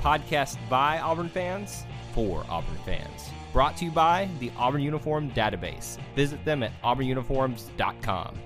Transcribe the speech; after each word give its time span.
podcast 0.00 0.56
by 0.68 0.98
Auburn 0.98 1.28
fans 1.28 1.84
for 2.12 2.44
Auburn 2.48 2.78
fans. 2.84 3.30
Brought 3.52 3.76
to 3.76 3.84
you 3.84 3.90
by 3.90 4.28
the 4.38 4.50
Auburn 4.56 4.80
Uniform 4.80 5.30
Database. 5.32 5.98
Visit 6.16 6.44
them 6.44 6.62
at 6.62 6.72
auburnuniforms.com. 6.82 8.38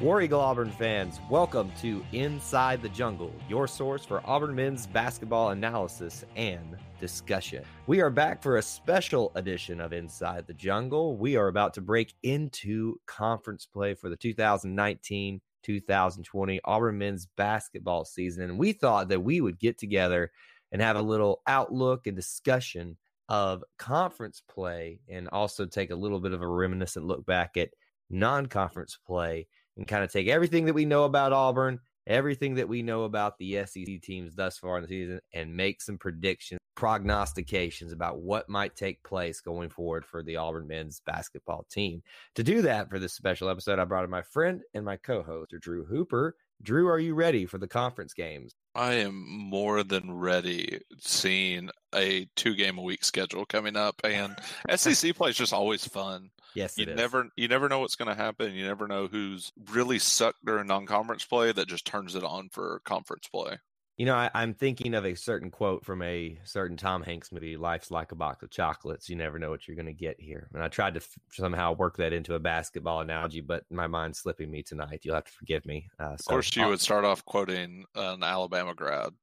War 0.00 0.22
Eagle 0.22 0.40
Auburn 0.40 0.70
fans, 0.70 1.18
welcome 1.28 1.72
to 1.80 2.04
Inside 2.12 2.82
the 2.82 2.88
Jungle, 2.90 3.32
your 3.48 3.66
source 3.66 4.04
for 4.04 4.22
Auburn 4.24 4.54
men's 4.54 4.86
basketball 4.86 5.50
analysis 5.50 6.24
and 6.36 6.76
discussion. 7.00 7.64
We 7.88 8.00
are 8.00 8.08
back 8.08 8.40
for 8.40 8.58
a 8.58 8.62
special 8.62 9.32
edition 9.34 9.80
of 9.80 9.92
Inside 9.92 10.46
the 10.46 10.54
Jungle. 10.54 11.16
We 11.16 11.34
are 11.34 11.48
about 11.48 11.74
to 11.74 11.80
break 11.80 12.14
into 12.22 13.00
conference 13.06 13.66
play 13.66 13.94
for 13.94 14.08
the 14.08 14.16
2019 14.16 15.40
2020 15.62 16.60
Auburn 16.64 16.98
men's 16.98 17.26
basketball 17.36 18.04
season. 18.04 18.44
And 18.44 18.58
we 18.58 18.72
thought 18.72 19.08
that 19.08 19.22
we 19.22 19.40
would 19.40 19.58
get 19.58 19.78
together 19.78 20.30
and 20.72 20.82
have 20.82 20.96
a 20.96 21.02
little 21.02 21.42
outlook 21.46 22.06
and 22.06 22.16
discussion 22.16 22.96
of 23.28 23.62
conference 23.78 24.42
play 24.48 25.00
and 25.08 25.28
also 25.28 25.66
take 25.66 25.90
a 25.90 25.96
little 25.96 26.20
bit 26.20 26.32
of 26.32 26.42
a 26.42 26.48
reminiscent 26.48 27.04
look 27.04 27.26
back 27.26 27.56
at 27.56 27.70
non 28.10 28.46
conference 28.46 28.98
play 29.06 29.46
and 29.76 29.86
kind 29.86 30.02
of 30.02 30.10
take 30.10 30.28
everything 30.28 30.64
that 30.66 30.74
we 30.74 30.84
know 30.84 31.04
about 31.04 31.32
Auburn, 31.32 31.78
everything 32.06 32.54
that 32.56 32.68
we 32.68 32.82
know 32.82 33.04
about 33.04 33.38
the 33.38 33.64
SEC 33.66 34.00
teams 34.02 34.34
thus 34.34 34.58
far 34.58 34.76
in 34.76 34.82
the 34.82 34.88
season, 34.88 35.20
and 35.32 35.54
make 35.54 35.80
some 35.82 35.98
predictions, 35.98 36.60
prognostications 36.78 37.90
about 37.90 38.20
what 38.20 38.48
might 38.48 38.76
take 38.76 39.02
place 39.02 39.40
going 39.40 39.68
forward 39.68 40.06
for 40.06 40.22
the 40.22 40.36
Auburn 40.36 40.68
men's 40.68 41.00
basketball 41.04 41.66
team. 41.68 42.04
To 42.36 42.44
do 42.44 42.62
that 42.62 42.88
for 42.88 43.00
this 43.00 43.12
special 43.14 43.48
episode, 43.48 43.80
I 43.80 43.84
brought 43.84 44.04
in 44.04 44.10
my 44.10 44.22
friend 44.22 44.62
and 44.74 44.84
my 44.84 44.96
co 44.96 45.24
host, 45.24 45.52
Drew 45.58 45.84
Hooper. 45.86 46.36
Drew, 46.62 46.86
are 46.86 47.00
you 47.00 47.16
ready 47.16 47.46
for 47.46 47.58
the 47.58 47.66
conference 47.66 48.14
games? 48.14 48.54
I 48.76 48.94
am 48.94 49.28
more 49.28 49.82
than 49.82 50.12
ready 50.12 50.80
seeing 51.00 51.70
a 51.92 52.28
two 52.36 52.54
game 52.54 52.78
a 52.78 52.82
week 52.82 53.02
schedule 53.04 53.44
coming 53.44 53.74
up 53.76 54.00
and 54.04 54.36
SEC 54.76 55.16
play 55.16 55.30
is 55.30 55.36
just 55.36 55.52
always 55.52 55.84
fun. 55.84 56.30
Yes, 56.54 56.78
You 56.78 56.84
it 56.84 56.90
is. 56.90 56.96
never 56.96 57.26
you 57.36 57.48
never 57.48 57.68
know 57.68 57.80
what's 57.80 57.96
going 57.96 58.08
to 58.08 58.14
happen. 58.22 58.54
You 58.54 58.64
never 58.64 58.86
know 58.86 59.08
who's 59.08 59.50
really 59.72 59.98
sucked 59.98 60.44
during 60.44 60.68
non-conference 60.68 61.24
play 61.24 61.50
that 61.50 61.66
just 61.66 61.86
turns 61.86 62.14
it 62.14 62.22
on 62.22 62.50
for 62.50 62.80
conference 62.84 63.26
play. 63.26 63.58
You 63.98 64.06
know, 64.06 64.14
I, 64.14 64.30
I'm 64.32 64.54
thinking 64.54 64.94
of 64.94 65.04
a 65.04 65.16
certain 65.16 65.50
quote 65.50 65.84
from 65.84 66.02
a 66.02 66.38
certain 66.44 66.76
Tom 66.76 67.02
Hanks 67.02 67.32
movie, 67.32 67.56
Life's 67.56 67.90
Like 67.90 68.12
a 68.12 68.14
Box 68.14 68.44
of 68.44 68.50
Chocolates. 68.50 69.08
You 69.08 69.16
never 69.16 69.40
know 69.40 69.50
what 69.50 69.66
you're 69.66 69.74
going 69.74 69.86
to 69.86 69.92
get 69.92 70.20
here. 70.20 70.48
And 70.54 70.62
I 70.62 70.68
tried 70.68 70.94
to 70.94 71.00
f- 71.00 71.18
somehow 71.32 71.72
work 71.74 71.96
that 71.96 72.12
into 72.12 72.34
a 72.34 72.38
basketball 72.38 73.00
analogy, 73.00 73.40
but 73.40 73.64
my 73.70 73.88
mind's 73.88 74.20
slipping 74.20 74.52
me 74.52 74.62
tonight. 74.62 75.00
You'll 75.02 75.16
have 75.16 75.24
to 75.24 75.32
forgive 75.32 75.66
me. 75.66 75.90
Uh, 75.98 76.10
Of 76.12 76.24
course, 76.24 76.54
you 76.54 76.68
would 76.68 76.80
start 76.80 77.04
off 77.04 77.24
quoting 77.24 77.86
an 77.96 78.22
Alabama 78.22 78.72
grad. 78.72 79.14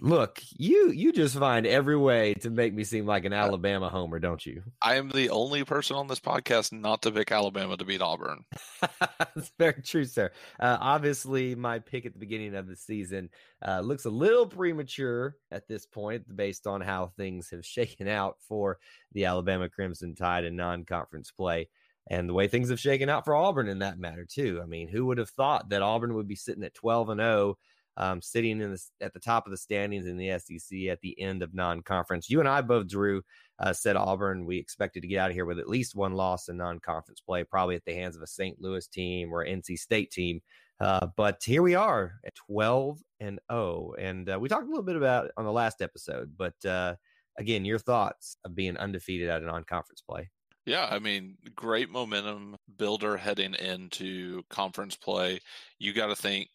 Look, 0.00 0.40
you 0.56 0.90
you 0.90 1.12
just 1.12 1.36
find 1.36 1.66
every 1.66 1.96
way 1.96 2.34
to 2.34 2.50
make 2.50 2.72
me 2.72 2.84
seem 2.84 3.06
like 3.06 3.24
an 3.24 3.32
Alabama 3.32 3.88
homer, 3.88 4.18
don't 4.18 4.44
you? 4.44 4.62
I 4.82 4.96
am 4.96 5.08
the 5.10 5.30
only 5.30 5.64
person 5.64 5.96
on 5.96 6.06
this 6.06 6.20
podcast 6.20 6.72
not 6.72 7.02
to 7.02 7.10
pick 7.10 7.32
Alabama 7.32 7.76
to 7.76 7.84
beat 7.84 8.00
Auburn. 8.00 8.44
That's 9.18 9.52
very 9.58 9.82
true, 9.82 10.04
sir. 10.04 10.30
Uh, 10.60 10.78
obviously, 10.80 11.54
my 11.54 11.80
pick 11.80 12.06
at 12.06 12.12
the 12.12 12.18
beginning 12.18 12.54
of 12.54 12.68
the 12.68 12.76
season 12.76 13.30
uh, 13.66 13.80
looks 13.80 14.04
a 14.04 14.10
little 14.10 14.46
premature 14.46 15.36
at 15.50 15.66
this 15.66 15.84
point, 15.84 16.24
based 16.34 16.66
on 16.66 16.80
how 16.80 17.12
things 17.16 17.50
have 17.50 17.66
shaken 17.66 18.08
out 18.08 18.36
for 18.48 18.78
the 19.12 19.24
Alabama 19.24 19.68
Crimson 19.68 20.14
Tide 20.14 20.44
in 20.44 20.56
non-conference 20.56 21.32
play, 21.32 21.68
and 22.08 22.28
the 22.28 22.34
way 22.34 22.46
things 22.46 22.70
have 22.70 22.80
shaken 22.80 23.08
out 23.08 23.24
for 23.24 23.34
Auburn 23.34 23.68
in 23.68 23.80
that 23.80 23.98
matter 23.98 24.24
too. 24.24 24.60
I 24.62 24.66
mean, 24.66 24.88
who 24.88 25.06
would 25.06 25.18
have 25.18 25.30
thought 25.30 25.70
that 25.70 25.82
Auburn 25.82 26.14
would 26.14 26.28
be 26.28 26.36
sitting 26.36 26.64
at 26.64 26.74
twelve 26.74 27.08
and 27.08 27.20
zero? 27.20 27.58
Um, 28.00 28.22
sitting 28.22 28.60
in 28.60 28.70
the, 28.70 28.82
at 29.00 29.12
the 29.12 29.20
top 29.20 29.46
of 29.46 29.50
the 29.50 29.56
standings 29.56 30.06
in 30.06 30.16
the 30.16 30.38
SEC 30.38 30.86
at 30.88 31.00
the 31.00 31.20
end 31.20 31.42
of 31.42 31.52
non-conference. 31.52 32.30
You 32.30 32.38
and 32.40 32.48
I 32.48 32.60
both, 32.60 32.86
Drew, 32.86 33.22
uh, 33.58 33.72
said 33.72 33.96
Auburn. 33.96 34.46
We 34.46 34.56
expected 34.56 35.00
to 35.02 35.08
get 35.08 35.18
out 35.18 35.30
of 35.30 35.34
here 35.34 35.44
with 35.44 35.58
at 35.58 35.68
least 35.68 35.96
one 35.96 36.12
loss 36.12 36.48
in 36.48 36.56
non-conference 36.56 37.20
play, 37.20 37.42
probably 37.42 37.74
at 37.74 37.84
the 37.84 37.94
hands 37.94 38.16
of 38.16 38.22
a 38.22 38.26
St. 38.26 38.60
Louis 38.60 38.86
team 38.86 39.32
or 39.32 39.44
NC 39.44 39.78
State 39.78 40.12
team. 40.12 40.40
Uh, 40.80 41.08
but 41.16 41.42
here 41.44 41.62
we 41.62 41.74
are 41.74 42.20
at 42.24 42.34
12 42.36 43.02
and 43.20 43.40
0, 43.50 43.94
and 43.98 44.30
uh, 44.30 44.38
we 44.38 44.48
talked 44.48 44.66
a 44.66 44.70
little 44.70 44.84
bit 44.84 44.96
about 44.96 45.26
it 45.26 45.32
on 45.36 45.44
the 45.44 45.52
last 45.52 45.82
episode. 45.82 46.32
But 46.36 46.64
uh, 46.64 46.94
again, 47.36 47.64
your 47.64 47.80
thoughts 47.80 48.36
of 48.44 48.54
being 48.54 48.76
undefeated 48.76 49.28
at 49.28 49.42
a 49.42 49.46
non-conference 49.46 50.02
play? 50.02 50.30
Yeah, 50.66 50.86
I 50.90 50.98
mean, 50.98 51.36
great 51.56 51.90
momentum 51.90 52.56
builder 52.76 53.16
heading 53.16 53.54
into 53.54 54.42
conference 54.50 54.96
play. 54.96 55.40
You 55.78 55.94
got 55.94 56.08
to 56.08 56.16
think 56.16 56.48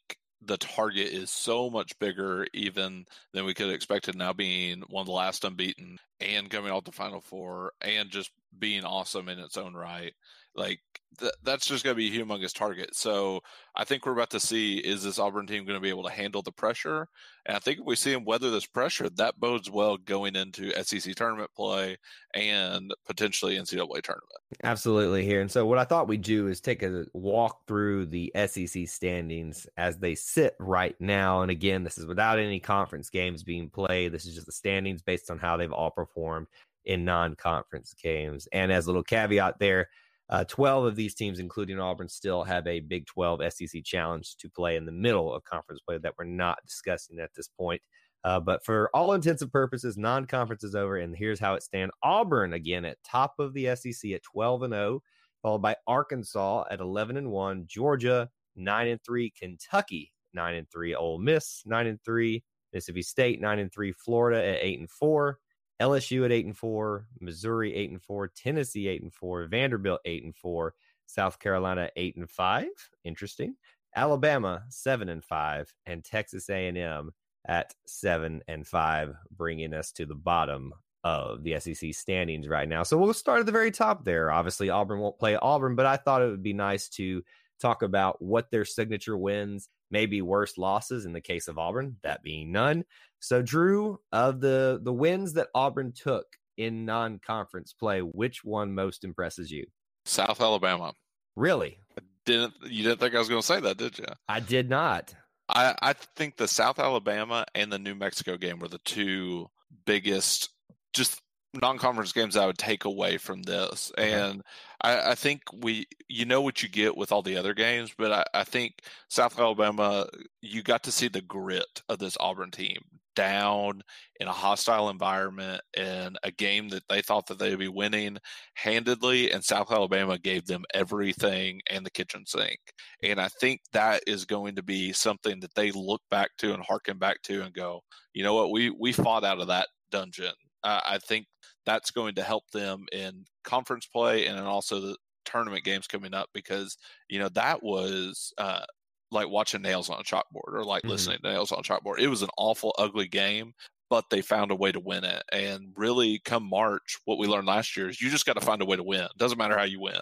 the 0.45 0.57
target 0.57 1.07
is 1.07 1.29
so 1.29 1.69
much 1.69 1.97
bigger 1.99 2.45
even 2.53 3.05
than 3.33 3.45
we 3.45 3.53
could 3.53 3.67
have 3.67 3.75
expected 3.75 4.15
now 4.15 4.33
being 4.33 4.83
one 4.89 5.01
of 5.01 5.07
the 5.07 5.13
last 5.13 5.43
unbeaten 5.43 5.97
and 6.19 6.49
coming 6.49 6.71
off 6.71 6.83
the 6.83 6.91
final 6.91 7.21
four 7.21 7.71
and 7.81 8.09
just 8.09 8.31
being 8.57 8.83
awesome 8.83 9.29
in 9.29 9.39
its 9.39 9.57
own 9.57 9.73
right 9.73 10.13
like 10.55 10.79
th- 11.19 11.33
that's 11.43 11.65
just 11.65 11.83
going 11.83 11.95
to 11.95 11.97
be 11.97 12.07
a 12.07 12.25
humongous 12.25 12.53
target 12.53 12.95
so 12.95 13.41
i 13.75 13.83
think 13.83 14.05
we're 14.05 14.13
about 14.13 14.29
to 14.29 14.39
see 14.39 14.77
is 14.77 15.03
this 15.03 15.19
auburn 15.19 15.47
team 15.47 15.65
going 15.65 15.77
to 15.77 15.81
be 15.81 15.89
able 15.89 16.03
to 16.03 16.09
handle 16.09 16.41
the 16.41 16.51
pressure 16.51 17.07
and 17.45 17.55
i 17.55 17.59
think 17.59 17.79
if 17.79 17.85
we 17.85 17.95
see 17.95 18.11
them 18.11 18.25
weather 18.25 18.51
this 18.51 18.65
pressure 18.65 19.09
that 19.09 19.39
bodes 19.39 19.69
well 19.69 19.97
going 19.97 20.35
into 20.35 20.71
sec 20.83 21.15
tournament 21.15 21.49
play 21.55 21.97
and 22.33 22.93
potentially 23.05 23.57
ncaa 23.57 24.01
tournament 24.01 24.33
Absolutely 24.63 25.25
here. 25.25 25.41
And 25.41 25.51
so 25.51 25.65
what 25.65 25.77
I 25.77 25.83
thought 25.83 26.07
we'd 26.07 26.21
do 26.21 26.47
is 26.47 26.61
take 26.61 26.83
a 26.83 27.05
walk 27.13 27.65
through 27.67 28.07
the 28.07 28.31
SEC 28.35 28.87
standings 28.87 29.67
as 29.77 29.97
they 29.97 30.15
sit 30.15 30.55
right 30.59 30.95
now. 30.99 31.41
And 31.41 31.51
again, 31.51 31.83
this 31.83 31.97
is 31.97 32.05
without 32.05 32.39
any 32.39 32.59
conference 32.59 33.09
games 33.09 33.43
being 33.43 33.69
played. 33.69 34.11
This 34.11 34.25
is 34.25 34.35
just 34.35 34.45
the 34.45 34.51
standings 34.51 35.01
based 35.01 35.31
on 35.31 35.39
how 35.39 35.57
they've 35.57 35.71
all 35.71 35.91
performed 35.91 36.47
in 36.85 37.05
non-conference 37.05 37.95
games. 38.01 38.47
And 38.51 38.71
as 38.71 38.85
a 38.85 38.89
little 38.89 39.03
caveat 39.03 39.59
there, 39.59 39.89
uh, 40.33 40.43
12 40.45 40.85
of 40.85 40.95
these 40.95 41.13
teams, 41.13 41.37
including 41.37 41.79
Auburn, 41.79 42.09
still 42.09 42.43
have 42.43 42.65
a 42.65 42.79
Big 42.79 43.05
12 43.05 43.41
SEC 43.53 43.83
challenge 43.83 44.35
to 44.37 44.49
play 44.49 44.75
in 44.77 44.85
the 44.85 44.91
middle 44.91 45.31
of 45.31 45.43
conference 45.43 45.79
play 45.87 45.99
that 45.99 46.15
we're 46.17 46.25
not 46.25 46.57
discussing 46.65 47.19
at 47.19 47.29
this 47.35 47.47
point. 47.47 47.79
Uh, 48.23 48.39
but 48.39 48.65
for 48.65 48.89
all 48.95 49.13
intents 49.13 49.43
and 49.43 49.51
purposes, 49.51 49.95
non-conference 49.95 50.63
is 50.63 50.73
over, 50.73 50.97
and 50.97 51.15
here's 51.15 51.39
how 51.39 51.53
it 51.53 51.61
stands: 51.61 51.93
Auburn 52.01 52.53
again 52.53 52.83
at 52.83 52.97
top 53.03 53.35
of 53.37 53.53
the 53.53 53.75
SEC 53.75 54.11
at 54.11 54.23
12 54.23 54.63
and 54.63 54.73
0, 54.73 55.03
followed 55.43 55.61
by 55.61 55.75
Arkansas 55.85 56.63
at 56.71 56.79
11 56.79 57.15
and 57.17 57.29
1, 57.29 57.65
Georgia 57.67 58.27
9 58.55 58.87
and 58.87 58.99
3, 59.05 59.31
Kentucky 59.39 60.11
9 60.33 60.55
and 60.55 60.67
3, 60.71 60.95
Ole 60.95 61.19
Miss 61.19 61.61
9 61.67 61.85
and 61.85 61.99
3, 62.03 62.43
Mississippi 62.73 63.03
State 63.03 63.39
9 63.39 63.59
and 63.59 63.71
3, 63.71 63.91
Florida 63.91 64.43
at 64.43 64.63
8 64.63 64.79
and 64.79 64.89
4, 64.89 65.37
LSU 65.83 66.25
at 66.25 66.31
8 66.31 66.45
and 66.45 66.57
4, 66.57 67.07
Missouri 67.19 67.75
8 67.75 67.91
and 67.91 68.01
4, 68.01 68.27
Tennessee 68.29 68.87
8 68.87 69.01
and 69.03 69.13
4, 69.13 69.47
Vanderbilt 69.47 70.01
8 70.05 70.23
and 70.23 70.35
4, 70.35 70.73
South 71.05 71.39
Carolina 71.39 71.89
8 71.95 72.15
and 72.15 72.29
5. 72.29 72.67
Interesting. 73.03 73.55
Alabama 73.95 74.63
7 74.69 75.09
and 75.09 75.23
5, 75.23 75.73
and 75.85 76.03
Texas 76.03 76.49
A&M 76.49 77.11
at 77.45 77.73
seven 77.85 78.41
and 78.47 78.65
five, 78.65 79.15
bringing 79.31 79.73
us 79.73 79.91
to 79.93 80.05
the 80.05 80.15
bottom 80.15 80.73
of 81.03 81.43
the 81.43 81.59
SEC 81.59 81.93
standings 81.93 82.47
right 82.47 82.69
now. 82.69 82.83
So 82.83 82.97
we'll 82.97 83.13
start 83.13 83.41
at 83.41 83.45
the 83.45 83.51
very 83.51 83.71
top 83.71 84.05
there. 84.05 84.31
Obviously, 84.31 84.69
Auburn 84.69 84.99
won't 84.99 85.19
play 85.19 85.35
Auburn, 85.35 85.75
but 85.75 85.85
I 85.85 85.97
thought 85.97 86.21
it 86.21 86.29
would 86.29 86.43
be 86.43 86.53
nice 86.53 86.87
to 86.89 87.23
talk 87.59 87.81
about 87.81 88.21
what 88.21 88.49
their 88.51 88.65
signature 88.65 89.17
wins, 89.17 89.67
maybe 89.91 90.21
worst 90.21 90.57
losses 90.57 91.05
in 91.05 91.13
the 91.13 91.21
case 91.21 91.47
of 91.47 91.57
Auburn, 91.57 91.97
that 92.03 92.23
being 92.23 92.51
none. 92.51 92.85
So, 93.23 93.41
Drew, 93.41 93.99
of 94.11 94.41
the 94.41 94.81
the 94.83 94.91
wins 94.91 95.31
that 95.33 95.47
Auburn 95.55 95.93
took 95.93 96.25
in 96.57 96.83
non-conference 96.83 97.71
play, 97.71 98.01
which 98.01 98.43
one 98.43 98.75
most 98.75 99.05
impresses 99.05 99.49
you? 99.49 99.65
south 100.05 100.41
alabama 100.41 100.91
Really? 101.37 101.79
didn't 102.25 102.53
you 102.63 102.83
didn't 102.83 102.99
think 102.99 103.15
i 103.15 103.19
was 103.19 103.29
going 103.29 103.39
to 103.39 103.47
say 103.47 103.61
that 103.61 103.77
did 103.77 103.97
you 103.97 104.05
I 104.27 104.41
did 104.41 104.69
not. 104.69 105.13
I, 105.47 105.75
I 105.81 105.93
think 105.93 106.35
the 106.35 106.47
South 106.47 106.79
Alabama 106.79 107.45
and 107.53 107.71
the 107.71 107.79
New 107.79 107.95
Mexico 107.95 108.37
game 108.37 108.59
were 108.59 108.69
the 108.69 108.79
two 108.79 109.49
biggest, 109.85 110.49
just 110.93 111.21
non-conference 111.53 112.11
games 112.11 112.35
I 112.35 112.45
would 112.45 112.57
take 112.57 112.85
away 112.85 113.17
from 113.17 113.43
this, 113.43 113.91
mm-hmm. 113.97 114.09
and 114.09 114.43
I, 114.81 115.11
I, 115.11 115.15
think 115.15 115.41
we, 115.53 115.85
you 116.07 116.25
know, 116.25 116.41
what 116.41 116.63
you 116.63 116.69
get 116.69 116.97
with 116.97 117.11
all 117.11 117.21
the 117.21 117.37
other 117.37 117.53
games, 117.53 117.93
but 117.97 118.11
I, 118.11 118.25
I, 118.33 118.43
think 118.43 118.79
South 119.09 119.39
Alabama, 119.39 120.07
you 120.41 120.63
got 120.63 120.83
to 120.83 120.91
see 120.91 121.07
the 121.07 121.21
grit 121.21 121.81
of 121.89 121.99
this 121.99 122.17
Auburn 122.19 122.51
team 122.51 122.79
down 123.15 123.81
in 124.19 124.27
a 124.27 124.31
hostile 124.31 124.89
environment 124.89 125.61
in 125.77 126.15
a 126.23 126.31
game 126.31 126.69
that 126.69 126.81
they 126.89 127.01
thought 127.01 127.27
that 127.27 127.37
they'd 127.37 127.59
be 127.59 127.67
winning 127.67 128.17
handedly, 128.55 129.31
and 129.31 129.43
South 129.43 129.71
Alabama 129.71 130.17
gave 130.17 130.45
them 130.45 130.63
everything 130.73 131.61
and 131.69 131.85
the 131.85 131.91
kitchen 131.91 132.25
sink, 132.25 132.59
and 133.03 133.21
I 133.21 133.27
think 133.27 133.61
that 133.73 134.03
is 134.07 134.25
going 134.25 134.55
to 134.55 134.63
be 134.63 134.91
something 134.91 135.39
that 135.41 135.53
they 135.55 135.71
look 135.71 136.01
back 136.09 136.31
to 136.39 136.53
and 136.53 136.63
harken 136.63 136.97
back 136.97 137.21
to 137.23 137.43
and 137.43 137.53
go, 137.53 137.81
you 138.13 138.23
know 138.23 138.33
what, 138.33 138.51
we 138.51 138.71
we 138.71 138.91
fought 138.91 139.23
out 139.23 139.39
of 139.39 139.47
that 139.47 139.67
dungeon. 139.91 140.33
Uh, 140.63 140.81
I 140.85 140.97
think 140.97 141.27
that's 141.65 141.91
going 141.91 142.15
to 142.15 142.23
help 142.23 142.49
them 142.51 142.85
in 142.91 143.25
conference 143.43 143.85
play 143.85 144.25
and 144.25 144.37
then 144.37 144.45
also 144.45 144.79
the 144.79 144.97
tournament 145.25 145.63
games 145.63 145.87
coming 145.87 146.13
up 146.13 146.29
because 146.33 146.77
you 147.09 147.19
know 147.19 147.29
that 147.29 147.63
was 147.63 148.33
uh, 148.37 148.65
like 149.11 149.29
watching 149.29 149.61
nails 149.61 149.89
on 149.89 149.99
a 149.99 150.03
chalkboard 150.03 150.53
or 150.53 150.63
like 150.63 150.83
mm-hmm. 150.83 150.91
listening 150.91 151.19
to 151.23 151.31
nails 151.31 151.51
on 151.51 151.59
a 151.59 151.63
chalkboard. 151.63 151.99
It 151.99 152.07
was 152.07 152.21
an 152.21 152.29
awful, 152.37 152.75
ugly 152.77 153.07
game, 153.07 153.53
but 153.89 154.05
they 154.09 154.21
found 154.21 154.51
a 154.51 154.55
way 154.55 154.71
to 154.71 154.79
win 154.79 155.03
it. 155.03 155.23
And 155.31 155.71
really, 155.77 156.19
come 156.25 156.49
March, 156.49 156.97
what 157.05 157.19
we 157.19 157.27
learned 157.27 157.47
last 157.47 157.77
year 157.77 157.89
is 157.89 158.01
you 158.01 158.09
just 158.09 158.25
got 158.25 158.33
to 158.33 158.45
find 158.45 158.61
a 158.61 158.65
way 158.65 158.75
to 158.75 158.83
win. 158.83 159.01
It 159.01 159.17
doesn't 159.17 159.37
matter 159.37 159.57
how 159.57 159.63
you 159.63 159.79
win. 159.79 160.01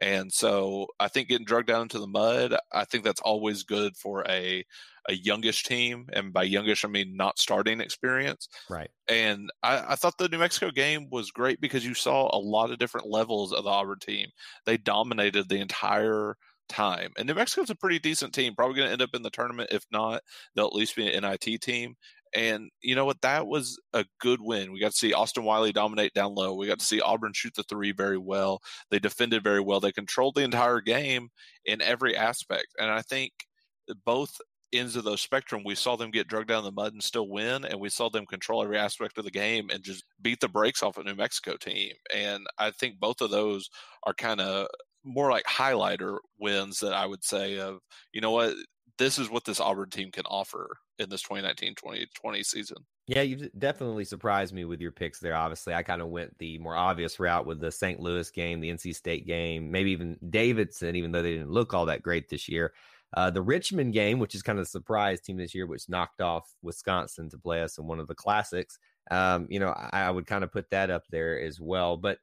And 0.00 0.32
so 0.32 0.86
I 1.00 1.08
think 1.08 1.28
getting 1.28 1.44
drugged 1.44 1.66
down 1.66 1.82
into 1.82 1.98
the 1.98 2.06
mud, 2.06 2.54
I 2.72 2.84
think 2.84 3.04
that's 3.04 3.20
always 3.20 3.64
good 3.64 3.96
for 3.96 4.24
a 4.28 4.64
a 5.08 5.14
youngish 5.14 5.64
team, 5.64 6.06
and 6.12 6.32
by 6.32 6.44
youngish 6.44 6.84
I 6.84 6.88
mean 6.88 7.16
not 7.16 7.38
starting 7.38 7.80
experience. 7.80 8.48
Right. 8.70 8.90
And 9.08 9.50
I, 9.62 9.92
I, 9.92 9.94
thought 9.96 10.18
the 10.18 10.28
New 10.28 10.38
Mexico 10.38 10.70
game 10.70 11.08
was 11.10 11.30
great 11.30 11.60
because 11.60 11.84
you 11.84 11.94
saw 11.94 12.28
a 12.32 12.38
lot 12.38 12.70
of 12.70 12.78
different 12.78 13.08
levels 13.08 13.52
of 13.52 13.64
the 13.64 13.70
Auburn 13.70 13.98
team. 13.98 14.28
They 14.64 14.76
dominated 14.76 15.48
the 15.48 15.60
entire 15.60 16.36
time. 16.68 17.12
And 17.18 17.26
New 17.26 17.34
Mexico's 17.34 17.70
a 17.70 17.74
pretty 17.74 17.98
decent 17.98 18.32
team, 18.32 18.54
probably 18.54 18.76
going 18.76 18.88
to 18.88 18.92
end 18.92 19.02
up 19.02 19.14
in 19.14 19.22
the 19.22 19.30
tournament. 19.30 19.70
If 19.72 19.84
not, 19.92 20.22
they'll 20.54 20.66
at 20.66 20.74
least 20.74 20.96
be 20.96 21.12
an 21.12 21.22
NIT 21.22 21.60
team. 21.60 21.94
And 22.34 22.70
you 22.80 22.94
know 22.94 23.04
what? 23.04 23.20
That 23.20 23.46
was 23.46 23.78
a 23.92 24.06
good 24.18 24.40
win. 24.40 24.72
We 24.72 24.80
got 24.80 24.92
to 24.92 24.96
see 24.96 25.12
Austin 25.12 25.44
Wiley 25.44 25.72
dominate 25.72 26.14
down 26.14 26.34
low. 26.34 26.54
We 26.54 26.66
got 26.66 26.78
to 26.78 26.84
see 26.84 27.00
Auburn 27.00 27.32
shoot 27.34 27.52
the 27.54 27.62
three 27.64 27.92
very 27.92 28.16
well. 28.16 28.60
They 28.90 28.98
defended 28.98 29.44
very 29.44 29.60
well. 29.60 29.80
They 29.80 29.92
controlled 29.92 30.34
the 30.34 30.44
entire 30.44 30.80
game 30.80 31.28
in 31.66 31.82
every 31.82 32.16
aspect. 32.16 32.68
And 32.78 32.90
I 32.90 33.02
think 33.02 33.32
both 34.06 34.40
ends 34.72 34.96
of 34.96 35.04
the 35.04 35.16
spectrum, 35.16 35.62
we 35.64 35.74
saw 35.74 35.96
them 35.96 36.10
get 36.10 36.28
drugged 36.28 36.48
down 36.48 36.64
the 36.64 36.72
mud 36.72 36.92
and 36.92 37.02
still 37.02 37.28
win, 37.28 37.64
and 37.64 37.80
we 37.80 37.88
saw 37.88 38.08
them 38.08 38.26
control 38.26 38.62
every 38.62 38.78
aspect 38.78 39.18
of 39.18 39.24
the 39.24 39.30
game 39.30 39.68
and 39.70 39.82
just 39.82 40.04
beat 40.20 40.40
the 40.40 40.48
brakes 40.48 40.82
off 40.82 40.98
a 40.98 41.02
New 41.02 41.14
Mexico 41.14 41.56
team. 41.56 41.92
And 42.14 42.46
I 42.58 42.70
think 42.70 42.98
both 42.98 43.20
of 43.20 43.30
those 43.30 43.68
are 44.04 44.14
kind 44.14 44.40
of 44.40 44.68
more 45.04 45.30
like 45.30 45.44
highlighter 45.44 46.18
wins 46.38 46.80
that 46.80 46.94
I 46.94 47.06
would 47.06 47.24
say 47.24 47.58
of, 47.58 47.78
you 48.12 48.20
know 48.20 48.30
what, 48.30 48.54
this 48.98 49.18
is 49.18 49.30
what 49.30 49.44
this 49.44 49.60
Auburn 49.60 49.90
team 49.90 50.10
can 50.12 50.24
offer 50.26 50.76
in 50.98 51.08
this 51.08 51.22
2019-2020 51.24 52.44
season. 52.44 52.76
Yeah, 53.08 53.22
you've 53.22 53.48
definitely 53.58 54.04
surprised 54.04 54.54
me 54.54 54.64
with 54.64 54.80
your 54.80 54.92
picks 54.92 55.18
there. 55.18 55.34
Obviously, 55.34 55.74
I 55.74 55.82
kind 55.82 56.00
of 56.00 56.08
went 56.08 56.38
the 56.38 56.58
more 56.58 56.76
obvious 56.76 57.18
route 57.18 57.46
with 57.46 57.58
the 57.58 57.72
St. 57.72 57.98
Louis 57.98 58.30
game, 58.30 58.60
the 58.60 58.70
NC 58.70 58.94
State 58.94 59.26
game, 59.26 59.72
maybe 59.72 59.90
even 59.90 60.18
Davidson, 60.30 60.94
even 60.94 61.10
though 61.10 61.22
they 61.22 61.32
didn't 61.32 61.50
look 61.50 61.74
all 61.74 61.86
that 61.86 62.02
great 62.02 62.28
this 62.28 62.48
year. 62.48 62.72
Uh, 63.14 63.30
the 63.30 63.42
Richmond 63.42 63.92
game, 63.92 64.18
which 64.18 64.34
is 64.34 64.42
kind 64.42 64.58
of 64.58 64.64
a 64.64 64.68
surprise 64.68 65.20
team 65.20 65.36
this 65.36 65.54
year, 65.54 65.66
which 65.66 65.88
knocked 65.88 66.20
off 66.20 66.50
Wisconsin 66.62 67.28
to 67.30 67.38
play 67.38 67.62
us 67.62 67.78
in 67.78 67.86
one 67.86 68.00
of 68.00 68.08
the 68.08 68.14
classics. 68.14 68.78
Um, 69.10 69.46
you 69.50 69.58
know, 69.58 69.70
I, 69.70 70.02
I 70.02 70.10
would 70.10 70.26
kind 70.26 70.44
of 70.44 70.52
put 70.52 70.70
that 70.70 70.90
up 70.90 71.02
there 71.10 71.40
as 71.40 71.60
well. 71.60 71.96
But 71.96 72.18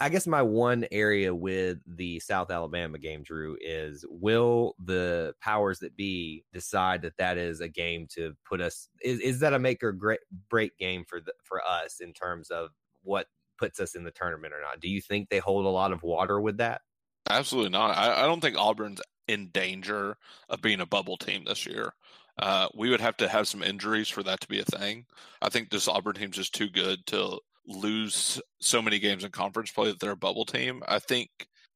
I 0.00 0.08
guess 0.08 0.26
my 0.26 0.42
one 0.42 0.86
area 0.90 1.34
with 1.34 1.78
the 1.86 2.18
South 2.20 2.50
Alabama 2.50 2.98
game, 2.98 3.22
Drew, 3.22 3.56
is 3.60 4.04
will 4.08 4.74
the 4.82 5.34
powers 5.40 5.78
that 5.80 5.96
be 5.96 6.44
decide 6.52 7.02
that 7.02 7.16
that 7.18 7.36
is 7.38 7.60
a 7.60 7.68
game 7.68 8.06
to 8.14 8.34
put 8.44 8.60
us? 8.60 8.88
Is, 9.02 9.20
is 9.20 9.40
that 9.40 9.52
a 9.52 9.58
make 9.58 9.82
or 9.82 9.92
great 9.92 10.20
break 10.48 10.76
game 10.78 11.04
for 11.06 11.20
the, 11.20 11.32
for 11.44 11.60
us 11.64 12.00
in 12.00 12.12
terms 12.12 12.50
of 12.50 12.70
what 13.02 13.26
puts 13.58 13.78
us 13.78 13.94
in 13.94 14.04
the 14.04 14.10
tournament 14.10 14.54
or 14.54 14.60
not? 14.60 14.80
Do 14.80 14.88
you 14.88 15.00
think 15.00 15.28
they 15.28 15.38
hold 15.38 15.66
a 15.66 15.68
lot 15.68 15.92
of 15.92 16.02
water 16.02 16.40
with 16.40 16.56
that? 16.56 16.80
Absolutely 17.28 17.70
not. 17.70 17.96
I, 17.96 18.24
I 18.24 18.26
don't 18.26 18.40
think 18.40 18.56
Auburn's 18.58 19.00
in 19.28 19.50
danger 19.50 20.16
of 20.48 20.62
being 20.62 20.80
a 20.80 20.86
bubble 20.86 21.16
team 21.16 21.44
this 21.44 21.66
year. 21.66 21.92
Uh, 22.38 22.68
we 22.74 22.88
would 22.90 23.00
have 23.00 23.16
to 23.18 23.28
have 23.28 23.46
some 23.46 23.62
injuries 23.62 24.08
for 24.08 24.22
that 24.22 24.40
to 24.40 24.48
be 24.48 24.60
a 24.60 24.64
thing. 24.64 25.04
I 25.42 25.48
think 25.48 25.70
this 25.70 25.88
Auburn 25.88 26.14
team's 26.14 26.36
just 26.36 26.54
too 26.54 26.68
good 26.68 27.04
to 27.06 27.38
lose 27.66 28.40
so 28.60 28.82
many 28.82 28.98
games 28.98 29.24
in 29.24 29.30
conference 29.30 29.70
play 29.70 29.88
that 29.88 30.00
they're 30.00 30.12
a 30.12 30.16
bubble 30.16 30.46
team. 30.46 30.82
I 30.88 30.98
think 30.98 31.28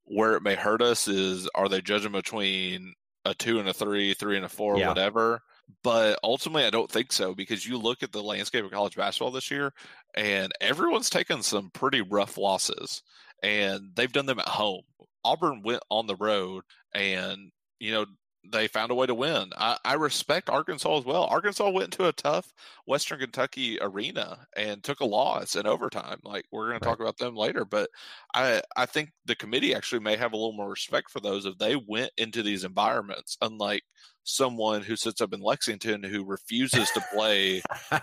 where 0.05 0.35
it 0.35 0.43
may 0.43 0.55
hurt 0.55 0.83
us 0.83 1.09
is 1.09 1.49
are 1.55 1.69
they 1.69 1.81
judging 1.81 2.13
between 2.13 2.95
a 3.25 3.35
two 3.35 3.59
and 3.59 3.69
a 3.69 3.75
three, 3.75 4.15
three 4.15 4.37
and 4.37 4.45
a 4.45 4.49
four, 4.49 4.79
yeah. 4.79 4.89
whatever. 4.89 5.43
But 5.83 6.19
ultimately, 6.23 6.65
I 6.65 6.71
don't 6.71 6.91
think 6.91 7.13
so 7.13 7.35
because 7.35 7.67
you 7.67 7.77
look 7.77 8.03
at 8.03 8.13
the 8.13 8.23
landscape 8.23 8.65
of 8.65 8.71
college 8.71 8.97
basketball 8.97 9.33
this 9.33 9.51
year, 9.51 9.73
and 10.15 10.53
everyone's 10.61 11.11
taken 11.11 11.43
some 11.43 11.71
pretty 11.71 12.03
rough 12.03 12.39
losses, 12.39 13.03
and 13.43 13.91
they've 13.95 14.13
done 14.13 14.27
them 14.27 14.39
at 14.39 14.49
home. 14.49 14.83
Auburn 15.27 15.63
went 15.63 15.83
on 15.91 16.07
the 16.07 16.17
road 16.17 16.63
and 16.95 17.51
you 17.81 17.93
know 17.93 18.07
they 18.53 18.69
found 18.69 18.91
a 18.91 18.95
way 18.95 19.07
to 19.07 19.15
win. 19.15 19.51
I, 19.57 19.77
I, 19.85 19.95
respect 19.95 20.49
Arkansas 20.49 20.99
as 20.99 21.05
well. 21.05 21.25
Arkansas 21.25 21.69
went 21.69 21.95
into 21.95 22.09
a 22.09 22.13
tough 22.13 22.53
Western 22.87 23.19
Kentucky 23.19 23.79
arena 23.81 24.47
and 24.57 24.83
took 24.83 25.01
a 25.01 25.05
loss 25.05 25.57
in 25.57 25.67
overtime. 25.67 26.19
Like 26.23 26.45
we're 26.53 26.67
going 26.67 26.73
right. 26.75 26.83
to 26.83 26.89
talk 26.89 27.01
about 27.01 27.19
them 27.19 27.35
later, 27.35 27.65
but 27.65 27.91
I 28.35 28.63
I 28.77 28.87
think 28.87 29.11
the 29.25 29.35
committee 29.35 29.75
actually 29.75 30.01
may 30.01 30.17
have 30.17 30.33
a 30.33 30.37
little 30.37 30.53
more 30.53 30.71
respect 30.71 31.11
for 31.11 31.21
those 31.21 31.45
if 31.45 31.59
they 31.59 31.77
went 31.77 32.13
into 32.17 32.43
these 32.43 32.65
environments, 32.65 33.37
unlike 33.43 33.83
someone 34.27 34.83
who 34.83 34.97
sits 34.97 35.21
up 35.21 35.33
in 35.33 35.41
Lexington 35.41 36.03
who 36.03 36.25
refuses 36.25 36.91
to 36.91 37.03
play. 37.15 37.63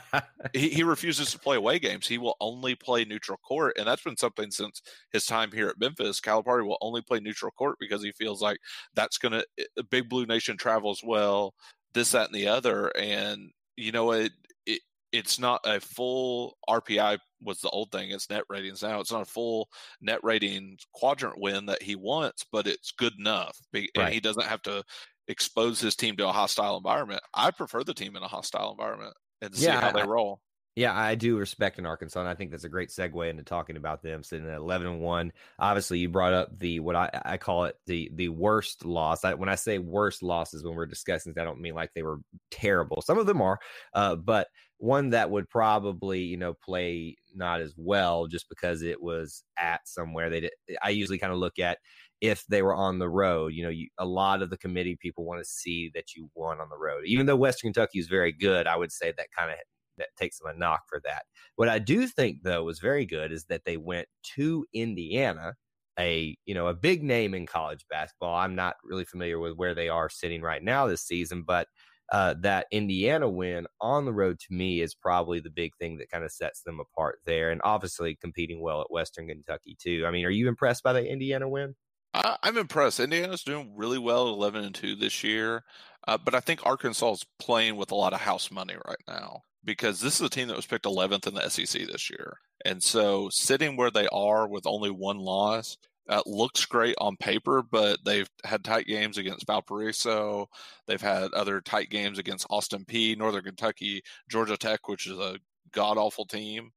he, 0.53 0.69
he, 0.69 0.83
refuses 0.83 1.31
to 1.31 1.39
play 1.39 1.57
away 1.57 1.77
games. 1.79 2.07
He 2.07 2.17
will 2.17 2.37
only 2.39 2.75
play 2.75 3.03
neutral 3.03 3.37
court, 3.39 3.75
and 3.77 3.85
that's 3.85 4.01
been 4.01 4.17
something 4.17 4.49
since 4.49 4.81
his 5.11 5.25
time 5.25 5.51
here 5.51 5.67
at 5.67 5.79
Memphis. 5.79 6.21
Calipari 6.21 6.65
will 6.65 6.77
only 6.81 7.01
play 7.01 7.19
neutral 7.19 7.51
court 7.51 7.77
because 7.79 8.01
he 8.01 8.11
feels 8.13 8.41
like 8.41 8.57
that's 8.95 9.17
going 9.17 9.33
to. 9.33 9.45
Eh, 9.59 9.81
Big 9.91 10.09
Blue 10.09 10.25
Nation 10.25 10.57
travels 10.57 11.01
well. 11.03 11.53
This, 11.93 12.11
that, 12.11 12.27
and 12.27 12.35
the 12.35 12.47
other, 12.47 12.87
and 12.97 13.51
you 13.75 13.91
know 13.91 14.11
it. 14.13 14.31
it 14.65 14.81
it's 15.11 15.37
not 15.37 15.61
a 15.65 15.79
full 15.79 16.57
RPI 16.67 17.19
was 17.43 17.59
the 17.59 17.69
old 17.69 17.91
thing. 17.91 18.09
It's 18.09 18.29
net 18.29 18.43
ratings 18.49 18.81
now. 18.81 18.99
It's 18.99 19.11
not 19.11 19.21
a 19.21 19.25
full 19.25 19.69
net 20.01 20.19
rating 20.23 20.77
quadrant 20.93 21.39
win 21.39 21.67
that 21.67 21.83
he 21.83 21.95
wants, 21.95 22.45
but 22.51 22.65
it's 22.65 22.91
good 22.91 23.13
enough. 23.19 23.57
And 23.73 23.89
right. 23.97 24.13
he 24.13 24.19
doesn't 24.19 24.45
have 24.45 24.61
to 24.63 24.83
expose 25.27 25.79
his 25.79 25.95
team 25.95 26.17
to 26.17 26.27
a 26.27 26.31
hostile 26.31 26.77
environment. 26.77 27.21
I 27.33 27.51
prefer 27.51 27.83
the 27.83 27.93
team 27.93 28.15
in 28.15 28.23
a 28.23 28.27
hostile 28.27 28.71
environment 28.71 29.13
and 29.41 29.55
see 29.55 29.65
yeah, 29.65 29.79
how 29.79 29.91
they 29.91 30.03
roll. 30.03 30.39
Yeah, 30.75 30.97
I 30.97 31.13
do 31.13 31.37
respect 31.37 31.77
in 31.77 31.85
Arkansas, 31.85 32.19
and 32.19 32.27
I 32.27 32.33
think 32.33 32.49
that's 32.49 32.63
a 32.63 32.69
great 32.69 32.89
segue 32.89 33.29
into 33.29 33.43
talking 33.43 33.77
about 33.77 34.01
them 34.01 34.23
sitting 34.23 34.47
at 34.47 34.55
eleven 34.57 34.87
and 34.87 35.01
one. 35.01 35.31
Obviously, 35.59 35.99
you 35.99 36.09
brought 36.09 36.33
up 36.33 36.57
the 36.57 36.79
what 36.79 36.95
I, 36.95 37.09
I 37.25 37.37
call 37.37 37.65
it 37.65 37.75
the 37.85 38.09
the 38.15 38.29
worst 38.29 38.83
loss. 38.83 39.23
I, 39.23 39.35
when 39.35 39.49
I 39.49 39.55
say 39.55 39.77
worst 39.77 40.23
losses, 40.23 40.63
when 40.63 40.73
we're 40.73 40.87
discussing, 40.87 41.35
I 41.37 41.43
don't 41.43 41.61
mean 41.61 41.75
like 41.75 41.91
they 41.93 42.01
were 42.01 42.17
terrible. 42.49 43.03
Some 43.03 43.19
of 43.19 43.27
them 43.27 43.39
are, 43.39 43.59
uh, 43.93 44.15
but 44.15 44.47
one 44.79 45.11
that 45.11 45.29
would 45.29 45.47
probably 45.47 46.21
you 46.21 46.37
know 46.37 46.55
play 46.55 47.17
not 47.35 47.61
as 47.61 47.75
well 47.77 48.25
just 48.25 48.49
because 48.49 48.81
it 48.81 48.99
was 48.99 49.43
at 49.59 49.87
somewhere. 49.87 50.31
They 50.31 50.39
did. 50.41 50.51
I 50.81 50.89
usually 50.89 51.19
kind 51.19 51.33
of 51.33 51.37
look 51.39 51.59
at 51.59 51.77
if 52.19 52.45
they 52.47 52.63
were 52.63 52.73
on 52.73 52.97
the 52.97 53.09
road. 53.09 53.53
You 53.53 53.63
know, 53.65 53.69
you, 53.69 53.89
a 53.99 54.05
lot 54.05 54.41
of 54.41 54.49
the 54.49 54.57
committee 54.57 54.97
people 54.99 55.23
want 55.23 55.39
to 55.39 55.45
see 55.49 55.91
that 55.93 56.15
you 56.15 56.31
won 56.33 56.59
on 56.59 56.69
the 56.69 56.77
road. 56.77 57.03
Even 57.05 57.27
though 57.27 57.35
Western 57.35 57.67
Kentucky 57.73 57.99
is 57.99 58.07
very 58.07 58.31
good, 58.31 58.65
I 58.65 58.75
would 58.75 58.91
say 58.91 59.13
that 59.15 59.27
kind 59.37 59.51
of 59.51 59.57
that 59.97 60.09
takes 60.17 60.39
them 60.39 60.53
a 60.53 60.57
knock 60.57 60.81
for 60.87 60.99
that. 61.03 61.23
What 61.55 61.69
I 61.69 61.79
do 61.79 62.07
think 62.07 62.43
though 62.43 62.63
was 62.63 62.79
very 62.79 63.05
good 63.05 63.31
is 63.31 63.45
that 63.45 63.65
they 63.65 63.77
went 63.77 64.07
to 64.35 64.65
Indiana, 64.73 65.53
a 65.99 66.35
you 66.45 66.53
know 66.55 66.67
a 66.67 66.73
big 66.73 67.03
name 67.03 67.33
in 67.33 67.45
college 67.45 67.85
basketball. 67.89 68.35
I'm 68.35 68.55
not 68.55 68.75
really 68.83 69.05
familiar 69.05 69.39
with 69.39 69.53
where 69.55 69.75
they 69.75 69.89
are 69.89 70.09
sitting 70.09 70.41
right 70.41 70.63
now 70.63 70.87
this 70.87 71.03
season, 71.03 71.43
but 71.43 71.67
uh, 72.11 72.35
that 72.41 72.67
Indiana 72.71 73.29
win 73.29 73.65
on 73.81 74.05
the 74.05 74.13
road 74.13 74.39
to 74.39 74.53
me 74.53 74.81
is 74.81 74.93
probably 74.93 75.39
the 75.39 75.49
big 75.49 75.75
thing 75.77 75.97
that 75.97 76.11
kind 76.11 76.23
of 76.23 76.31
sets 76.31 76.61
them 76.61 76.79
apart 76.79 77.19
there, 77.25 77.51
and 77.51 77.61
obviously 77.63 78.15
competing 78.15 78.61
well 78.61 78.81
at 78.81 78.91
Western 78.91 79.27
Kentucky 79.27 79.75
too. 79.79 80.05
I 80.05 80.11
mean, 80.11 80.25
are 80.25 80.29
you 80.29 80.47
impressed 80.47 80.83
by 80.83 80.93
the 80.93 81.05
Indiana 81.05 81.47
win? 81.47 81.75
I, 82.13 82.37
am 82.43 82.57
impressed. 82.57 82.99
Indiana's 82.99 83.43
doing 83.43 83.73
really 83.75 83.97
well, 83.97 84.27
eleven 84.27 84.63
and 84.63 84.75
two 84.75 84.95
this 84.95 85.23
year, 85.23 85.63
uh, 86.07 86.17
but 86.17 86.35
I 86.35 86.39
think 86.39 86.65
Arkansas 86.65 87.13
is 87.13 87.25
playing 87.39 87.75
with 87.77 87.91
a 87.91 87.95
lot 87.95 88.13
of 88.13 88.21
house 88.21 88.51
money 88.51 88.75
right 88.85 89.03
now 89.07 89.41
because 89.63 89.99
this 89.99 90.15
is 90.15 90.21
a 90.21 90.29
team 90.29 90.47
that 90.47 90.55
was 90.55 90.65
picked 90.65 90.85
11th 90.85 91.27
in 91.27 91.33
the 91.33 91.49
SEC 91.49 91.87
this 91.87 92.09
year, 92.09 92.37
and 92.65 92.81
so 92.81 93.29
sitting 93.31 93.75
where 93.75 93.91
they 93.91 94.07
are 94.11 94.47
with 94.47 94.65
only 94.65 94.91
one 94.91 95.17
loss. 95.17 95.77
Uh, 96.09 96.21
looks 96.25 96.65
great 96.65 96.95
on 96.99 97.15
paper, 97.15 97.63
but 97.71 97.97
they've 98.03 98.29
had 98.43 98.61
tight 98.61 98.85
games 98.85 99.17
against 99.17 99.47
Valparaiso. 99.47 100.49
They've 100.85 101.01
had 101.01 101.31
other 101.31 101.61
tight 101.61 101.89
games 101.89 102.19
against 102.19 102.45
Austin 102.49 102.83
Peay, 102.83 103.17
Northern 103.17 103.45
Kentucky, 103.45 104.03
Georgia 104.29 104.57
Tech, 104.57 104.89
which 104.89 105.07
is 105.07 105.17
a 105.17 105.37
god 105.71 105.97
awful 105.97 106.25
team, 106.25 106.71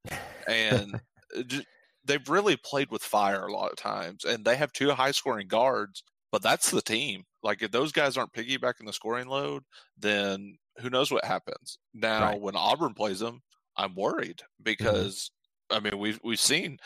and 0.46 1.00
they've 2.04 2.28
really 2.28 2.56
played 2.56 2.90
with 2.90 3.02
fire 3.02 3.46
a 3.46 3.52
lot 3.52 3.70
of 3.70 3.76
times, 3.76 4.24
and 4.24 4.44
they 4.44 4.56
have 4.56 4.72
two 4.72 4.90
high 4.92 5.10
scoring 5.10 5.48
guards, 5.48 6.02
but 6.36 6.42
that's 6.42 6.70
the 6.70 6.82
team. 6.82 7.24
Like 7.42 7.62
if 7.62 7.70
those 7.70 7.92
guys 7.92 8.18
aren't 8.18 8.34
piggybacking 8.34 8.84
the 8.84 8.92
scoring 8.92 9.26
load, 9.26 9.62
then 9.96 10.58
who 10.80 10.90
knows 10.90 11.10
what 11.10 11.24
happens. 11.24 11.78
Now, 11.94 12.32
right. 12.32 12.38
when 12.38 12.54
Auburn 12.54 12.92
plays 12.92 13.20
them, 13.20 13.40
I'm 13.74 13.94
worried 13.94 14.40
mm-hmm. 14.40 14.64
because 14.64 15.30
mm-hmm. 15.72 15.78
I 15.78 15.88
mean 15.88 15.98
we've 15.98 16.20
we've 16.22 16.38
seen 16.38 16.76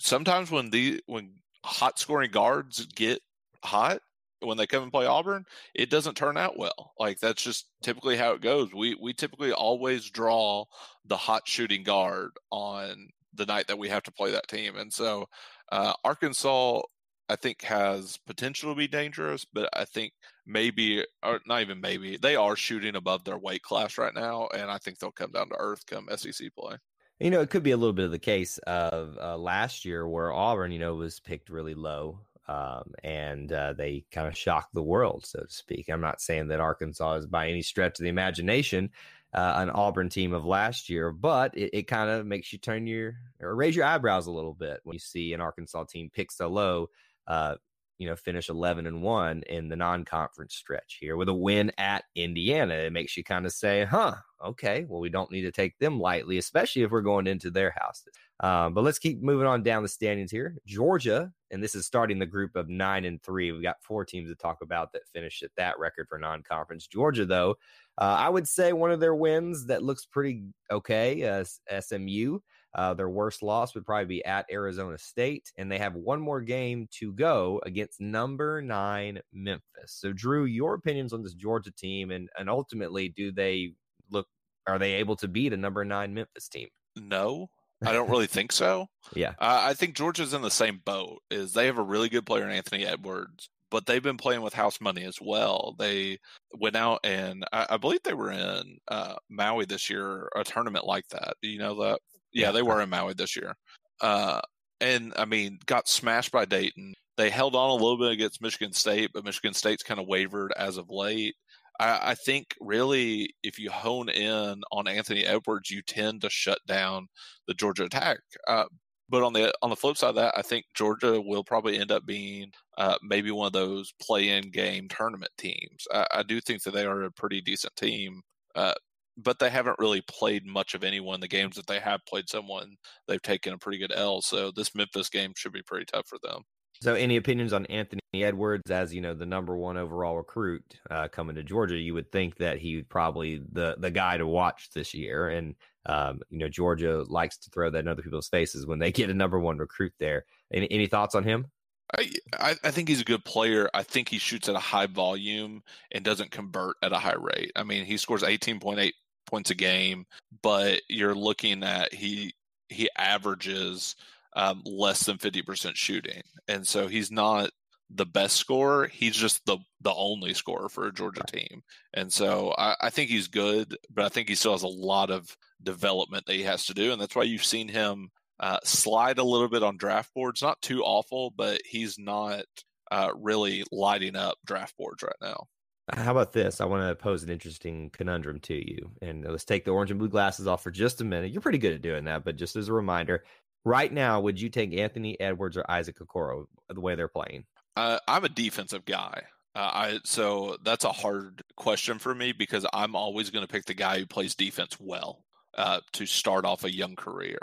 sometimes 0.00 0.50
when 0.50 0.70
the 0.70 1.00
when 1.06 1.34
hot 1.64 2.00
scoring 2.00 2.32
guards 2.32 2.84
get 2.86 3.20
hot 3.62 4.00
when 4.40 4.56
they 4.56 4.66
come 4.66 4.82
and 4.82 4.90
play 4.90 5.06
Auburn, 5.06 5.44
it 5.76 5.88
doesn't 5.88 6.16
turn 6.16 6.36
out 6.36 6.58
well. 6.58 6.92
Like 6.98 7.20
that's 7.20 7.40
just 7.40 7.68
typically 7.84 8.16
how 8.16 8.32
it 8.32 8.40
goes. 8.40 8.74
We 8.74 8.96
we 9.00 9.12
typically 9.12 9.52
always 9.52 10.10
draw 10.10 10.64
the 11.04 11.16
hot 11.16 11.46
shooting 11.46 11.84
guard 11.84 12.32
on 12.50 13.10
the 13.32 13.46
night 13.46 13.68
that 13.68 13.78
we 13.78 13.90
have 13.90 14.02
to 14.02 14.12
play 14.12 14.32
that 14.32 14.48
team, 14.48 14.76
and 14.76 14.92
so 14.92 15.28
uh, 15.70 15.92
Arkansas 16.02 16.80
I 17.28 17.36
think 17.36 17.62
has 17.62 18.18
potential 18.18 18.72
to 18.72 18.76
be 18.76 18.88
dangerous, 18.88 19.44
but 19.44 19.68
I 19.72 19.84
think 19.84 20.12
maybe, 20.46 21.04
or 21.22 21.40
not 21.46 21.62
even 21.62 21.80
maybe, 21.80 22.16
they 22.16 22.36
are 22.36 22.56
shooting 22.56 22.96
above 22.96 23.24
their 23.24 23.38
weight 23.38 23.62
class 23.62 23.96
right 23.98 24.14
now, 24.14 24.48
and 24.54 24.70
I 24.70 24.78
think 24.78 24.98
they'll 24.98 25.12
come 25.12 25.32
down 25.32 25.48
to 25.48 25.56
earth 25.58 25.86
come 25.86 26.08
SEC 26.16 26.54
play. 26.54 26.76
You 27.20 27.30
know, 27.30 27.40
it 27.40 27.50
could 27.50 27.62
be 27.62 27.70
a 27.70 27.76
little 27.76 27.92
bit 27.92 28.06
of 28.06 28.10
the 28.10 28.18
case 28.18 28.58
of 28.58 29.16
uh, 29.18 29.36
last 29.36 29.84
year 29.84 30.08
where 30.08 30.32
Auburn, 30.32 30.72
you 30.72 30.78
know, 30.78 30.94
was 30.94 31.20
picked 31.20 31.50
really 31.50 31.74
low 31.74 32.20
um, 32.48 32.92
and 33.04 33.52
uh, 33.52 33.72
they 33.72 34.04
kind 34.10 34.26
of 34.26 34.36
shocked 34.36 34.74
the 34.74 34.82
world, 34.82 35.24
so 35.24 35.40
to 35.40 35.52
speak. 35.52 35.88
I'm 35.88 36.00
not 36.00 36.20
saying 36.20 36.48
that 36.48 36.60
Arkansas 36.60 37.14
is 37.14 37.26
by 37.26 37.48
any 37.48 37.62
stretch 37.62 37.98
of 37.98 38.02
the 38.02 38.08
imagination 38.08 38.90
uh, 39.32 39.54
an 39.56 39.70
Auburn 39.70 40.08
team 40.08 40.32
of 40.32 40.44
last 40.44 40.90
year, 40.90 41.10
but 41.10 41.56
it, 41.56 41.70
it 41.72 41.82
kind 41.84 42.10
of 42.10 42.26
makes 42.26 42.52
you 42.52 42.58
turn 42.58 42.86
your 42.86 43.14
or 43.40 43.54
raise 43.54 43.74
your 43.74 43.86
eyebrows 43.86 44.26
a 44.26 44.32
little 44.32 44.54
bit 44.54 44.80
when 44.84 44.94
you 44.94 45.00
see 45.00 45.32
an 45.32 45.40
Arkansas 45.40 45.84
team 45.84 46.10
pick 46.12 46.30
so 46.30 46.48
low 46.48 46.88
uh, 47.26 47.56
you 48.02 48.08
know, 48.08 48.16
finish 48.16 48.48
11 48.48 48.88
and 48.88 49.00
1 49.00 49.42
in 49.48 49.68
the 49.68 49.76
non 49.76 50.04
conference 50.04 50.56
stretch 50.56 50.98
here 51.00 51.16
with 51.16 51.28
a 51.28 51.34
win 51.34 51.70
at 51.78 52.02
Indiana. 52.16 52.74
It 52.74 52.92
makes 52.92 53.16
you 53.16 53.22
kind 53.22 53.46
of 53.46 53.52
say, 53.52 53.84
huh, 53.84 54.16
okay, 54.44 54.84
well, 54.88 55.00
we 55.00 55.08
don't 55.08 55.30
need 55.30 55.42
to 55.42 55.52
take 55.52 55.78
them 55.78 56.00
lightly, 56.00 56.36
especially 56.38 56.82
if 56.82 56.90
we're 56.90 57.00
going 57.00 57.28
into 57.28 57.48
their 57.48 57.72
house. 57.76 58.02
Um, 58.40 58.74
but 58.74 58.82
let's 58.82 58.98
keep 58.98 59.22
moving 59.22 59.46
on 59.46 59.62
down 59.62 59.84
the 59.84 59.88
standings 59.88 60.32
here. 60.32 60.56
Georgia, 60.66 61.32
and 61.52 61.62
this 61.62 61.76
is 61.76 61.86
starting 61.86 62.18
the 62.18 62.26
group 62.26 62.56
of 62.56 62.68
nine 62.68 63.04
and 63.04 63.22
three. 63.22 63.52
We've 63.52 63.62
got 63.62 63.82
four 63.82 64.04
teams 64.04 64.28
to 64.30 64.34
talk 64.34 64.58
about 64.62 64.92
that 64.92 65.06
finished 65.12 65.44
at 65.44 65.54
that 65.56 65.78
record 65.78 66.08
for 66.08 66.18
non 66.18 66.42
conference. 66.42 66.88
Georgia, 66.88 67.24
though, 67.24 67.54
uh, 67.98 68.16
I 68.18 68.28
would 68.28 68.48
say 68.48 68.72
one 68.72 68.90
of 68.90 68.98
their 68.98 69.14
wins 69.14 69.66
that 69.66 69.84
looks 69.84 70.06
pretty 70.06 70.42
okay, 70.72 71.22
uh, 71.22 71.44
SMU. 71.80 72.40
Uh, 72.74 72.94
their 72.94 73.10
worst 73.10 73.42
loss 73.42 73.74
would 73.74 73.84
probably 73.84 74.06
be 74.06 74.24
at 74.24 74.46
Arizona 74.50 74.96
State, 74.96 75.52
and 75.58 75.70
they 75.70 75.78
have 75.78 75.94
one 75.94 76.20
more 76.20 76.40
game 76.40 76.88
to 76.92 77.12
go 77.12 77.60
against 77.64 78.00
number 78.00 78.62
nine 78.62 79.20
Memphis. 79.32 79.62
So, 79.86 80.12
Drew, 80.12 80.44
your 80.44 80.74
opinions 80.74 81.12
on 81.12 81.22
this 81.22 81.34
Georgia 81.34 81.70
team, 81.70 82.10
and 82.10 82.28
and 82.38 82.48
ultimately, 82.48 83.10
do 83.10 83.30
they 83.30 83.74
look? 84.10 84.26
Are 84.66 84.78
they 84.78 84.94
able 84.94 85.16
to 85.16 85.28
beat 85.28 85.52
a 85.52 85.56
number 85.56 85.84
nine 85.84 86.14
Memphis 86.14 86.48
team? 86.48 86.68
No, 86.96 87.50
I 87.84 87.92
don't 87.92 88.10
really 88.10 88.26
think 88.28 88.52
so. 88.52 88.88
Yeah, 89.14 89.34
uh, 89.38 89.60
I 89.64 89.74
think 89.74 89.94
Georgia's 89.94 90.32
in 90.32 90.42
the 90.42 90.50
same 90.50 90.80
boat. 90.84 91.20
Is 91.30 91.52
they 91.52 91.66
have 91.66 91.78
a 91.78 91.82
really 91.82 92.08
good 92.08 92.24
player 92.24 92.44
in 92.44 92.52
Anthony 92.52 92.86
Edwards, 92.86 93.50
but 93.72 93.86
they've 93.86 94.02
been 94.02 94.16
playing 94.18 94.42
with 94.42 94.54
house 94.54 94.80
money 94.80 95.04
as 95.04 95.18
well. 95.20 95.74
They 95.78 96.18
went 96.52 96.76
out 96.76 97.00
and 97.04 97.44
I, 97.52 97.66
I 97.70 97.76
believe 97.78 98.02
they 98.02 98.12
were 98.12 98.30
in 98.30 98.78
uh, 98.88 99.16
Maui 99.30 99.64
this 99.64 99.88
year, 99.88 100.28
a 100.36 100.44
tournament 100.44 100.86
like 100.86 101.08
that. 101.08 101.34
Do 101.42 101.48
you 101.48 101.58
know 101.58 101.82
that 101.82 102.00
yeah, 102.32 102.50
they 102.50 102.62
were 102.62 102.80
in 102.80 102.90
Maui 102.90 103.14
this 103.14 103.36
year. 103.36 103.54
Uh, 104.00 104.40
and 104.80 105.12
I 105.16 105.24
mean, 105.24 105.58
got 105.66 105.88
smashed 105.88 106.32
by 106.32 106.44
Dayton. 106.44 106.94
They 107.16 107.30
held 107.30 107.54
on 107.54 107.70
a 107.70 107.74
little 107.74 107.98
bit 107.98 108.12
against 108.12 108.42
Michigan 108.42 108.72
State, 108.72 109.10
but 109.14 109.24
Michigan 109.24 109.54
State's 109.54 109.82
kind 109.82 110.00
of 110.00 110.06
wavered 110.06 110.52
as 110.56 110.76
of 110.76 110.90
late. 110.90 111.34
I, 111.78 112.10
I 112.10 112.14
think 112.14 112.54
really, 112.60 113.34
if 113.42 113.58
you 113.58 113.70
hone 113.70 114.08
in 114.08 114.62
on 114.72 114.88
Anthony 114.88 115.24
Edwards, 115.24 115.70
you 115.70 115.82
tend 115.82 116.22
to 116.22 116.30
shut 116.30 116.58
down 116.66 117.06
the 117.46 117.54
Georgia 117.54 117.84
attack. 117.84 118.18
Uh, 118.48 118.64
but 119.08 119.22
on 119.22 119.34
the 119.34 119.52
on 119.62 119.70
the 119.70 119.76
flip 119.76 119.96
side 119.96 120.10
of 120.10 120.14
that, 120.14 120.34
I 120.36 120.42
think 120.42 120.64
Georgia 120.74 121.20
will 121.20 121.44
probably 121.44 121.78
end 121.78 121.92
up 121.92 122.06
being 122.06 122.50
uh, 122.78 122.96
maybe 123.02 123.30
one 123.30 123.46
of 123.46 123.52
those 123.52 123.92
play-in 124.00 124.50
game 124.50 124.88
tournament 124.88 125.32
teams. 125.36 125.86
I, 125.92 126.06
I, 126.12 126.22
do 126.22 126.40
think 126.40 126.62
that 126.62 126.72
they 126.72 126.86
are 126.86 127.02
a 127.02 127.12
pretty 127.12 127.42
decent 127.42 127.76
team. 127.76 128.22
Uh, 128.54 128.72
but 129.16 129.38
they 129.38 129.50
haven't 129.50 129.78
really 129.78 130.02
played 130.02 130.46
much 130.46 130.74
of 130.74 130.84
anyone. 130.84 131.20
The 131.20 131.28
games 131.28 131.56
that 131.56 131.66
they 131.66 131.80
have 131.80 132.00
played 132.06 132.28
someone, 132.28 132.76
they've 133.06 133.22
taken 133.22 133.52
a 133.52 133.58
pretty 133.58 133.78
good 133.78 133.92
L. 133.94 134.22
So 134.22 134.50
this 134.50 134.74
Memphis 134.74 135.08
game 135.08 135.32
should 135.36 135.52
be 135.52 135.62
pretty 135.62 135.86
tough 135.86 136.06
for 136.06 136.18
them. 136.22 136.42
So, 136.80 136.94
any 136.94 137.16
opinions 137.16 137.52
on 137.52 137.64
Anthony 137.66 138.00
Edwards 138.12 138.68
as 138.68 138.92
you 138.92 139.00
know 139.00 139.14
the 139.14 139.24
number 139.24 139.56
one 139.56 139.76
overall 139.76 140.16
recruit 140.16 140.64
uh, 140.90 141.06
coming 141.06 141.36
to 141.36 141.44
Georgia? 141.44 141.76
You 141.76 141.94
would 141.94 142.10
think 142.10 142.36
that 142.38 142.58
he 142.58 142.74
would 142.74 142.88
probably 142.88 143.40
the 143.52 143.76
the 143.78 143.90
guy 143.90 144.16
to 144.16 144.26
watch 144.26 144.70
this 144.74 144.92
year, 144.92 145.28
and 145.28 145.54
um, 145.86 146.20
you 146.28 146.38
know 146.38 146.48
Georgia 146.48 147.04
likes 147.06 147.38
to 147.38 147.50
throw 147.50 147.70
that 147.70 147.78
in 147.78 147.86
other 147.86 148.02
people's 148.02 148.26
faces 148.26 148.66
when 148.66 148.80
they 148.80 148.90
get 148.90 149.10
a 149.10 149.14
number 149.14 149.38
one 149.38 149.58
recruit 149.58 149.92
there. 150.00 150.24
Any 150.52 150.68
any 150.72 150.88
thoughts 150.88 151.14
on 151.14 151.22
him? 151.22 151.46
I, 151.94 152.56
I 152.64 152.70
think 152.70 152.88
he's 152.88 153.02
a 153.02 153.04
good 153.04 153.24
player. 153.24 153.68
I 153.74 153.82
think 153.82 154.08
he 154.08 154.18
shoots 154.18 154.48
at 154.48 154.54
a 154.54 154.60
high 154.60 154.86
volume 154.86 155.62
and 155.90 156.02
doesn't 156.02 156.30
convert 156.30 156.76
at 156.82 156.92
a 156.92 156.98
high 156.98 157.16
rate. 157.18 157.52
I 157.54 157.64
mean, 157.64 157.84
he 157.84 157.98
scores 157.98 158.22
18.8 158.22 158.92
points 159.32 159.50
a 159.50 159.54
game, 159.54 160.04
but 160.42 160.82
you're 160.88 161.14
looking 161.14 161.62
at 161.64 161.92
he 161.94 162.34
he 162.68 162.88
averages 162.96 163.96
um, 164.34 164.62
less 164.64 165.04
than 165.04 165.18
50% 165.18 165.74
shooting. 165.74 166.22
And 166.48 166.66
so 166.66 166.86
he's 166.86 167.10
not 167.10 167.50
the 167.90 168.06
best 168.06 168.36
scorer. 168.36 168.86
He's 168.86 169.16
just 169.16 169.44
the 169.46 169.58
the 169.80 169.94
only 169.94 170.34
scorer 170.34 170.68
for 170.68 170.86
a 170.86 170.92
Georgia 170.92 171.22
team. 171.26 171.62
And 171.94 172.12
so 172.12 172.54
I, 172.56 172.76
I, 172.82 172.90
think 172.90 173.10
he's 173.10 173.28
good, 173.28 173.76
but 173.92 174.04
I 174.04 174.08
think 174.08 174.28
he 174.28 174.34
still 174.34 174.52
has 174.52 174.62
a 174.62 174.68
lot 174.68 175.10
of 175.10 175.36
development 175.62 176.24
that 176.26 176.36
he 176.36 176.42
has 176.44 176.66
to 176.66 176.74
do. 176.74 176.92
And 176.92 177.00
that's 177.00 177.16
why 177.16 177.24
you've 177.24 177.44
seen 177.44 177.68
him 177.68 178.10
uh, 178.40 178.58
slide 178.64 179.18
a 179.18 179.24
little 179.24 179.48
bit 179.48 179.62
on 179.62 179.76
draft 179.76 180.12
boards. 180.14 180.40
Not 180.42 180.60
too 180.62 180.82
awful, 180.82 181.32
but 181.36 181.60
he's 181.66 181.98
not 181.98 182.44
uh, 182.90 183.10
really 183.16 183.64
lighting 183.70 184.16
up 184.16 184.38
draft 184.46 184.76
boards 184.78 185.02
right 185.02 185.12
now. 185.20 185.46
How 185.90 186.12
about 186.12 186.32
this? 186.32 186.60
I 186.60 186.64
want 186.64 186.88
to 186.88 186.94
pose 186.94 187.22
an 187.22 187.30
interesting 187.30 187.90
conundrum 187.90 188.38
to 188.40 188.54
you. 188.54 188.92
And 189.02 189.24
let's 189.24 189.44
take 189.44 189.64
the 189.64 189.72
orange 189.72 189.90
and 189.90 189.98
blue 189.98 190.08
glasses 190.08 190.46
off 190.46 190.62
for 190.62 190.70
just 190.70 191.00
a 191.00 191.04
minute. 191.04 191.32
You're 191.32 191.40
pretty 191.40 191.58
good 191.58 191.74
at 191.74 191.82
doing 191.82 192.04
that, 192.04 192.24
but 192.24 192.36
just 192.36 192.56
as 192.56 192.68
a 192.68 192.72
reminder, 192.72 193.24
right 193.64 193.92
now, 193.92 194.20
would 194.20 194.40
you 194.40 194.48
take 194.48 194.72
Anthony 194.74 195.18
Edwards 195.20 195.56
or 195.56 195.68
Isaac 195.68 195.98
Okoro 195.98 196.46
the 196.68 196.80
way 196.80 196.94
they're 196.94 197.08
playing? 197.08 197.44
Uh, 197.76 197.98
I'm 198.06 198.24
a 198.24 198.28
defensive 198.28 198.84
guy. 198.84 199.22
Uh, 199.54 199.58
I 199.58 199.98
so 200.04 200.56
that's 200.62 200.84
a 200.84 200.92
hard 200.92 201.42
question 201.56 201.98
for 201.98 202.14
me 202.14 202.32
because 202.32 202.64
I'm 202.72 202.96
always 202.96 203.28
going 203.28 203.46
to 203.46 203.52
pick 203.52 203.66
the 203.66 203.74
guy 203.74 203.98
who 203.98 204.06
plays 204.06 204.34
defense 204.34 204.78
well 204.80 205.24
uh, 205.56 205.80
to 205.92 206.06
start 206.06 206.44
off 206.44 206.64
a 206.64 206.74
young 206.74 206.96
career 206.96 207.38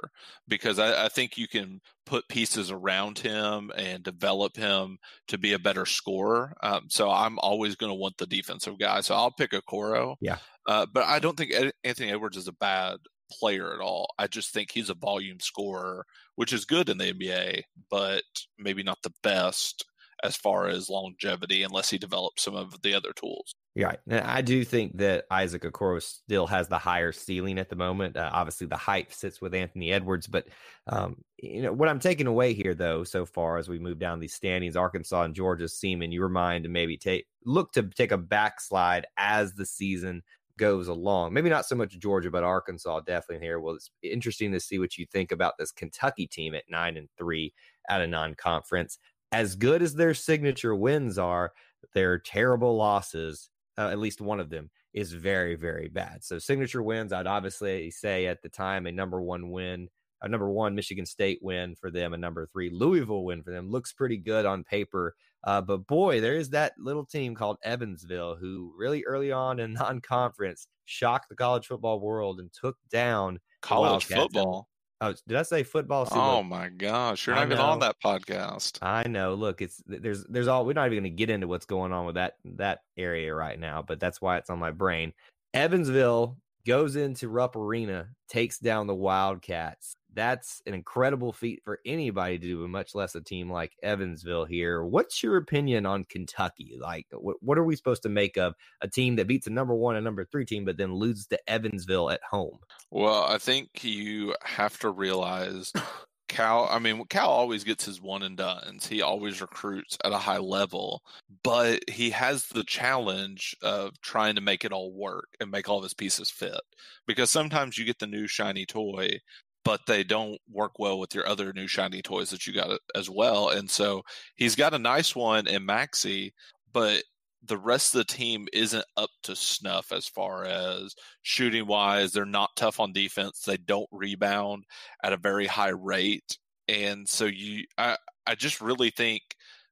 because 0.47 0.79
I, 0.79 1.05
I, 1.05 1.09
think 1.09 1.37
you 1.37 1.47
can 1.47 1.79
put 2.05 2.27
pieces 2.27 2.71
around 2.71 3.19
him 3.19 3.71
and 3.75 4.03
develop 4.03 4.57
him 4.57 4.97
to 5.27 5.37
be 5.37 5.53
a 5.53 5.59
better 5.59 5.85
scorer. 5.85 6.53
Um, 6.63 6.85
so 6.89 7.11
I'm 7.11 7.37
always 7.39 7.75
going 7.75 7.91
to 7.91 7.95
want 7.95 8.17
the 8.17 8.25
defensive 8.25 8.79
guy. 8.79 9.01
So 9.01 9.13
I'll 9.13 9.31
pick 9.31 9.51
Okoro. 9.51 10.15
Yeah. 10.21 10.37
Uh, 10.67 10.87
but 10.91 11.03
I 11.03 11.19
don't 11.19 11.37
think 11.37 11.53
Anthony 11.83 12.11
Edwards 12.11 12.37
is 12.37 12.47
a 12.47 12.53
bad 12.53 12.97
player 13.31 13.73
at 13.73 13.79
all. 13.79 14.13
I 14.17 14.27
just 14.27 14.53
think 14.53 14.71
he's 14.71 14.89
a 14.89 14.95
volume 14.95 15.39
scorer, 15.39 16.05
which 16.35 16.53
is 16.53 16.65
good 16.65 16.89
in 16.89 16.97
the 16.97 17.13
NBA, 17.13 17.63
but 17.91 18.23
maybe 18.57 18.83
not 18.83 18.97
the 19.03 19.13
best 19.21 19.85
as 20.23 20.35
far 20.35 20.67
as 20.67 20.89
longevity 20.89 21.63
unless 21.63 21.89
he 21.89 21.97
develops 21.97 22.43
some 22.43 22.55
of 22.55 22.81
the 22.81 22.93
other 22.93 23.13
tools. 23.13 23.55
Right. 23.75 23.99
And 24.07 24.21
I 24.21 24.41
do 24.41 24.65
think 24.65 24.97
that 24.97 25.25
Isaac 25.31 25.61
Okoro 25.61 26.01
still 26.01 26.47
has 26.47 26.67
the 26.67 26.77
higher 26.77 27.11
ceiling 27.11 27.57
at 27.59 27.69
the 27.69 27.75
moment. 27.75 28.17
Uh, 28.17 28.29
obviously, 28.33 28.67
the 28.67 28.75
hype 28.75 29.13
sits 29.13 29.41
with 29.41 29.53
Anthony 29.53 29.91
Edwards, 29.93 30.27
but 30.27 30.47
um, 30.88 31.23
you 31.38 31.61
know 31.61 31.71
what 31.71 31.88
I'm 31.88 31.99
taking 31.99 32.27
away 32.27 32.53
here, 32.53 32.73
though, 32.73 33.03
so 33.03 33.25
far 33.25 33.57
as 33.57 33.69
we 33.69 33.79
move 33.79 33.99
down 33.99 34.19
these 34.19 34.33
standings, 34.33 34.75
Arkansas 34.75 35.21
and 35.23 35.35
Georgia 35.35 35.69
seem 35.69 36.01
in 36.01 36.11
your 36.11 36.29
mind 36.29 36.63
to 36.63 36.69
maybe 36.69 36.97
take 36.97 37.27
look 37.45 37.71
to 37.73 37.83
take 37.83 38.11
a 38.11 38.17
backslide 38.17 39.05
as 39.17 39.53
the 39.53 39.65
season 39.65 40.23
goes 40.57 40.88
along. 40.89 41.33
Maybe 41.33 41.49
not 41.49 41.65
so 41.65 41.75
much 41.75 41.97
Georgia, 41.97 42.31
but 42.31 42.43
Arkansas 42.43 43.01
definitely 43.01 43.45
here. 43.45 43.59
Well, 43.59 43.75
it's 43.75 43.91
interesting 44.03 44.51
to 44.51 44.59
see 44.59 44.79
what 44.79 44.97
you 44.97 45.05
think 45.05 45.31
about 45.31 45.53
this 45.57 45.71
Kentucky 45.71 46.27
team 46.27 46.53
at 46.53 46.65
nine 46.69 46.97
and 46.97 47.07
three 47.17 47.53
at 47.88 48.01
a 48.01 48.07
non-conference. 48.07 48.97
As 49.31 49.55
good 49.55 49.81
as 49.81 49.93
their 49.93 50.13
signature 50.15 50.75
wins 50.75 51.17
are, 51.17 51.53
their 51.93 52.17
terrible 52.19 52.75
losses 52.75 53.49
uh, 53.79 53.89
at 53.89 53.98
least 53.98 54.19
one 54.19 54.41
of 54.41 54.50
them 54.50 54.69
is 54.93 55.13
very, 55.13 55.55
very 55.55 55.88
bad. 55.88 56.21
So 56.24 56.38
signature 56.38 56.83
wins, 56.83 57.13
I'd 57.13 57.27
obviously 57.27 57.89
say 57.91 58.25
at 58.25 58.41
the 58.41 58.50
time 58.50 58.86
a 58.86 58.91
number 58.91 59.21
one 59.21 59.51
win, 59.51 59.88
a 60.21 60.27
number 60.27 60.50
one 60.50 60.75
Michigan 60.75 61.05
State 61.05 61.39
win 61.41 61.75
for 61.75 61.89
them, 61.89 62.13
a 62.13 62.17
number 62.17 62.45
three 62.45 62.69
Louisville 62.69 63.24
win 63.24 63.41
for 63.41 63.51
them. 63.51 63.69
Looks 63.69 63.93
pretty 63.93 64.17
good 64.17 64.45
on 64.45 64.65
paper. 64.65 65.15
Uh, 65.45 65.62
but 65.62 65.88
boy, 65.88 66.19
there 66.19 66.36
is 66.36 66.50
that 66.50 66.74
little 66.77 67.05
team 67.05 67.33
called 67.33 67.57
Evansville 67.63 68.36
who 68.36 68.74
really 68.77 69.05
early 69.05 69.31
on 69.31 69.62
in 69.62 69.74
non-conference 69.75 70.67
shocked 70.83 71.29
the 71.29 71.36
college 71.36 71.67
football 71.67 72.01
world 72.01 72.41
and 72.41 72.51
took 72.51 72.75
down 72.91 73.39
college 73.62 74.05
football. 74.05 74.67
Oh, 75.01 75.13
did 75.27 75.37
I 75.37 75.43
say 75.43 75.63
football? 75.63 76.05
See, 76.05 76.15
oh 76.15 76.37
look, 76.37 76.47
my 76.47 76.67
gosh, 76.67 77.25
you're 77.25 77.35
not 77.35 77.45
even 77.45 77.57
on 77.57 77.79
that 77.79 77.95
podcast. 78.03 78.79
I 78.81 79.07
know. 79.07 79.33
Look, 79.33 79.61
it's 79.61 79.81
there's 79.85 80.25
there's 80.25 80.47
all 80.47 80.65
we're 80.65 80.73
not 80.73 80.87
even 80.87 81.03
going 81.03 81.11
to 81.11 81.17
get 81.17 81.29
into 81.29 81.47
what's 81.47 81.65
going 81.65 81.93
on 81.93 82.05
with 82.05 82.15
that 82.15 82.33
that 82.57 82.79
area 82.97 83.33
right 83.33 83.57
now, 83.57 83.81
but 83.81 83.99
that's 83.99 84.21
why 84.21 84.37
it's 84.37 84.49
on 84.49 84.59
my 84.59 84.71
brain. 84.71 85.13
Evansville 85.53 86.37
goes 86.67 86.97
into 86.97 87.29
Rupp 87.29 87.55
Arena, 87.55 88.09
takes 88.27 88.59
down 88.59 88.87
the 88.87 88.95
Wildcats. 88.95 89.95
That's 90.13 90.61
an 90.65 90.73
incredible 90.73 91.31
feat 91.31 91.61
for 91.63 91.79
anybody 91.85 92.39
to 92.39 92.47
do, 92.47 92.67
much 92.67 92.95
less 92.95 93.15
a 93.15 93.21
team 93.21 93.51
like 93.51 93.73
Evansville 93.83 94.45
here. 94.45 94.83
What's 94.83 95.21
your 95.21 95.37
opinion 95.37 95.85
on 95.85 96.03
Kentucky? 96.05 96.77
Like, 96.79 97.07
what, 97.11 97.37
what 97.41 97.57
are 97.57 97.63
we 97.63 97.75
supposed 97.75 98.03
to 98.03 98.09
make 98.09 98.37
of 98.37 98.55
a 98.81 98.87
team 98.87 99.15
that 99.17 99.27
beats 99.27 99.47
a 99.47 99.51
number 99.51 99.75
one 99.75 99.95
and 99.95 100.03
number 100.03 100.25
three 100.25 100.45
team, 100.45 100.65
but 100.65 100.77
then 100.77 100.93
loses 100.93 101.27
to 101.27 101.39
Evansville 101.49 102.09
at 102.09 102.21
home? 102.29 102.59
Well, 102.91 103.23
I 103.23 103.37
think 103.37 103.83
you 103.83 104.35
have 104.43 104.79
to 104.79 104.89
realize 104.89 105.71
Cal, 106.29 106.67
I 106.69 106.77
mean, 106.77 107.03
Cal 107.05 107.29
always 107.29 107.63
gets 107.63 107.83
his 107.83 107.99
one 107.99 108.21
and 108.21 108.37
dones. 108.37 108.85
He 108.87 109.01
always 109.01 109.41
recruits 109.41 109.97
at 110.05 110.11
a 110.11 110.17
high 110.17 110.37
level, 110.37 111.01
but 111.43 111.81
he 111.89 112.11
has 112.11 112.45
the 112.45 112.63
challenge 112.63 113.55
of 113.63 113.99
trying 114.01 114.35
to 114.35 114.41
make 114.41 114.63
it 114.63 114.71
all 114.71 114.93
work 114.93 115.27
and 115.41 115.49
make 115.49 115.67
all 115.67 115.77
of 115.77 115.83
his 115.83 115.95
pieces 115.95 116.29
fit. 116.29 116.61
Because 117.07 117.31
sometimes 117.31 117.77
you 117.77 117.83
get 117.83 117.97
the 117.97 118.07
new 118.07 118.27
shiny 118.27 118.67
toy, 118.67 119.19
but 119.63 119.81
they 119.87 120.03
don't 120.03 120.39
work 120.49 120.79
well 120.79 120.99
with 120.99 121.13
your 121.13 121.27
other 121.27 121.53
new 121.53 121.67
shiny 121.67 122.01
toys 122.01 122.29
that 122.29 122.47
you 122.47 122.53
got 122.53 122.79
as 122.95 123.09
well. 123.09 123.49
And 123.49 123.69
so 123.69 124.03
he's 124.35 124.55
got 124.55 124.73
a 124.73 124.79
nice 124.79 125.15
one 125.15 125.47
in 125.47 125.65
Maxey, 125.65 126.33
but 126.73 127.03
the 127.43 127.57
rest 127.57 127.93
of 127.93 127.99
the 127.99 128.13
team 128.13 128.47
isn't 128.53 128.85
up 128.97 129.09
to 129.23 129.35
snuff 129.35 129.91
as 129.91 130.07
far 130.07 130.45
as 130.45 130.93
shooting 131.21 131.67
wise. 131.67 132.11
They're 132.11 132.25
not 132.25 132.55
tough 132.55 132.79
on 132.79 132.93
defense. 132.93 133.41
They 133.41 133.57
don't 133.57 133.87
rebound 133.91 134.65
at 135.03 135.13
a 135.13 135.17
very 135.17 135.45
high 135.45 135.69
rate. 135.69 136.37
And 136.67 137.07
so 137.07 137.25
you 137.25 137.65
I, 137.77 137.97
I 138.27 138.35
just 138.35 138.61
really 138.61 138.91
think 138.91 139.23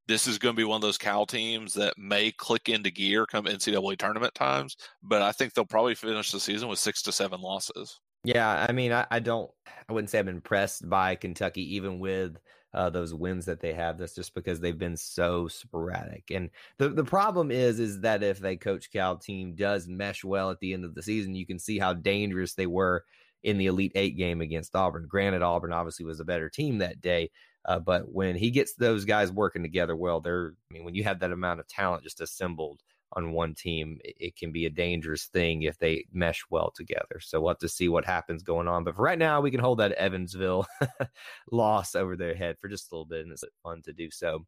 this 0.07 0.27
is 0.27 0.37
going 0.37 0.55
to 0.55 0.57
be 0.57 0.63
one 0.63 0.77
of 0.77 0.81
those 0.81 0.97
Cal 0.97 1.25
teams 1.25 1.73
that 1.73 1.97
may 1.97 2.31
click 2.31 2.69
into 2.69 2.89
gear 2.89 3.25
come 3.25 3.45
NCAA 3.45 3.97
tournament 3.97 4.33
times, 4.33 4.77
but 5.03 5.21
I 5.21 5.31
think 5.31 5.53
they'll 5.53 5.65
probably 5.65 5.95
finish 5.95 6.31
the 6.31 6.39
season 6.39 6.69
with 6.69 6.79
six 6.79 7.01
to 7.03 7.11
seven 7.11 7.41
losses. 7.41 7.99
Yeah, 8.23 8.65
I 8.67 8.71
mean, 8.71 8.93
I, 8.93 9.05
I 9.11 9.19
don't, 9.19 9.49
I 9.89 9.93
wouldn't 9.93 10.09
say 10.09 10.19
I'm 10.19 10.27
impressed 10.27 10.89
by 10.89 11.15
Kentucky, 11.15 11.75
even 11.75 11.99
with 11.99 12.37
uh, 12.73 12.89
those 12.89 13.13
wins 13.13 13.45
that 13.45 13.61
they 13.61 13.73
have. 13.73 13.97
That's 13.97 14.15
just 14.15 14.35
because 14.35 14.59
they've 14.59 14.77
been 14.77 14.97
so 14.97 15.47
sporadic. 15.47 16.25
And 16.29 16.49
the 16.77 16.89
the 16.89 17.03
problem 17.03 17.51
is, 17.51 17.79
is 17.79 18.01
that 18.01 18.23
if 18.23 18.43
a 18.43 18.57
Coach 18.57 18.91
Cal 18.91 19.17
team 19.17 19.55
does 19.55 19.87
mesh 19.87 20.23
well 20.23 20.51
at 20.51 20.59
the 20.59 20.73
end 20.73 20.83
of 20.83 20.93
the 20.93 21.01
season, 21.01 21.35
you 21.35 21.45
can 21.45 21.59
see 21.59 21.79
how 21.79 21.93
dangerous 21.93 22.53
they 22.53 22.67
were 22.67 23.05
in 23.43 23.57
the 23.57 23.67
Elite 23.67 23.93
Eight 23.95 24.17
game 24.17 24.41
against 24.41 24.75
Auburn. 24.75 25.07
Granted, 25.09 25.41
Auburn 25.41 25.71
obviously 25.71 26.05
was 26.05 26.19
a 26.19 26.25
better 26.25 26.49
team 26.49 26.79
that 26.79 26.99
day, 27.01 27.31
uh, 27.65 27.79
but 27.79 28.11
when 28.11 28.35
he 28.35 28.51
gets 28.51 28.73
those 28.75 29.05
guys 29.05 29.31
working 29.31 29.63
together 29.63 29.95
well, 29.95 30.19
they're, 30.19 30.53
I 30.69 30.73
mean, 30.73 30.83
when 30.83 30.95
you 30.95 31.03
have 31.05 31.19
that 31.19 31.31
amount 31.31 31.59
of 31.61 31.67
talent 31.67 32.03
just 32.03 32.19
assembled 32.19 32.81
on 33.13 33.31
one 33.31 33.53
team, 33.53 33.99
it, 34.03 34.35
can 34.35 34.51
be 34.51 34.65
a 34.65 34.69
dangerous 34.69 35.25
thing 35.25 35.63
if 35.63 35.77
they 35.77 36.05
mesh 36.11 36.43
well 36.49 36.71
together. 36.71 37.19
So 37.21 37.39
we'll 37.39 37.51
have 37.51 37.59
to 37.59 37.69
see 37.69 37.89
what 37.89 38.05
happens 38.05 38.43
going 38.43 38.67
on. 38.67 38.83
But 38.83 38.95
for 38.95 39.03
right 39.03 39.17
now, 39.17 39.39
we 39.41 39.51
can 39.51 39.59
hold 39.59 39.79
that 39.79 39.93
Evansville 39.93 40.67
loss 41.51 41.95
over 41.95 42.15
their 42.15 42.35
head 42.35 42.57
for 42.59 42.67
just 42.67 42.91
a 42.91 42.95
little 42.95 43.05
bit, 43.05 43.21
and 43.21 43.31
it's 43.31 43.43
fun 43.63 43.81
to 43.83 43.93
do 43.93 44.11
so. 44.11 44.45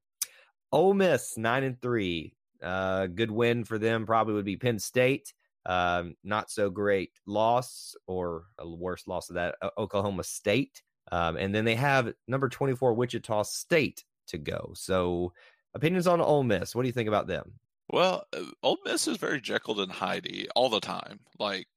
Ole 0.72 0.94
Miss 0.94 1.38
nine 1.38 1.64
and 1.64 1.82
three, 1.82 2.34
uh, 2.62 3.08
good 3.08 3.32
win 3.32 3.64
for 3.64 3.78
them. 3.78 4.06
Probably 4.06 4.34
would 4.34 4.46
be 4.46 4.58
Penn 4.58 4.80
State. 4.80 5.34
Um, 5.66 6.16
not 6.24 6.50
so 6.52 6.70
great 6.70 7.12
loss, 7.26 7.96
or 8.08 8.46
a 8.58 8.68
worse 8.68 9.08
loss 9.08 9.30
of 9.30 9.36
that 9.36 9.56
uh, 9.62 9.70
Oklahoma 9.78 10.24
State. 10.24 10.82
Um, 11.12 11.38
and 11.38 11.56
then 11.56 11.66
they 11.66 11.76
have 11.76 12.14
number 12.28 12.50
twenty 12.50 12.76
four 12.76 12.94
Wichita 12.94 13.44
State 13.44 14.04
to 14.28 14.38
go. 14.38 14.74
So 14.76 15.34
opinions 15.74 16.08
on 16.08 16.22
Ole 16.22 16.44
Miss. 16.44 16.76
What 16.76 16.84
do 16.84 16.88
you 16.88 16.94
think 16.94 17.08
about 17.08 17.28
them? 17.28 17.54
Well, 17.90 18.24
uh, 18.36 18.44
Ole 18.64 18.78
Miss 18.86 19.08
is 19.08 19.18
very 19.18 19.42
Jekyll 19.42 19.82
and 19.82 19.92
Heidi 19.92 20.48
all 20.56 20.70
the 20.70 20.80
time. 20.80 21.20
Like 21.40 21.68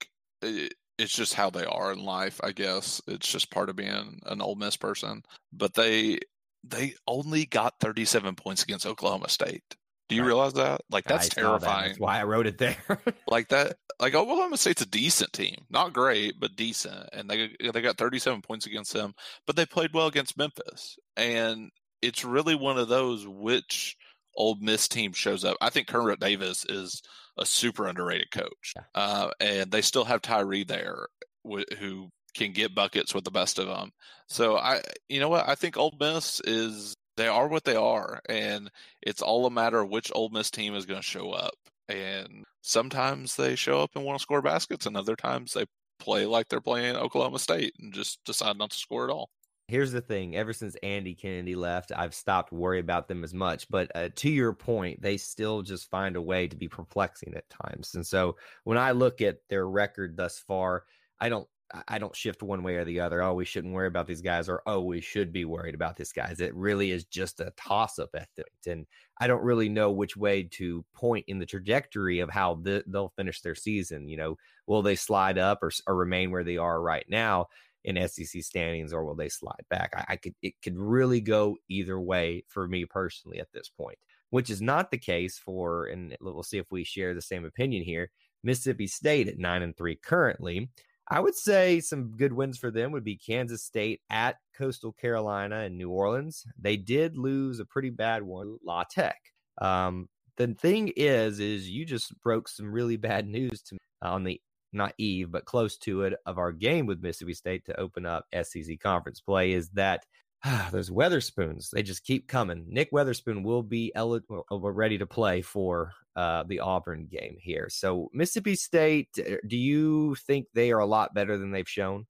it, 0.42 0.75
it's 0.98 1.12
just 1.14 1.35
how 1.35 1.51
they 1.51 1.64
are 1.64 1.92
in 1.92 2.05
life, 2.05 2.40
I 2.44 2.53
guess. 2.53 3.01
It's 3.07 3.31
just 3.31 3.51
part 3.51 3.70
of 3.70 3.77
being 3.77 4.20
an 4.27 4.42
Ole 4.42 4.57
Miss 4.57 4.77
person. 4.77 5.22
But 5.53 5.75
they 5.75 6.18
they 6.64 6.94
only 7.09 7.46
got 7.46 7.75
37 7.81 8.35
points 8.37 8.62
against 8.62 8.87
Oklahoma 8.87 9.29
State. 9.29 9.62
Do 10.09 10.16
you 10.16 10.22
Right. 10.22 10.27
realize 10.29 10.53
that? 10.55 10.83
Like 10.90 11.05
that's 11.05 11.27
I 11.27 11.29
saw 11.29 11.59
that. 11.59 11.61
terrifying. 11.61 11.88
That's 11.88 12.01
why 12.01 12.20
I 12.20 12.25
wrote 12.25 12.46
it 12.46 12.59
there. 12.59 12.77
Like 13.29 13.48
that. 13.48 13.77
Like 13.98 14.14
Oklahoma 14.14 14.59
State's 14.59 14.83
a 14.83 14.87
decent 14.87 15.33
team, 15.33 15.64
not 15.70 15.94
great, 15.94 16.35
but 16.38 16.57
decent, 16.57 17.09
and 17.14 17.31
they 17.31 17.55
they 17.72 17.81
got 17.81 17.96
37 17.96 18.42
points 18.42 18.66
against 18.66 18.92
them. 18.92 19.14
But 19.46 19.57
they 19.57 19.64
played 19.64 19.94
well 19.94 20.09
against 20.09 20.37
Memphis, 20.37 20.98
and 21.16 21.70
it's 22.03 22.25
really 22.25 22.55
one 22.57 22.77
of 22.79 22.88
those 22.88 23.27
which 23.27 23.96
Ole 24.36 24.56
Miss 24.60 24.88
team 24.88 25.12
shows 25.12 25.44
up. 25.44 25.56
I 25.60 25.70
think 25.70 25.86
Kermit 25.88 26.20
Davis 26.20 26.64
is 26.68 27.02
a 27.38 27.46
super 27.46 27.86
underrated 27.86 28.30
coach, 28.30 28.72
Yeah. 28.76 28.82
uh, 28.94 29.30
and 29.40 29.70
they 29.70 29.82
still 29.82 30.04
have 30.04 30.22
Tyree 30.22 30.64
there, 30.64 31.06
wh- 31.48 31.70
who 31.78 32.08
can 32.34 32.52
get 32.52 32.74
buckets 32.74 33.14
with 33.14 33.24
the 33.24 33.30
best 33.30 33.58
of 33.58 33.66
them. 33.66 33.90
So 34.28 34.56
I, 34.56 34.80
you 35.08 35.20
know 35.20 35.28
what, 35.28 35.48
I 35.48 35.54
think 35.54 35.76
Ole 35.76 35.94
Miss 36.00 36.40
is 36.40 36.94
they 37.16 37.28
are 37.28 37.46
what 37.48 37.64
they 37.64 37.76
are, 37.76 38.20
and 38.28 38.70
it's 39.02 39.20
all 39.22 39.44
a 39.46 39.50
matter 39.50 39.80
of 39.80 39.90
which 39.90 40.10
Ole 40.14 40.30
Miss 40.30 40.50
team 40.50 40.74
is 40.74 40.86
going 40.86 41.00
to 41.00 41.06
show 41.06 41.30
up. 41.32 41.52
And 41.88 42.44
sometimes 42.62 43.36
they 43.36 43.54
show 43.56 43.80
up 43.82 43.90
and 43.94 44.04
want 44.04 44.18
to 44.18 44.22
score 44.22 44.40
baskets, 44.40 44.86
and 44.86 44.96
other 44.96 45.16
times 45.16 45.52
they 45.52 45.66
play 45.98 46.24
like 46.26 46.48
they're 46.48 46.60
playing 46.60 46.96
Oklahoma 46.96 47.38
State 47.38 47.74
and 47.78 47.92
just 47.92 48.18
decide 48.24 48.56
not 48.56 48.70
to 48.70 48.78
score 48.78 49.04
at 49.04 49.12
all. 49.12 49.28
Here's 49.72 49.90
the 49.90 50.02
thing: 50.02 50.37
ever 50.37 50.52
since 50.52 50.76
Andy 50.82 51.14
Kennedy 51.14 51.54
left, 51.54 51.92
I've 51.96 52.12
stopped 52.12 52.52
worrying 52.52 52.85
about 52.85 53.08
them 53.08 53.24
as 53.24 53.32
much. 53.32 53.66
But 53.70 53.90
uh, 53.94 54.11
to 54.16 54.28
your 54.28 54.52
point, 54.52 55.00
they 55.00 55.16
still 55.16 55.62
just 55.62 55.88
find 55.88 56.14
a 56.14 56.20
way 56.20 56.46
to 56.46 56.54
be 56.54 56.68
perplexing 56.68 57.32
at 57.35 57.48
times. 57.48 57.94
And 57.94 58.06
so 58.06 58.37
when 58.64 58.76
I 58.76 58.90
look 58.90 59.22
at 59.22 59.38
their 59.48 59.66
record 59.66 60.14
thus 60.14 60.38
far, 60.38 60.85
I 61.18 61.30
don't. 61.30 61.48
I 61.88 61.98
don't 61.98 62.14
shift 62.14 62.42
one 62.42 62.62
way 62.62 62.74
or 62.74 62.85
the 62.85 63.00
other. 63.00 63.22
Oh, 63.22 63.32
we 63.32 63.46
shouldn't 63.46 63.72
worry 63.72 63.87
about 63.87 64.06
these 64.06 64.20
guys, 64.20 64.46
or 64.46 64.61
oh, 64.66 64.82
we 64.82 65.00
should 65.00 65.32
be 65.32 65.46
worried 65.46 65.74
about 65.74 65.96
these 65.96 66.12
guys. 66.12 66.38
It 66.40 66.54
really 66.54 66.90
is 66.90 67.06
just 67.06 67.40
a 67.40 67.50
toss 67.56 67.98
up 67.98 68.11
at 68.14 68.28
the 68.37 68.44
and 68.70 68.85
I 69.18 69.26
don't 69.26 69.42
really 69.42 69.70
know 69.70 69.90
which 69.90 70.14
way 70.14 70.42
to 70.52 70.85
point 70.92 71.24
in 71.28 71.38
the 71.38 71.46
trajectory 71.46 72.20
of 72.20 72.28
how 72.28 72.56
the, 72.56 72.85
they'll 72.87 73.14
finish 73.16 73.40
their 73.40 73.54
season. 73.54 74.06
You 74.06 74.18
know, 74.18 74.37
will 74.66 74.82
they 74.82 74.96
slide 74.96 75.38
up 75.38 75.62
or, 75.62 75.70
or 75.87 75.96
remain 75.96 76.30
where 76.30 76.44
they 76.44 76.58
are 76.58 76.78
right 76.78 77.06
now? 77.08 77.46
In 77.84 78.08
SEC 78.08 78.42
standings, 78.42 78.92
or 78.92 79.04
will 79.04 79.14
they 79.14 79.28
slide 79.28 79.64
back? 79.70 79.92
I, 79.96 80.12
I, 80.14 80.16
could 80.16 80.34
it 80.42 80.54
could 80.62 80.76
really 80.76 81.20
go 81.20 81.56
either 81.68 81.98
way 82.00 82.44
for 82.48 82.68
me 82.68 82.84
personally 82.84 83.38
at 83.40 83.52
this 83.52 83.68
point, 83.68 83.98
which 84.30 84.50
is 84.50 84.62
not 84.62 84.90
the 84.90 84.98
case 84.98 85.38
for. 85.38 85.86
And 85.86 86.16
we'll 86.20 86.42
see 86.42 86.58
if 86.58 86.70
we 86.70 86.84
share 86.84 87.14
the 87.14 87.22
same 87.22 87.44
opinion 87.44 87.84
here. 87.84 88.10
Mississippi 88.44 88.86
State 88.86 89.28
at 89.28 89.38
nine 89.38 89.62
and 89.62 89.76
three 89.76 89.96
currently. 89.96 90.68
I 91.08 91.20
would 91.20 91.34
say 91.34 91.80
some 91.80 92.16
good 92.16 92.32
wins 92.32 92.58
for 92.58 92.70
them 92.70 92.92
would 92.92 93.04
be 93.04 93.16
Kansas 93.16 93.62
State 93.62 94.00
at 94.08 94.36
Coastal 94.56 94.92
Carolina 94.92 95.60
and 95.60 95.76
New 95.76 95.90
Orleans. 95.90 96.44
They 96.58 96.76
did 96.76 97.16
lose 97.16 97.58
a 97.60 97.64
pretty 97.64 97.90
bad 97.90 98.22
one, 98.22 98.56
La 98.64 98.84
Tech. 98.84 99.18
Um, 99.60 100.08
the 100.36 100.54
thing 100.54 100.92
is, 100.96 101.40
is 101.40 101.68
you 101.68 101.84
just 101.84 102.18
broke 102.22 102.48
some 102.48 102.72
really 102.72 102.96
bad 102.96 103.28
news 103.28 103.62
to 103.62 103.74
me 103.74 103.78
on 104.00 104.24
the 104.24 104.40
not 104.72 104.94
eve, 104.98 105.30
but 105.30 105.44
close 105.44 105.76
to 105.78 106.02
it 106.02 106.14
of 106.26 106.38
our 106.38 106.52
game 106.52 106.87
with 106.87 107.02
Mississippi 107.02 107.35
State 107.35 107.64
to 107.66 107.80
open 107.80 108.06
up 108.06 108.26
SEC 108.42 108.78
conference 108.80 109.20
play 109.20 109.52
is 109.52 109.68
that 109.70 110.04
ah, 110.44 110.68
those 110.72 110.90
Weatherspoons, 110.90 111.70
they 111.70 111.82
just 111.82 112.04
keep 112.04 112.28
coming. 112.28 112.66
Nick 112.68 112.92
Weatherspoon 112.92 113.42
will 113.42 113.62
be 113.62 113.92
eligible, 113.94 114.44
ready 114.50 114.98
to 114.98 115.06
play 115.06 115.42
for 115.42 115.92
uh, 116.16 116.44
the 116.44 116.61
Auburn 116.61 117.06
game 117.11 117.37
here. 117.40 117.68
So, 117.70 118.11
Mississippi 118.12 118.54
State, 118.54 119.08
do 119.46 119.56
you 119.56 120.14
think 120.26 120.46
they 120.54 120.72
are 120.72 120.80
a 120.80 120.87
lot 120.87 121.14
better 121.14 121.38
than 121.38 121.50
they've 121.50 121.68
shown? 121.68 122.06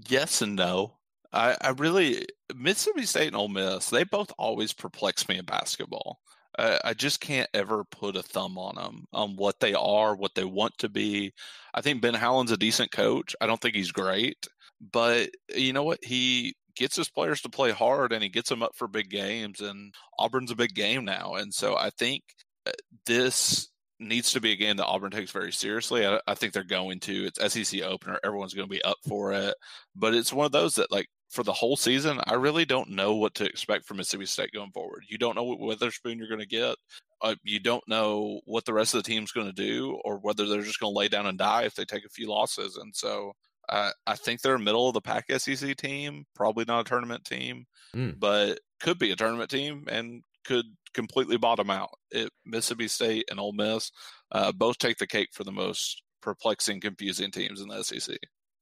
yes 0.10 0.42
and 0.42 0.56
no. 0.56 0.96
I, 1.32 1.56
I 1.62 1.70
really 1.70 2.26
Mississippi 2.56 3.06
State 3.06 3.28
and 3.28 3.36
Ole 3.36 3.50
Miss, 3.50 3.90
they 3.90 4.04
both 4.04 4.32
always 4.38 4.74
perplex 4.74 5.28
me 5.30 5.38
in 5.38 5.46
basketball. 5.46 6.20
I, 6.60 6.80
I 6.86 6.94
just 6.94 7.22
can't 7.22 7.50
ever 7.54 7.86
put 7.86 8.18
a 8.18 8.24
thumb 8.24 8.58
on 8.58 8.76
them 8.76 9.06
on 9.14 9.36
what 9.38 9.60
they 9.60 9.74
are, 9.74 10.16
what 10.16 10.36
they 10.36 10.44
want 10.44 10.78
to 10.80 10.90
be. 10.90 11.34
I 11.74 11.82
think 11.82 12.02
Ben 12.02 12.14
Howland's 12.14 12.52
a 12.52 12.58
decent 12.58 12.92
coach. 12.92 13.36
I 13.40 13.48
don't 13.48 13.62
think 13.62 13.76
he's 13.76 13.92
great, 13.92 14.46
but 14.80 15.30
you 15.56 15.72
know 15.74 15.84
what? 15.84 16.04
He 16.04 16.56
gets 16.76 16.96
his 16.96 17.10
players 17.10 17.42
to 17.42 17.50
play 17.50 17.72
hard 17.72 18.12
and 18.12 18.22
he 18.22 18.30
gets 18.30 18.50
them 18.50 18.62
up 18.62 18.76
for 18.76 18.88
big 18.88 19.10
games. 19.10 19.62
And 19.62 19.94
Auburn's 20.18 20.52
a 20.52 20.56
big 20.56 20.76
game 20.76 21.06
now, 21.06 21.36
and 21.36 21.54
so 21.54 21.78
I 21.78 21.92
think 21.92 22.24
uh, 22.68 22.72
this 23.06 23.70
needs 24.02 24.32
to 24.32 24.42
be 24.42 24.52
a 24.54 24.58
game 24.58 24.78
that 24.78 24.86
Auburn 24.86 25.12
takes 25.12 25.32
very 25.32 25.52
seriously. 25.52 26.06
I, 26.06 26.20
I 26.28 26.34
think 26.34 26.54
they're 26.54 26.64
going 26.64 27.00
to. 27.02 27.26
It's 27.26 27.54
SEC 27.54 27.82
opener. 27.82 28.18
Everyone's 28.24 28.54
going 28.54 28.68
to 28.68 28.74
be 28.74 28.84
up 28.84 28.98
for 29.08 29.34
it, 29.34 29.56
but 29.96 30.14
it's 30.14 30.34
one 30.34 30.46
of 30.46 30.52
those 30.52 30.76
that 30.76 30.92
like 30.92 31.08
for 31.30 31.44
the 31.44 31.54
whole 31.54 31.78
season, 31.78 32.20
I 32.26 32.34
really 32.34 32.66
don't 32.66 32.90
know 32.90 33.16
what 33.16 33.36
to 33.36 33.46
expect 33.46 33.86
from 33.86 33.98
Mississippi 33.98 34.26
State 34.26 34.52
going 34.54 34.72
forward. 34.72 35.04
You 35.08 35.18
don't 35.18 35.36
know 35.36 35.44
what 35.44 35.60
Weatherspoon 35.60 36.18
you're 36.18 36.28
going 36.28 36.40
to 36.40 36.46
get. 36.48 36.76
Uh, 37.22 37.36
you 37.44 37.60
don't 37.60 37.88
know 37.88 38.40
what 38.46 38.66
the 38.66 38.74
rest 38.74 38.94
of 38.94 39.04
the 39.04 39.10
team's 39.10 39.32
going 39.32 39.48
to 39.48 39.54
do, 39.54 40.00
or 40.06 40.18
whether 40.18 40.46
they're 40.48 40.62
just 40.62 40.80
going 40.80 40.94
to 40.94 40.98
lay 40.98 41.08
down 41.08 41.26
and 41.28 41.38
die 41.38 41.64
if 41.64 41.76
they 41.76 41.86
take 41.86 42.06
a 42.06 42.10
few 42.10 42.28
losses. 42.28 42.78
And 42.78 42.96
so, 42.96 43.34
I, 43.70 43.92
I 44.08 44.16
think 44.16 44.42
they're 44.42 44.56
a 44.56 44.60
middle 44.60 44.88
of 44.88 44.94
the 44.96 45.02
pack 45.02 45.26
SEC 45.38 45.76
team, 45.78 46.26
probably 46.36 46.66
not 46.66 46.82
a 46.82 46.90
tournament 46.90 47.26
team, 47.26 47.66
Mm. 47.96 48.20
but 48.20 48.60
could 48.80 49.00
be 49.00 49.12
a 49.12 49.16
tournament 49.16 49.50
team 49.50 49.84
and 49.90 50.22
could 50.46 50.66
completely 50.94 51.38
bottom 51.38 51.70
out. 51.72 51.90
It, 52.12 52.30
Mississippi 52.46 52.88
State 52.88 53.26
and 53.32 53.40
Ole 53.40 53.54
Miss 53.54 53.92
uh, 54.32 54.52
both 54.52 54.78
take 54.78 54.98
the 54.98 55.08
cake 55.08 55.30
for 55.34 55.44
the 55.44 55.52
most 55.52 56.02
perplexing, 56.22 56.82
confusing 56.82 57.32
teams 57.32 57.62
in 57.62 57.68
the 57.68 57.84
SEC. 57.84 58.18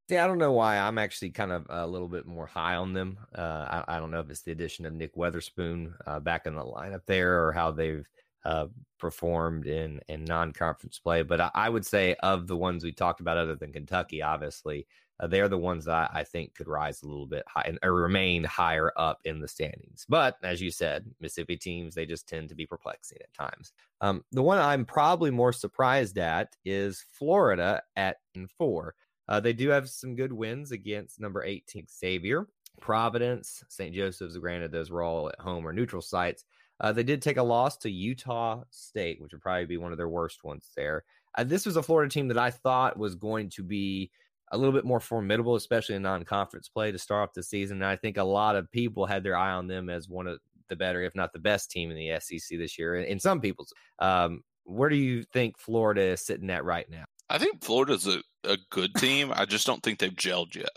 Yeah, 0.09 0.23
I 0.23 0.27
don't 0.27 0.37
know 0.37 0.53
why. 0.53 0.77
I'm 0.77 0.97
actually 0.97 1.31
kind 1.31 1.51
of 1.51 1.65
a 1.69 1.85
little 1.85 2.07
bit 2.07 2.25
more 2.25 2.45
high 2.45 2.75
on 2.75 2.93
them. 2.93 3.17
Uh, 3.35 3.83
I, 3.87 3.95
I 3.95 3.99
don't 3.99 4.11
know 4.11 4.21
if 4.21 4.29
it's 4.29 4.41
the 4.41 4.53
addition 4.53 4.85
of 4.85 4.93
Nick 4.93 5.15
Weatherspoon 5.15 5.93
uh, 6.05 6.21
back 6.21 6.45
in 6.45 6.55
the 6.55 6.63
lineup 6.63 7.01
there, 7.07 7.45
or 7.45 7.51
how 7.51 7.71
they've 7.71 8.07
uh, 8.45 8.67
performed 8.99 9.67
in 9.67 9.99
in 10.07 10.23
non 10.23 10.53
conference 10.53 10.97
play. 10.97 11.23
But 11.23 11.41
I, 11.41 11.51
I, 11.53 11.69
would 11.69 11.85
say 11.85 12.15
of 12.23 12.47
the 12.47 12.55
ones 12.55 12.85
we 12.85 12.93
talked 12.93 13.19
about, 13.19 13.37
other 13.37 13.55
than 13.55 13.73
Kentucky, 13.73 14.21
obviously, 14.21 14.87
uh, 15.19 15.27
they're 15.27 15.49
the 15.49 15.57
ones 15.57 15.83
that 15.85 16.11
I, 16.13 16.23
think 16.23 16.55
could 16.55 16.69
rise 16.69 17.03
a 17.03 17.07
little 17.07 17.25
bit 17.25 17.43
high 17.45 17.65
and 17.65 17.77
or 17.83 17.93
remain 17.93 18.45
higher 18.45 18.93
up 18.95 19.19
in 19.25 19.41
the 19.41 19.47
standings. 19.47 20.05
But 20.07 20.37
as 20.41 20.61
you 20.61 20.71
said, 20.71 21.05
Mississippi 21.19 21.57
teams 21.57 21.95
they 21.95 22.05
just 22.05 22.29
tend 22.29 22.47
to 22.47 22.55
be 22.55 22.65
perplexing 22.65 23.17
at 23.21 23.33
times. 23.33 23.73
Um, 23.99 24.23
the 24.31 24.43
one 24.43 24.59
I'm 24.59 24.85
probably 24.85 25.31
more 25.31 25.51
surprised 25.51 26.17
at 26.17 26.55
is 26.63 27.03
Florida 27.11 27.81
at 27.97 28.17
four. 28.57 28.95
Uh, 29.27 29.39
they 29.39 29.53
do 29.53 29.69
have 29.69 29.89
some 29.89 30.15
good 30.15 30.31
wins 30.31 30.71
against 30.71 31.19
number 31.19 31.43
18 31.43 31.85
Xavier, 31.89 32.47
Providence, 32.79 33.63
St. 33.69 33.93
Joseph's. 33.93 34.37
Granted, 34.37 34.71
those 34.71 34.91
were 34.91 35.03
all 35.03 35.29
at 35.29 35.39
home 35.39 35.67
or 35.67 35.73
neutral 35.73 36.01
sites. 36.01 36.45
Uh, 36.79 36.91
they 36.91 37.03
did 37.03 37.21
take 37.21 37.37
a 37.37 37.43
loss 37.43 37.77
to 37.77 37.89
Utah 37.89 38.63
State, 38.69 39.21
which 39.21 39.33
would 39.33 39.41
probably 39.41 39.65
be 39.65 39.77
one 39.77 39.91
of 39.91 39.97
their 39.97 40.09
worst 40.09 40.43
ones 40.43 40.69
there. 40.75 41.03
Uh, 41.35 41.43
this 41.43 41.65
was 41.65 41.75
a 41.75 41.83
Florida 41.83 42.09
team 42.09 42.27
that 42.27 42.37
I 42.37 42.51
thought 42.51 42.97
was 42.97 43.15
going 43.15 43.49
to 43.51 43.63
be 43.63 44.11
a 44.51 44.57
little 44.57 44.73
bit 44.73 44.85
more 44.85 44.99
formidable, 44.99 45.55
especially 45.55 45.95
in 45.95 46.03
non-conference 46.03 46.69
play 46.69 46.91
to 46.91 46.97
start 46.97 47.29
off 47.29 47.33
the 47.33 47.43
season. 47.43 47.77
And 47.77 47.85
I 47.85 47.95
think 47.95 48.17
a 48.17 48.23
lot 48.23 48.55
of 48.55 48.71
people 48.71 49.05
had 49.05 49.23
their 49.23 49.35
eye 49.35 49.51
on 49.51 49.67
them 49.67 49.89
as 49.89 50.07
one 50.07 50.27
of 50.27 50.39
the 50.69 50.75
better, 50.75 51.01
if 51.01 51.15
not 51.15 51.33
the 51.33 51.39
best 51.39 51.71
team 51.71 51.91
in 51.91 51.97
the 51.97 52.19
SEC 52.19 52.57
this 52.57 52.77
year. 52.77 52.95
In 52.95 53.19
some 53.19 53.41
people's, 53.41 53.73
um, 53.99 54.43
where 54.63 54.89
do 54.89 54.95
you 54.95 55.23
think 55.23 55.57
Florida 55.57 56.01
is 56.01 56.21
sitting 56.21 56.49
at 56.49 56.63
right 56.63 56.89
now? 56.89 57.05
I 57.29 57.37
think 57.37 57.63
Florida's 57.63 58.07
a, 58.07 58.21
a 58.43 58.57
good 58.69 58.93
team. 58.95 59.31
I 59.35 59.45
just 59.45 59.67
don't 59.67 59.83
think 59.83 59.99
they've 59.99 60.13
gelled 60.13 60.55
yet. 60.55 60.69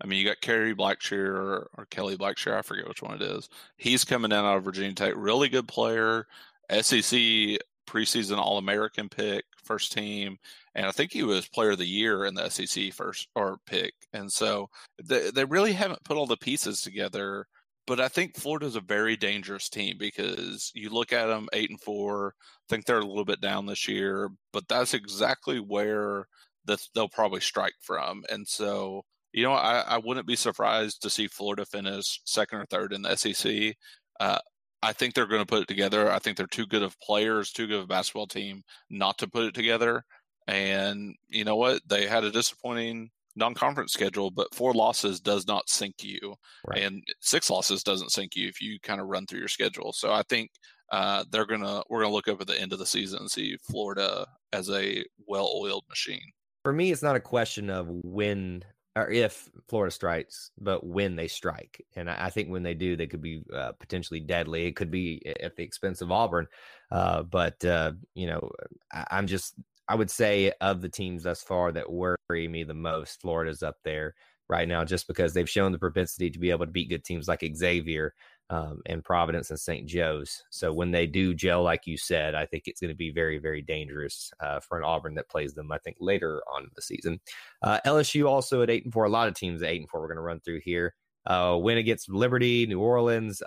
I 0.00 0.06
mean, 0.06 0.20
you 0.20 0.24
got 0.24 0.40
Kerry 0.40 0.74
Blackshear 0.74 1.28
or, 1.28 1.70
or, 1.76 1.86
Kelly 1.86 2.16
Blackshear. 2.16 2.56
I 2.56 2.62
forget 2.62 2.86
which 2.86 3.02
one 3.02 3.20
it 3.20 3.22
is. 3.22 3.48
He's 3.76 4.04
coming 4.04 4.30
in 4.30 4.38
out 4.38 4.56
of 4.56 4.64
Virginia 4.64 4.94
Tech. 4.94 5.14
Really 5.16 5.48
good 5.48 5.66
player. 5.66 6.26
SEC 6.70 7.58
preseason 7.88 8.38
All 8.38 8.58
American 8.58 9.08
pick, 9.08 9.44
first 9.64 9.92
team. 9.92 10.38
And 10.74 10.86
I 10.86 10.92
think 10.92 11.12
he 11.12 11.24
was 11.24 11.48
player 11.48 11.70
of 11.70 11.78
the 11.78 11.86
year 11.86 12.26
in 12.26 12.34
the 12.34 12.48
SEC 12.48 12.92
first 12.92 13.28
or 13.34 13.58
pick. 13.66 13.94
And 14.12 14.30
so 14.30 14.68
they, 15.02 15.30
they 15.30 15.44
really 15.44 15.72
haven't 15.72 16.04
put 16.04 16.16
all 16.16 16.26
the 16.26 16.36
pieces 16.36 16.82
together. 16.82 17.46
But 17.88 18.00
I 18.00 18.08
think 18.08 18.36
Florida's 18.36 18.76
a 18.76 18.80
very 18.80 19.16
dangerous 19.16 19.68
team 19.68 19.96
because 19.98 20.70
you 20.74 20.90
look 20.90 21.12
at 21.12 21.26
them 21.26 21.48
eight 21.52 21.70
and 21.70 21.80
four, 21.80 22.34
I 22.38 22.64
think 22.68 22.84
they're 22.84 22.98
a 22.98 23.04
little 23.04 23.24
bit 23.24 23.40
down 23.40 23.66
this 23.66 23.88
year, 23.88 24.30
but 24.52 24.68
that's 24.68 24.94
exactly 24.94 25.58
where 25.58 26.26
the, 26.66 26.78
they'll 26.94 27.08
probably 27.08 27.40
strike 27.40 27.74
from. 27.80 28.24
And 28.30 28.46
so 28.46 29.04
you 29.32 29.42
know, 29.42 29.52
I, 29.52 29.80
I, 29.80 29.98
wouldn't 29.98 30.26
be 30.26 30.36
surprised 30.36 31.02
to 31.02 31.10
see 31.10 31.26
Florida 31.26 31.64
finish 31.64 32.20
second 32.24 32.60
or 32.60 32.66
third 32.66 32.92
in 32.92 33.02
the 33.02 33.14
SEC. 33.14 33.74
Uh, 34.18 34.38
I 34.82 34.92
think 34.92 35.14
they're 35.14 35.26
going 35.26 35.42
to 35.42 35.46
put 35.46 35.62
it 35.62 35.68
together. 35.68 36.10
I 36.10 36.18
think 36.18 36.36
they're 36.36 36.46
too 36.46 36.66
good 36.66 36.82
of 36.82 36.98
players, 37.00 37.52
too 37.52 37.66
good 37.66 37.78
of 37.78 37.84
a 37.84 37.88
basketball 37.88 38.26
team 38.26 38.62
not 38.90 39.18
to 39.18 39.28
put 39.28 39.44
it 39.44 39.54
together. 39.54 40.02
And 40.46 41.14
you 41.28 41.44
know 41.44 41.56
what? 41.56 41.82
They 41.86 42.06
had 42.06 42.24
a 42.24 42.30
disappointing 42.30 43.10
non-conference 43.38 43.92
schedule, 43.92 44.30
but 44.30 44.54
four 44.54 44.74
losses 44.74 45.20
does 45.20 45.46
not 45.46 45.68
sink 45.68 45.94
you, 46.02 46.34
right. 46.66 46.82
and 46.82 47.02
six 47.20 47.48
losses 47.48 47.82
doesn't 47.82 48.12
sink 48.12 48.36
you 48.36 48.48
if 48.48 48.60
you 48.60 48.78
kind 48.80 49.00
of 49.00 49.06
run 49.06 49.26
through 49.26 49.40
your 49.40 49.48
schedule. 49.48 49.92
So 49.92 50.12
I 50.12 50.22
think 50.28 50.50
uh, 50.92 51.24
they're 51.30 51.46
gonna 51.46 51.82
we're 51.88 52.02
gonna 52.02 52.12
look 52.12 52.28
up 52.28 52.40
at 52.40 52.46
the 52.46 52.60
end 52.60 52.72
of 52.72 52.78
the 52.78 52.86
season 52.86 53.20
and 53.20 53.30
see 53.30 53.56
Florida 53.70 54.26
as 54.52 54.68
a 54.70 55.04
well-oiled 55.26 55.84
machine. 55.88 56.32
For 56.64 56.72
me, 56.72 56.90
it's 56.90 57.02
not 57.02 57.16
a 57.16 57.20
question 57.20 57.70
of 57.70 57.86
when 57.88 58.64
or 58.96 59.10
if 59.10 59.48
Florida 59.68 59.92
strikes, 59.92 60.50
but 60.58 60.84
when 60.84 61.14
they 61.14 61.28
strike. 61.28 61.84
And 61.94 62.10
I, 62.10 62.26
I 62.26 62.30
think 62.30 62.48
when 62.48 62.64
they 62.64 62.74
do, 62.74 62.96
they 62.96 63.06
could 63.06 63.22
be 63.22 63.42
uh, 63.54 63.72
potentially 63.78 64.18
deadly. 64.18 64.66
It 64.66 64.74
could 64.74 64.90
be 64.90 65.22
at 65.40 65.54
the 65.54 65.62
expense 65.62 66.00
of 66.00 66.10
Auburn. 66.10 66.48
Uh, 66.90 67.22
but, 67.22 67.64
uh, 67.64 67.92
you 68.14 68.26
know, 68.26 68.50
I, 68.92 69.06
I'm 69.12 69.28
just, 69.28 69.54
I 69.88 69.94
would 69.94 70.10
say 70.10 70.52
of 70.60 70.80
the 70.80 70.88
teams 70.88 71.22
thus 71.22 71.42
far 71.42 71.72
that 71.72 71.90
worry 71.90 72.48
me 72.48 72.64
the 72.64 72.74
most, 72.74 73.20
Florida's 73.20 73.62
up 73.62 73.76
there 73.84 74.14
right 74.48 74.68
now 74.68 74.84
just 74.84 75.06
because 75.06 75.34
they've 75.34 75.48
shown 75.48 75.72
the 75.72 75.78
propensity 75.78 76.30
to 76.30 76.38
be 76.38 76.50
able 76.50 76.66
to 76.66 76.72
beat 76.72 76.88
good 76.88 77.04
teams 77.04 77.28
like 77.28 77.44
Xavier 77.54 78.14
um, 78.50 78.80
and 78.86 79.04
Providence 79.04 79.50
and 79.50 79.60
St. 79.60 79.86
Joe's. 79.86 80.42
So 80.50 80.72
when 80.72 80.90
they 80.90 81.06
do 81.06 81.34
gel, 81.34 81.62
like 81.62 81.86
you 81.86 81.98
said, 81.98 82.34
I 82.34 82.46
think 82.46 82.64
it's 82.66 82.80
going 82.80 82.90
to 82.90 82.96
be 82.96 83.10
very, 83.10 83.38
very 83.38 83.60
dangerous 83.60 84.32
uh, 84.40 84.60
for 84.60 84.78
an 84.78 84.84
Auburn 84.84 85.14
that 85.16 85.28
plays 85.28 85.52
them. 85.52 85.70
I 85.70 85.78
think 85.78 85.96
later 86.00 86.42
on 86.54 86.70
the 86.74 86.82
season. 86.82 87.20
Uh, 87.62 87.80
LSU 87.84 88.26
also 88.26 88.62
at 88.62 88.70
eight 88.70 88.84
and 88.84 88.92
four. 88.92 89.04
A 89.04 89.10
lot 89.10 89.28
of 89.28 89.34
teams 89.34 89.62
at 89.62 89.68
eight 89.68 89.80
and 89.80 89.90
four. 89.90 90.00
We're 90.00 90.08
going 90.08 90.16
to 90.16 90.22
run 90.22 90.40
through 90.40 90.60
here. 90.60 90.94
Uh, 91.26 91.58
win 91.60 91.76
against 91.76 92.08
Liberty, 92.08 92.66
New 92.66 92.80
Orleans. 92.80 93.42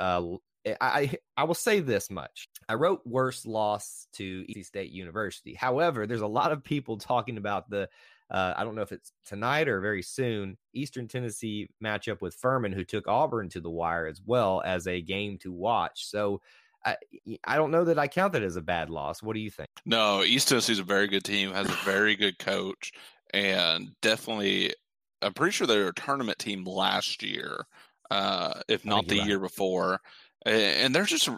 Uh, 0.67 0.73
I 0.81 1.13
I 1.37 1.43
will 1.43 1.53
say 1.53 1.79
this 1.79 2.09
much. 2.09 2.47
I 2.69 2.75
wrote 2.75 3.01
worst 3.05 3.45
loss 3.45 4.07
to 4.13 4.45
EC 4.49 4.65
State 4.65 4.91
University. 4.91 5.53
However, 5.53 6.07
there's 6.07 6.21
a 6.21 6.27
lot 6.27 6.51
of 6.51 6.63
people 6.63 6.97
talking 6.97 7.37
about 7.37 7.69
the 7.69 7.89
uh, 8.31 8.53
I 8.55 8.63
don't 8.63 8.75
know 8.75 8.81
if 8.81 8.93
it's 8.93 9.11
tonight 9.25 9.67
or 9.67 9.81
very 9.81 10.01
soon, 10.01 10.57
Eastern 10.73 11.07
Tennessee 11.07 11.69
matchup 11.83 12.21
with 12.21 12.35
Furman, 12.35 12.71
who 12.71 12.85
took 12.85 13.07
Auburn 13.07 13.49
to 13.49 13.59
the 13.59 13.69
wire 13.69 14.07
as 14.07 14.21
well 14.25 14.61
as 14.65 14.87
a 14.87 15.01
game 15.01 15.37
to 15.39 15.51
watch. 15.51 16.05
So 16.05 16.41
I, 16.85 16.95
I 17.43 17.57
don't 17.57 17.71
know 17.71 17.83
that 17.83 17.99
I 17.99 18.07
count 18.07 18.31
that 18.33 18.41
as 18.41 18.55
a 18.55 18.61
bad 18.61 18.89
loss. 18.89 19.21
What 19.21 19.33
do 19.33 19.41
you 19.41 19.51
think? 19.51 19.69
No, 19.85 20.23
East 20.23 20.47
Tennessee's 20.47 20.79
a 20.79 20.83
very 20.83 21.07
good 21.07 21.25
team, 21.25 21.51
has 21.51 21.67
a 21.67 21.77
very 21.83 22.15
good 22.15 22.39
coach, 22.39 22.93
and 23.33 23.91
definitely, 24.01 24.73
I'm 25.21 25.33
pretty 25.33 25.51
sure 25.51 25.67
they 25.67 25.79
were 25.79 25.89
a 25.89 25.93
tournament 25.93 26.39
team 26.39 26.63
last 26.63 27.21
year, 27.23 27.65
uh, 28.09 28.61
if 28.69 28.85
not 28.85 29.09
the 29.09 29.17
year 29.17 29.37
right. 29.37 29.47
before. 29.47 29.99
And 30.45 30.93
they're 30.93 31.03
just 31.03 31.27
a 31.27 31.37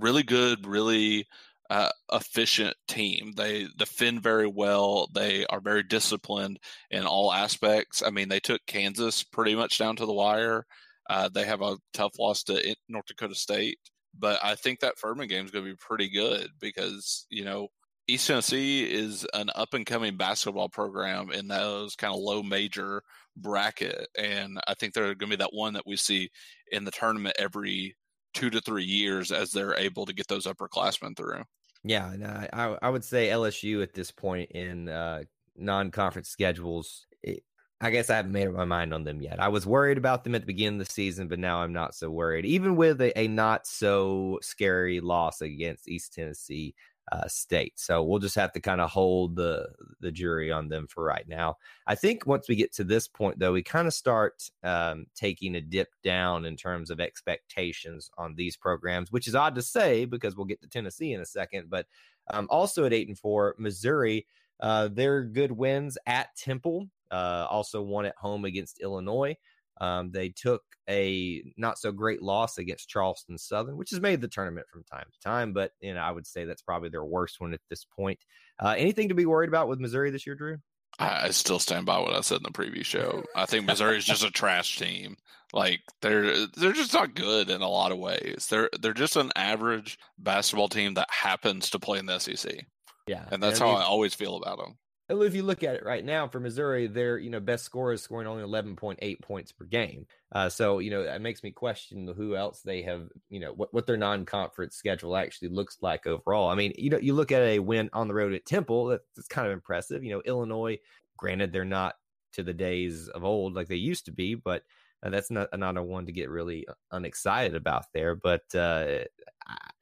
really 0.00 0.22
good, 0.22 0.66
really 0.66 1.26
uh, 1.70 1.90
efficient 2.12 2.76
team. 2.88 3.32
They 3.36 3.66
defend 3.76 4.22
very 4.22 4.46
well. 4.46 5.08
They 5.12 5.46
are 5.46 5.60
very 5.60 5.82
disciplined 5.82 6.58
in 6.90 7.04
all 7.04 7.32
aspects. 7.32 8.02
I 8.02 8.10
mean, 8.10 8.28
they 8.28 8.40
took 8.40 8.60
Kansas 8.66 9.24
pretty 9.24 9.54
much 9.54 9.78
down 9.78 9.96
to 9.96 10.06
the 10.06 10.12
wire. 10.12 10.66
Uh, 11.08 11.28
they 11.28 11.44
have 11.44 11.62
a 11.62 11.76
tough 11.92 12.12
loss 12.18 12.42
to 12.44 12.76
North 12.88 13.06
Dakota 13.06 13.34
State, 13.34 13.78
but 14.18 14.38
I 14.42 14.54
think 14.54 14.80
that 14.80 14.98
Furman 14.98 15.28
game 15.28 15.44
is 15.44 15.50
going 15.50 15.64
to 15.64 15.70
be 15.72 15.76
pretty 15.78 16.08
good 16.08 16.48
because 16.60 17.26
you 17.28 17.44
know 17.44 17.68
East 18.08 18.26
Tennessee 18.26 18.84
is 18.84 19.26
an 19.34 19.50
up 19.54 19.74
and 19.74 19.84
coming 19.84 20.16
basketball 20.16 20.68
program 20.68 21.30
in 21.30 21.48
those 21.48 21.94
kind 21.94 22.14
of 22.14 22.20
low 22.20 22.42
major 22.42 23.02
bracket, 23.36 24.08
and 24.18 24.58
I 24.66 24.74
think 24.74 24.94
they're 24.94 25.14
going 25.14 25.30
to 25.30 25.36
be 25.36 25.42
that 25.42 25.52
one 25.52 25.74
that 25.74 25.86
we 25.86 25.96
see 25.96 26.30
in 26.72 26.84
the 26.84 26.90
tournament 26.90 27.36
every 27.38 27.96
two 28.34 28.50
to 28.50 28.60
three 28.60 28.84
years 28.84 29.32
as 29.32 29.52
they're 29.52 29.76
able 29.76 30.06
to 30.06 30.12
get 30.12 30.28
those 30.28 30.46
upperclassmen 30.46 31.16
through. 31.16 31.42
Yeah, 31.84 32.12
and 32.12 32.26
I 32.26 32.76
I 32.80 32.88
would 32.88 33.04
say 33.04 33.28
LSU 33.28 33.82
at 33.82 33.94
this 33.94 34.10
point 34.10 34.50
in 34.52 34.88
uh, 34.88 35.24
non-conference 35.56 36.28
schedules. 36.28 37.06
It, 37.22 37.42
I 37.80 37.90
guess 37.90 38.08
I 38.08 38.16
haven't 38.16 38.32
made 38.32 38.48
up 38.48 38.54
my 38.54 38.64
mind 38.64 38.94
on 38.94 39.04
them 39.04 39.20
yet. 39.20 39.40
I 39.40 39.48
was 39.48 39.66
worried 39.66 39.98
about 39.98 40.24
them 40.24 40.34
at 40.34 40.40
the 40.40 40.46
beginning 40.46 40.80
of 40.80 40.86
the 40.86 40.92
season, 40.92 41.28
but 41.28 41.38
now 41.38 41.58
I'm 41.58 41.72
not 41.74 41.94
so 41.94 42.10
worried. 42.10 42.46
Even 42.46 42.76
with 42.76 43.00
a, 43.02 43.18
a 43.18 43.28
not 43.28 43.66
so 43.66 44.38
scary 44.40 45.00
loss 45.00 45.42
against 45.42 45.88
East 45.88 46.14
Tennessee, 46.14 46.74
uh, 47.12 47.28
state. 47.28 47.74
So 47.76 48.02
we'll 48.02 48.18
just 48.18 48.34
have 48.36 48.52
to 48.52 48.60
kind 48.60 48.80
of 48.80 48.90
hold 48.90 49.36
the 49.36 49.68
the 50.00 50.10
jury 50.10 50.50
on 50.50 50.68
them 50.68 50.86
for 50.88 51.04
right 51.04 51.26
now. 51.28 51.56
I 51.86 51.94
think 51.94 52.26
once 52.26 52.48
we 52.48 52.56
get 52.56 52.72
to 52.74 52.84
this 52.84 53.08
point, 53.08 53.38
though, 53.38 53.52
we 53.52 53.62
kind 53.62 53.86
of 53.86 53.94
start 53.94 54.50
um, 54.62 55.06
taking 55.14 55.54
a 55.54 55.60
dip 55.60 55.88
down 56.02 56.44
in 56.44 56.56
terms 56.56 56.90
of 56.90 57.00
expectations 57.00 58.10
on 58.16 58.34
these 58.34 58.56
programs, 58.56 59.12
which 59.12 59.28
is 59.28 59.34
odd 59.34 59.54
to 59.56 59.62
say 59.62 60.04
because 60.04 60.36
we'll 60.36 60.46
get 60.46 60.60
to 60.62 60.68
Tennessee 60.68 61.12
in 61.12 61.20
a 61.20 61.26
second. 61.26 61.68
But 61.68 61.86
um, 62.32 62.46
also 62.50 62.84
at 62.84 62.92
eight 62.92 63.08
and 63.08 63.18
four, 63.18 63.54
Missouri, 63.58 64.26
uh, 64.60 64.88
their 64.88 65.24
good 65.24 65.52
wins 65.52 65.98
at 66.06 66.34
Temple, 66.36 66.88
uh, 67.10 67.46
also 67.50 67.82
one 67.82 68.06
at 68.06 68.16
home 68.16 68.44
against 68.44 68.80
Illinois. 68.80 69.36
Um, 69.80 70.10
they 70.10 70.28
took 70.28 70.62
a 70.88 71.42
not 71.56 71.78
so 71.78 71.92
great 71.92 72.22
loss 72.22 72.58
against 72.58 72.88
Charleston 72.88 73.38
Southern, 73.38 73.76
which 73.76 73.90
has 73.90 74.00
made 74.00 74.20
the 74.20 74.28
tournament 74.28 74.66
from 74.70 74.84
time 74.84 75.06
to 75.12 75.20
time, 75.20 75.52
but 75.52 75.72
you 75.80 75.94
know 75.94 76.00
I 76.00 76.10
would 76.10 76.26
say 76.26 76.44
that's 76.44 76.62
probably 76.62 76.88
their 76.90 77.04
worst 77.04 77.40
one 77.40 77.54
at 77.54 77.60
this 77.70 77.84
point. 77.84 78.18
Uh, 78.58 78.74
anything 78.76 79.08
to 79.08 79.14
be 79.14 79.26
worried 79.26 79.48
about 79.48 79.68
with 79.68 79.80
Missouri 79.80 80.10
this 80.10 80.26
year, 80.26 80.36
Drew? 80.36 80.58
I 80.98 81.30
still 81.30 81.58
stand 81.58 81.86
by 81.86 81.98
what 81.98 82.14
I 82.14 82.20
said 82.20 82.36
in 82.36 82.44
the 82.44 82.52
previous 82.52 82.86
show. 82.86 83.24
I 83.34 83.46
think 83.46 83.66
Missouri 83.66 83.98
is 83.98 84.04
just 84.04 84.24
a 84.24 84.30
trash 84.30 84.78
team. 84.78 85.16
Like 85.52 85.80
they're 86.02 86.46
they're 86.46 86.72
just 86.72 86.94
not 86.94 87.14
good 87.14 87.50
in 87.50 87.62
a 87.62 87.68
lot 87.68 87.92
of 87.92 87.98
ways. 87.98 88.46
They're 88.50 88.70
they're 88.80 88.92
just 88.92 89.16
an 89.16 89.32
average 89.36 89.98
basketball 90.18 90.68
team 90.68 90.94
that 90.94 91.08
happens 91.10 91.70
to 91.70 91.78
play 91.78 91.98
in 91.98 92.06
the 92.06 92.18
SEC. 92.18 92.66
Yeah, 93.06 93.24
and 93.30 93.42
that's 93.42 93.58
how 93.58 93.70
I 93.70 93.82
always 93.82 94.14
feel 94.14 94.36
about 94.36 94.58
them. 94.58 94.78
If 95.08 95.34
you 95.34 95.42
look 95.42 95.62
at 95.62 95.74
it 95.74 95.84
right 95.84 96.04
now 96.04 96.28
for 96.28 96.40
Missouri, 96.40 96.86
their 96.86 97.18
you 97.18 97.30
know 97.30 97.40
best 97.40 97.64
scorer 97.64 97.92
is 97.92 98.02
scoring 98.02 98.26
only 98.26 98.42
11.8 98.42 99.20
points 99.20 99.52
per 99.52 99.64
game. 99.64 100.06
Uh, 100.32 100.48
so 100.48 100.78
you 100.78 100.90
know 100.90 101.02
it 101.02 101.20
makes 101.20 101.42
me 101.42 101.50
question 101.50 102.06
who 102.16 102.36
else 102.36 102.62
they 102.62 102.82
have. 102.82 103.08
You 103.28 103.40
know 103.40 103.52
what 103.52 103.72
what 103.74 103.86
their 103.86 103.96
non-conference 103.96 104.76
schedule 104.76 105.16
actually 105.16 105.48
looks 105.48 105.78
like 105.82 106.06
overall. 106.06 106.48
I 106.48 106.54
mean, 106.54 106.72
you 106.78 106.90
know, 106.90 106.98
you 106.98 107.14
look 107.14 107.32
at 107.32 107.42
a 107.42 107.58
win 107.58 107.90
on 107.92 108.08
the 108.08 108.14
road 108.14 108.32
at 108.32 108.46
Temple. 108.46 108.86
That's 108.86 109.28
kind 109.28 109.46
of 109.46 109.52
impressive. 109.52 110.02
You 110.02 110.10
know, 110.10 110.22
Illinois. 110.24 110.78
Granted, 111.16 111.52
they're 111.52 111.64
not 111.64 111.94
to 112.32 112.42
the 112.42 112.54
days 112.54 113.08
of 113.08 113.24
old 113.24 113.54
like 113.54 113.68
they 113.68 113.76
used 113.76 114.06
to 114.06 114.12
be, 114.12 114.34
but 114.34 114.64
uh, 115.04 115.10
that's 115.10 115.30
not 115.30 115.48
a 115.52 115.82
one 115.82 116.06
to 116.06 116.12
get 116.12 116.30
really 116.30 116.66
unexcited 116.90 117.54
about 117.54 117.86
there. 117.92 118.14
But 118.14 118.52
uh, 118.54 119.04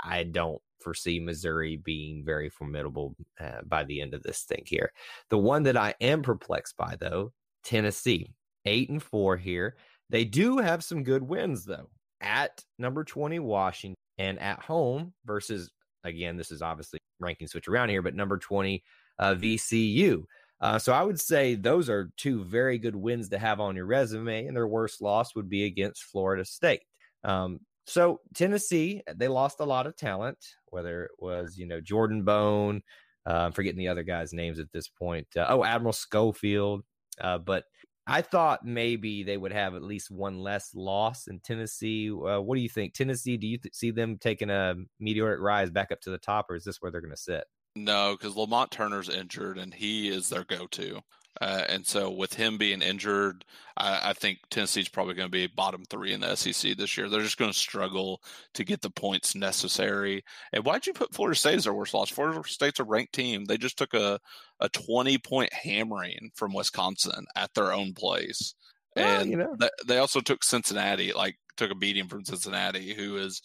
I, 0.01 0.25
don't 0.25 0.61
foresee 0.81 1.21
Missouri 1.21 1.77
being 1.77 2.25
very 2.25 2.49
formidable 2.49 3.15
uh, 3.41 3.63
by 3.67 3.85
the 3.85 4.01
end 4.01 4.15
of 4.15 4.23
this 4.23 4.43
thing 4.43 4.63
here. 4.67 4.93
The 5.31 5.39
one 5.39 5.63
that 5.65 5.77
I 5.77 5.95
am 6.01 6.23
perplexed 6.23 6.77
by, 6.77 6.97
though, 6.99 7.33
Tennessee, 7.63 8.35
eight 8.65 8.89
and 8.91 9.03
four 9.03 9.37
here. 9.37 9.77
They 10.11 10.25
do 10.25 10.59
have 10.59 10.85
some 10.85 11.05
good 11.05 11.23
wins, 11.23 11.65
though, 11.65 11.89
at 12.21 12.63
number 12.79 13.05
20, 13.05 13.39
Washington, 13.39 13.97
and 14.19 14.39
at 14.41 14.61
home 14.61 15.15
versus, 15.25 15.71
again, 16.05 16.37
this 16.37 16.51
is 16.51 16.63
obviously 16.63 16.99
ranking 17.21 17.47
switch 17.47 17.69
around 17.69 17.89
here, 17.89 18.03
but 18.03 18.15
number 18.15 18.39
20, 18.39 18.83
uh, 19.19 19.35
VCU. 19.35 20.25
Uh, 20.61 20.79
so 20.79 20.93
I 20.93 21.03
would 21.03 21.21
say 21.21 21.57
those 21.57 21.89
are 21.89 22.13
two 22.17 22.45
very 22.45 22.79
good 22.79 22.95
wins 22.95 23.31
to 23.31 23.39
have 23.39 23.59
on 23.59 23.75
your 23.75 23.87
resume, 23.87 24.47
and 24.47 24.57
their 24.57 24.69
worst 24.69 25.03
loss 25.03 25.35
would 25.35 25.49
be 25.49 25.65
against 25.65 26.05
Florida 26.05 26.45
State. 26.45 26.83
Um, 27.25 27.61
so 27.87 28.21
Tennessee, 28.35 29.03
they 29.15 29.29
lost 29.29 29.61
a 29.61 29.65
lot 29.65 29.87
of 29.87 29.97
talent, 29.97 30.39
whether 30.67 31.05
it 31.05 31.13
was 31.19 31.57
you 31.57 31.67
know 31.67 31.81
Jordan 31.81 32.23
Bone, 32.25 32.83
uh, 33.27 33.35
I'm 33.35 33.53
forgetting 33.53 33.79
the 33.79 33.89
other 33.89 34.03
guys' 34.03 34.33
names 34.33 34.59
at 34.59 34.73
this 34.73 34.89
point. 34.89 35.29
Uh, 35.37 35.47
oh, 35.49 35.65
Admiral 35.65 35.93
Schofield, 35.93 36.83
uh, 37.21 37.39
but 37.39 37.65
I 38.07 38.23
thought 38.23 38.65
maybe 38.65 39.23
they 39.23 39.37
would 39.37 39.53
have 39.53 39.75
at 39.75 39.83
least 39.83 40.11
one 40.11 40.41
less 40.41 40.75
loss 40.75 41.29
in 41.29 41.39
Tennessee. 41.41 42.11
Uh, 42.11 42.41
what 42.41 42.57
do 42.57 42.61
you 42.61 42.69
think, 42.69 42.95
Tennessee? 42.95 43.37
Do 43.37 43.47
you 43.47 43.59
th- 43.59 43.75
see 43.75 43.93
them 43.93 44.19
taking 44.19 44.51
a 44.51 44.75
meteoric 44.99 45.41
rise 45.41 45.71
back 45.71 45.93
up 45.93 46.01
to 46.03 46.11
the 46.11 46.19
top, 46.19 46.51
or 46.51 46.57
is 46.57 46.65
this 46.65 46.79
where 46.81 46.91
they're 46.91 47.01
going 47.01 47.13
to 47.13 47.17
sit? 47.17 47.45
No, 47.77 48.17
because 48.19 48.35
Lamonte 48.35 48.71
Turner's 48.71 49.09
injured, 49.09 49.57
and 49.57 49.73
he 49.73 50.09
is 50.09 50.29
their 50.29 50.45
go-to. 50.45 51.01
Uh, 51.41 51.65
and 51.69 51.87
so, 51.87 52.11
with 52.11 52.35
him 52.35 52.59
being 52.59 52.83
injured, 52.83 53.45
I, 53.77 54.11
I 54.11 54.13
think 54.13 54.39
Tennessee's 54.51 54.89
probably 54.89 55.15
going 55.15 55.29
to 55.29 55.33
be 55.33 55.47
bottom 55.47 55.83
three 55.89 56.13
in 56.13 56.21
the 56.21 56.37
SEC 56.37 56.77
this 56.77 56.97
year. 56.97 57.09
They're 57.09 57.23
just 57.23 57.39
going 57.39 57.51
to 57.51 57.59
struggle 57.59 58.21
to 58.55 58.65
get 58.65 58.83
the 58.83 58.91
points 58.91 59.35
necessary. 59.35 60.25
And 60.53 60.65
why'd 60.65 60.87
you 60.87 60.93
put 60.93 61.15
Florida 61.15 61.37
State 61.37 61.57
as 61.57 61.65
their 61.65 61.75
worst 61.75 61.95
loss? 61.95 62.11
Florida 62.11 62.43
State's 62.47 62.81
a 62.81 62.85
ranked 62.85 63.15
team. 63.15 63.47
They 63.47 63.57
just 63.57 63.79
took 63.79 63.95
a, 63.95 64.21
a 64.61 64.69
20 64.69 65.19
point 65.19 65.53
hammering 65.53 66.31
from 66.35 66.53
Wisconsin 66.53 67.25
at 67.35 67.53
their 67.55 67.73
own 67.73 67.95
place. 67.95 68.55
Well, 68.95 69.21
and 69.21 69.31
you 69.31 69.39
know. 69.39 69.57
th- 69.59 69.73
they 69.87 69.99
also 69.99 70.21
took 70.21 70.45
Cincinnati, 70.45 71.13
like, 71.15 71.37
took 71.57 71.71
a 71.71 71.75
beating 71.75 72.09
from 72.09 72.25
Cincinnati, 72.25 72.93
who 72.93 73.17
is 73.17 73.41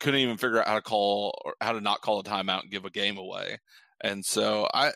couldn't 0.00 0.20
even 0.20 0.36
figure 0.36 0.58
out 0.60 0.66
how 0.68 0.74
to 0.74 0.82
call 0.82 1.40
or 1.44 1.54
how 1.60 1.72
to 1.72 1.80
not 1.80 2.00
call 2.00 2.20
a 2.20 2.24
timeout 2.24 2.62
and 2.62 2.70
give 2.70 2.84
a 2.84 2.90
game 2.90 3.16
away. 3.16 3.58
And 4.02 4.24
so 4.24 4.68
I, 4.74 4.92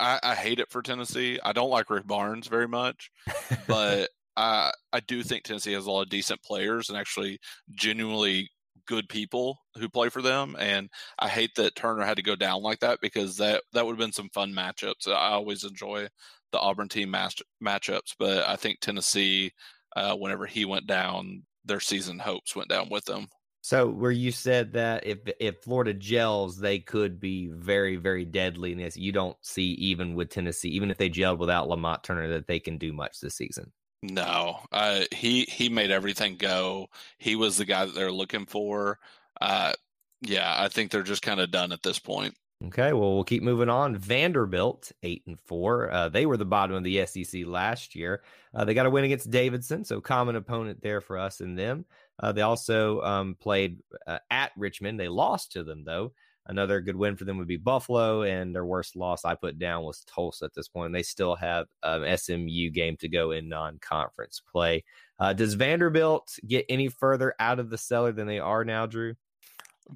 I, 0.00 0.20
I 0.22 0.34
hate 0.34 0.60
it 0.60 0.70
for 0.70 0.82
Tennessee. 0.82 1.38
I 1.44 1.52
don't 1.52 1.70
like 1.70 1.90
Rick 1.90 2.06
Barnes 2.06 2.46
very 2.46 2.68
much, 2.68 3.10
but 3.66 4.10
I 4.36 4.72
I 4.92 5.00
do 5.00 5.22
think 5.22 5.44
Tennessee 5.44 5.72
has 5.72 5.86
a 5.86 5.90
lot 5.90 6.02
of 6.02 6.10
decent 6.10 6.42
players 6.42 6.88
and 6.88 6.98
actually 6.98 7.38
genuinely 7.74 8.50
good 8.86 9.08
people 9.08 9.58
who 9.76 9.88
play 9.88 10.08
for 10.08 10.22
them. 10.22 10.56
And 10.58 10.88
I 11.18 11.28
hate 11.28 11.50
that 11.56 11.76
Turner 11.76 12.04
had 12.04 12.16
to 12.16 12.22
go 12.22 12.34
down 12.34 12.62
like 12.62 12.80
that 12.80 13.00
because 13.00 13.36
that 13.36 13.62
that 13.72 13.84
would 13.84 13.92
have 13.92 13.98
been 13.98 14.12
some 14.12 14.30
fun 14.30 14.52
matchups. 14.52 15.06
I 15.06 15.32
always 15.32 15.64
enjoy 15.64 16.08
the 16.52 16.58
Auburn 16.58 16.88
team 16.88 17.10
match, 17.10 17.42
matchups, 17.62 18.14
but 18.18 18.48
I 18.48 18.56
think 18.56 18.80
Tennessee, 18.80 19.52
uh, 19.96 20.16
whenever 20.16 20.46
he 20.46 20.64
went 20.64 20.86
down, 20.86 21.42
their 21.64 21.80
season 21.80 22.18
hopes 22.18 22.56
went 22.56 22.70
down 22.70 22.88
with 22.90 23.04
them. 23.04 23.28
So 23.68 23.86
where 23.86 24.10
you 24.10 24.32
said 24.32 24.72
that 24.72 25.06
if 25.06 25.18
if 25.38 25.58
Florida 25.58 25.92
gels, 25.92 26.56
they 26.56 26.78
could 26.78 27.20
be 27.20 27.48
very 27.48 27.96
very 27.96 28.24
deadly 28.24 28.72
and. 28.72 28.96
You 28.96 29.12
don't 29.12 29.36
see 29.42 29.72
even 29.72 30.14
with 30.14 30.30
Tennessee, 30.30 30.70
even 30.70 30.90
if 30.90 30.96
they 30.96 31.10
gelled 31.10 31.36
without 31.36 31.68
Lamonte 31.68 32.02
Turner, 32.02 32.28
that 32.28 32.46
they 32.46 32.60
can 32.60 32.78
do 32.78 32.94
much 32.94 33.20
this 33.20 33.34
season. 33.34 33.70
No, 34.02 34.60
uh, 34.72 35.04
he 35.12 35.42
he 35.42 35.68
made 35.68 35.90
everything 35.90 36.36
go. 36.36 36.88
He 37.18 37.36
was 37.36 37.58
the 37.58 37.66
guy 37.66 37.84
that 37.84 37.94
they're 37.94 38.10
looking 38.10 38.46
for. 38.46 39.00
Uh, 39.38 39.74
yeah, 40.22 40.54
I 40.56 40.68
think 40.68 40.90
they're 40.90 41.02
just 41.02 41.20
kind 41.20 41.38
of 41.38 41.50
done 41.50 41.70
at 41.70 41.82
this 41.82 41.98
point. 41.98 42.34
Okay, 42.64 42.94
well 42.94 43.16
we'll 43.16 43.24
keep 43.24 43.42
moving 43.42 43.68
on. 43.68 43.98
Vanderbilt 43.98 44.92
eight 45.02 45.24
and 45.26 45.38
four. 45.38 45.92
Uh, 45.92 46.08
they 46.08 46.24
were 46.24 46.38
the 46.38 46.46
bottom 46.46 46.74
of 46.74 46.84
the 46.84 47.04
SEC 47.04 47.42
last 47.44 47.94
year. 47.94 48.22
Uh, 48.54 48.64
they 48.64 48.72
got 48.72 48.86
a 48.86 48.90
win 48.90 49.04
against 49.04 49.30
Davidson, 49.30 49.84
so 49.84 50.00
common 50.00 50.36
opponent 50.36 50.80
there 50.80 51.02
for 51.02 51.18
us 51.18 51.42
and 51.42 51.58
them. 51.58 51.84
Uh, 52.20 52.32
they 52.32 52.42
also 52.42 53.00
um, 53.02 53.36
played 53.40 53.78
uh, 54.06 54.18
at 54.30 54.52
Richmond. 54.56 54.98
They 54.98 55.08
lost 55.08 55.52
to 55.52 55.62
them 55.62 55.84
though. 55.84 56.12
Another 56.48 56.80
good 56.80 56.96
win 56.96 57.14
for 57.14 57.26
them 57.26 57.36
would 57.36 57.46
be 57.46 57.58
Buffalo, 57.58 58.22
and 58.22 58.54
their 58.54 58.64
worst 58.64 58.96
loss 58.96 59.26
I 59.26 59.34
put 59.34 59.58
down 59.58 59.84
was 59.84 60.02
Tulsa 60.06 60.46
at 60.46 60.54
this 60.54 60.66
point. 60.66 60.94
They 60.94 61.02
still 61.02 61.34
have 61.34 61.66
an 61.82 62.16
SMU 62.16 62.70
game 62.70 62.96
to 62.98 63.08
go 63.08 63.32
in 63.32 63.50
non-conference 63.50 64.40
play. 64.50 64.84
Uh, 65.20 65.34
does 65.34 65.54
Vanderbilt 65.54 66.38
get 66.46 66.64
any 66.70 66.88
further 66.88 67.34
out 67.38 67.58
of 67.58 67.68
the 67.68 67.76
cellar 67.76 68.12
than 68.12 68.26
they 68.26 68.38
are 68.38 68.64
now, 68.64 68.86
Drew? 68.86 69.14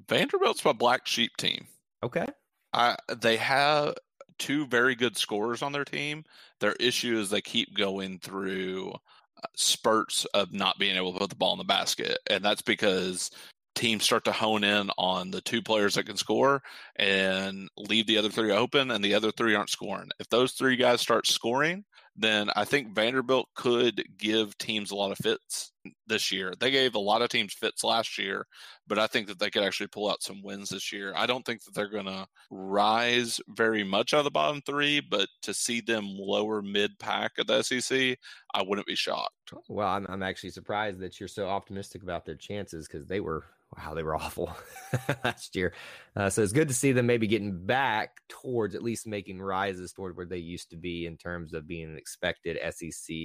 Vanderbilt's 0.07 0.63
my 0.63 0.73
black 0.73 1.07
sheep 1.07 1.35
team. 1.37 1.65
Okay. 2.03 2.27
I, 2.71 2.97
they 3.17 3.37
have 3.37 3.95
two 4.37 4.67
very 4.67 4.93
good 4.93 5.17
scorers 5.17 5.63
on 5.63 5.71
their 5.71 5.85
team. 5.85 6.23
Their 6.59 6.73
issue 6.73 7.17
is 7.17 7.31
they 7.31 7.41
keep 7.41 7.75
going 7.75 8.19
through 8.19 8.93
spurts 9.55 10.25
of 10.33 10.53
not 10.53 10.79
being 10.79 10.95
able 10.95 11.13
to 11.13 11.19
put 11.19 11.29
the 11.29 11.35
ball 11.35 11.53
in 11.53 11.57
the 11.57 11.63
basket, 11.63 12.19
and 12.29 12.43
that's 12.43 12.61
because 12.61 13.31
teams 13.75 14.03
start 14.03 14.25
to 14.25 14.31
hone 14.31 14.63
in 14.63 14.91
on 14.97 15.31
the 15.31 15.41
two 15.41 15.61
players 15.61 15.95
that 15.95 16.05
can 16.05 16.17
score 16.17 16.61
and 16.95 17.69
leave 17.77 18.05
the 18.05 18.17
other 18.17 18.29
three 18.29 18.51
open, 18.51 18.91
and 18.91 19.03
the 19.03 19.15
other 19.15 19.31
three 19.31 19.55
aren't 19.55 19.69
scoring. 19.69 20.09
If 20.19 20.29
those 20.29 20.53
three 20.53 20.75
guys 20.75 21.01
start 21.01 21.27
scoring, 21.27 21.83
then 22.15 22.49
I 22.55 22.63
think 22.65 22.93
Vanderbilt 22.93 23.49
could 23.55 24.03
give 24.17 24.57
teams 24.57 24.91
a 24.91 24.95
lot 24.95 25.11
of 25.11 25.17
fits 25.17 25.71
this 26.05 26.31
year. 26.31 26.53
They 26.59 26.69
gave 26.69 26.93
a 26.93 26.99
lot 26.99 27.23
of 27.23 27.29
teams 27.29 27.53
fits 27.53 27.83
last 27.83 28.17
year, 28.19 28.45
but 28.87 28.99
I 28.99 29.07
think 29.07 29.27
that 29.27 29.39
they 29.39 29.49
could 29.49 29.63
actually 29.63 29.87
pull 29.87 30.09
out 30.09 30.21
some 30.21 30.43
wins 30.43 30.69
this 30.69 30.91
year. 30.91 31.13
I 31.15 31.25
don't 31.25 31.43
think 31.43 31.63
that 31.63 31.73
they're 31.73 31.89
going 31.89 32.05
to 32.05 32.27
rise 32.51 33.41
very 33.49 33.83
much 33.83 34.13
out 34.13 34.19
of 34.19 34.23
the 34.25 34.31
bottom 34.31 34.61
three, 34.61 34.99
but 34.99 35.27
to 35.41 35.53
see 35.53 35.81
them 35.81 36.05
lower 36.07 36.61
mid 36.61 36.97
pack 36.99 37.31
at 37.39 37.47
the 37.47 37.63
SEC, 37.63 38.17
I 38.53 38.61
wouldn't 38.61 38.87
be 38.87 38.95
shocked. 38.95 39.33
Oh, 39.55 39.63
well, 39.67 39.87
I'm, 39.87 40.05
I'm 40.07 40.23
actually 40.23 40.51
surprised 40.51 40.99
that 40.99 41.19
you're 41.19 41.27
so 41.27 41.47
optimistic 41.47 42.03
about 42.03 42.25
their 42.25 42.35
chances 42.35 42.87
because 42.87 43.07
they 43.07 43.21
were 43.21 43.43
wow, 43.77 43.93
they 43.93 44.03
were 44.03 44.15
awful 44.23 44.55
last 45.23 45.55
year. 45.55 45.73
Uh, 46.15 46.29
so 46.29 46.41
it's 46.41 46.51
good 46.51 46.67
to 46.67 46.73
see 46.73 46.91
them 46.91 47.05
maybe 47.05 47.27
getting 47.27 47.65
back 47.65 48.17
towards 48.29 48.75
at 48.75 48.83
least 48.83 49.07
making 49.07 49.41
rises 49.41 49.91
toward 49.91 50.15
where 50.15 50.25
they 50.25 50.37
used 50.37 50.69
to 50.69 50.77
be 50.77 51.05
in 51.05 51.17
terms 51.17 51.53
of 51.53 51.67
being 51.67 51.89
an 51.89 51.97
expected 51.97 52.57
SEC 52.71 53.15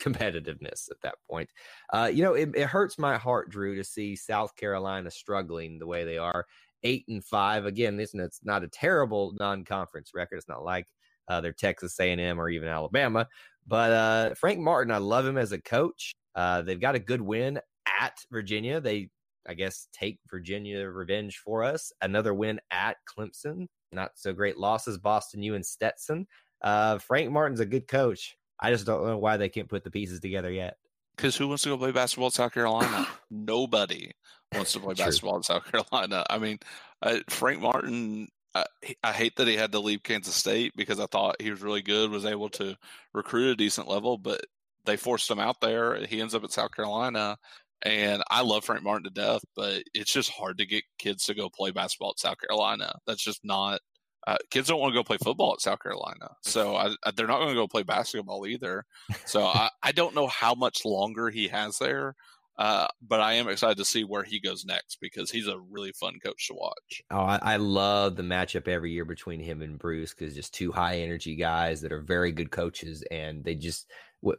competitiveness 0.00 0.90
at 0.90 1.00
that 1.02 1.14
point. 1.28 1.50
Uh, 1.92 2.10
you 2.12 2.22
know, 2.22 2.34
it, 2.34 2.50
it 2.54 2.66
hurts 2.66 2.98
my 2.98 3.16
heart, 3.16 3.50
Drew, 3.50 3.76
to 3.76 3.84
see 3.84 4.16
South 4.16 4.54
Carolina 4.56 5.10
struggling 5.10 5.78
the 5.78 5.86
way 5.86 6.04
they 6.04 6.18
are. 6.18 6.46
Eight 6.82 7.04
and 7.08 7.24
five 7.24 7.64
again. 7.64 7.96
This 7.96 8.12
it's 8.12 8.40
not 8.44 8.62
a 8.62 8.68
terrible 8.68 9.32
non-conference 9.38 10.10
record. 10.14 10.36
It's 10.36 10.48
not 10.48 10.64
like 10.64 10.86
uh, 11.28 11.40
they're 11.40 11.54
Texas 11.54 11.98
A&M 11.98 12.38
or 12.38 12.50
even 12.50 12.68
Alabama. 12.68 13.26
But 13.66 13.92
uh, 13.92 14.34
Frank 14.34 14.60
Martin, 14.60 14.92
I 14.92 14.98
love 14.98 15.26
him 15.26 15.38
as 15.38 15.52
a 15.52 15.60
coach. 15.60 16.14
Uh, 16.34 16.60
they've 16.60 16.80
got 16.80 16.94
a 16.94 16.98
good 16.98 17.22
win 17.22 17.58
at 18.00 18.18
Virginia. 18.30 18.80
They 18.80 19.08
I 19.46 19.54
guess, 19.54 19.88
take 19.92 20.18
Virginia 20.30 20.86
revenge 20.86 21.38
for 21.38 21.62
us. 21.64 21.92
Another 22.00 22.32
win 22.34 22.60
at 22.70 22.96
Clemson. 23.06 23.68
Not 23.92 24.12
so 24.14 24.32
great 24.32 24.58
losses, 24.58 24.98
Boston 24.98 25.42
U 25.42 25.54
and 25.54 25.64
Stetson. 25.64 26.26
Uh, 26.62 26.98
Frank 26.98 27.30
Martin's 27.30 27.60
a 27.60 27.66
good 27.66 27.86
coach. 27.86 28.36
I 28.58 28.70
just 28.70 28.86
don't 28.86 29.06
know 29.06 29.18
why 29.18 29.36
they 29.36 29.48
can't 29.48 29.68
put 29.68 29.84
the 29.84 29.90
pieces 29.90 30.20
together 30.20 30.50
yet. 30.50 30.76
Because 31.16 31.36
who 31.36 31.48
wants 31.48 31.62
to 31.62 31.68
go 31.68 31.78
play 31.78 31.92
basketball 31.92 32.28
in 32.28 32.32
South 32.32 32.52
Carolina? 32.52 33.06
Nobody 33.30 34.12
wants 34.52 34.72
to 34.72 34.80
play 34.80 34.94
basketball 34.94 35.36
in 35.36 35.42
South 35.42 35.70
Carolina. 35.70 36.24
I 36.28 36.38
mean, 36.38 36.58
uh, 37.02 37.18
Frank 37.28 37.60
Martin. 37.60 38.28
I, 38.56 38.66
I 39.02 39.12
hate 39.12 39.36
that 39.36 39.48
he 39.48 39.56
had 39.56 39.72
to 39.72 39.80
leave 39.80 40.04
Kansas 40.04 40.34
State 40.34 40.74
because 40.76 41.00
I 41.00 41.06
thought 41.06 41.42
he 41.42 41.50
was 41.50 41.60
really 41.60 41.82
good, 41.82 42.10
was 42.10 42.24
able 42.24 42.50
to 42.50 42.76
recruit 43.12 43.50
a 43.50 43.56
decent 43.56 43.88
level, 43.88 44.16
but 44.16 44.44
they 44.84 44.96
forced 44.96 45.30
him 45.30 45.40
out 45.40 45.60
there. 45.60 46.04
He 46.06 46.20
ends 46.20 46.34
up 46.34 46.44
at 46.44 46.52
South 46.52 46.74
Carolina, 46.74 47.36
and 47.84 48.22
I 48.30 48.42
love 48.42 48.64
Frank 48.64 48.82
Martin 48.82 49.04
to 49.04 49.10
death, 49.10 49.44
but 49.54 49.82
it's 49.92 50.12
just 50.12 50.30
hard 50.30 50.58
to 50.58 50.66
get 50.66 50.84
kids 50.98 51.24
to 51.26 51.34
go 51.34 51.48
play 51.48 51.70
basketball 51.70 52.10
at 52.10 52.18
South 52.18 52.38
Carolina. 52.40 52.94
That's 53.06 53.22
just 53.22 53.44
not. 53.44 53.80
Uh, 54.26 54.38
kids 54.50 54.68
don't 54.68 54.80
want 54.80 54.92
to 54.94 54.98
go 54.98 55.04
play 55.04 55.18
football 55.22 55.52
at 55.52 55.60
South 55.60 55.82
Carolina, 55.82 56.30
so 56.42 56.76
I, 56.76 56.94
I, 57.04 57.10
they're 57.14 57.26
not 57.26 57.40
going 57.40 57.50
to 57.50 57.54
go 57.54 57.68
play 57.68 57.82
basketball 57.82 58.46
either. 58.46 58.84
So 59.26 59.44
I, 59.44 59.68
I 59.82 59.92
don't 59.92 60.14
know 60.14 60.26
how 60.28 60.54
much 60.54 60.86
longer 60.86 61.28
he 61.28 61.48
has 61.48 61.78
there. 61.78 62.14
Uh, 62.56 62.86
but 63.02 63.20
I 63.20 63.34
am 63.34 63.48
excited 63.48 63.78
to 63.78 63.84
see 63.84 64.04
where 64.04 64.22
he 64.22 64.38
goes 64.38 64.64
next 64.64 64.98
because 65.00 65.30
he's 65.30 65.48
a 65.48 65.58
really 65.58 65.90
fun 65.92 66.14
coach 66.24 66.46
to 66.46 66.54
watch. 66.54 67.02
Oh, 67.10 67.18
I, 67.18 67.40
I 67.42 67.56
love 67.56 68.14
the 68.14 68.22
matchup 68.22 68.68
every 68.68 68.92
year 68.92 69.04
between 69.04 69.40
him 69.40 69.60
and 69.60 69.76
Bruce 69.78 70.14
because 70.14 70.36
just 70.36 70.54
two 70.54 70.70
high 70.70 70.98
energy 70.98 71.34
guys 71.34 71.80
that 71.80 71.92
are 71.92 72.00
very 72.00 72.30
good 72.30 72.52
coaches, 72.52 73.02
and 73.10 73.42
they 73.42 73.56
just 73.56 73.90